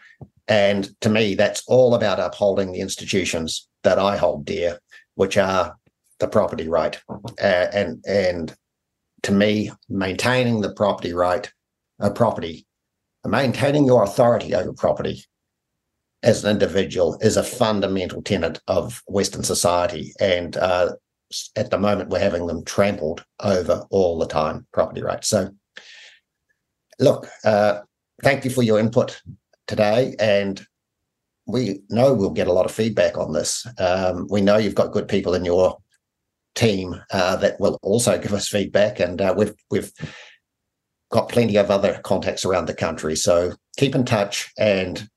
[0.48, 4.80] And to me, that's all about upholding the institutions that I hold dear,
[5.16, 5.76] which are
[6.20, 7.00] the property right.
[7.10, 8.56] Uh, and and
[9.24, 11.52] to me, maintaining the property right,
[12.00, 12.65] uh, property,
[13.30, 15.24] maintaining your authority over property
[16.24, 20.14] as an individual is a fundamental tenet of Western society.
[20.20, 20.94] And uh,
[21.56, 25.28] at the moment, we're having them trampled over all the time, property rights.
[25.28, 25.52] So,
[27.00, 27.82] look, uh,
[28.24, 29.22] thank you for your input
[29.68, 30.16] today.
[30.20, 30.66] And
[31.46, 33.68] we know we'll get a lot of feedback on this.
[33.78, 35.78] Um, we know you've got good people in your
[36.56, 39.92] team uh, that will also give us feedback, and uh, we've we've
[41.16, 43.16] got plenty of other contacts around the country.
[43.16, 45.10] So keep in touch, and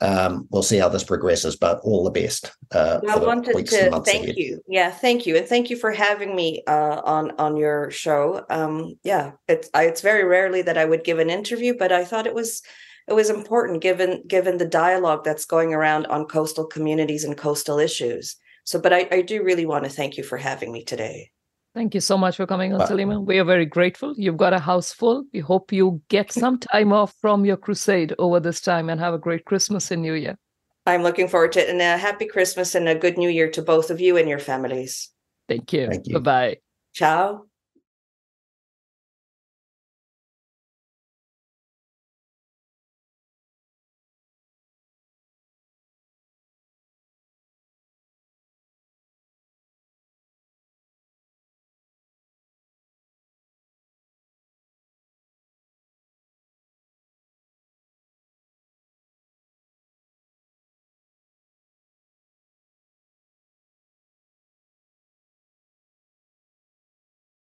[0.00, 1.56] um, we'll see how this progresses.
[1.56, 4.36] But all the best uh, I wanted to thank ahead.
[4.36, 4.60] you.
[4.66, 8.44] Yeah, thank you, and thank you for having me uh, on on your show.
[8.50, 12.04] Um, yeah, it's I, it's very rarely that I would give an interview, but I
[12.04, 12.62] thought it was
[13.08, 17.78] it was important given given the dialogue that's going around on coastal communities and coastal
[17.78, 18.36] issues.
[18.64, 21.30] So, but I, I do really want to thank you for having me today.
[21.76, 22.86] Thank you so much for coming on, Wow.
[22.86, 23.22] Salima.
[23.22, 24.14] We are very grateful.
[24.16, 25.24] You've got a house full.
[25.34, 29.12] We hope you get some time off from your crusade over this time and have
[29.12, 30.38] a great Christmas and New Year.
[30.86, 33.60] I'm looking forward to it, and a happy Christmas and a good New Year to
[33.60, 35.10] both of you and your families.
[35.50, 35.88] Thank you.
[35.88, 36.14] Thank you.
[36.14, 36.56] Bye bye.
[36.94, 37.44] Ciao.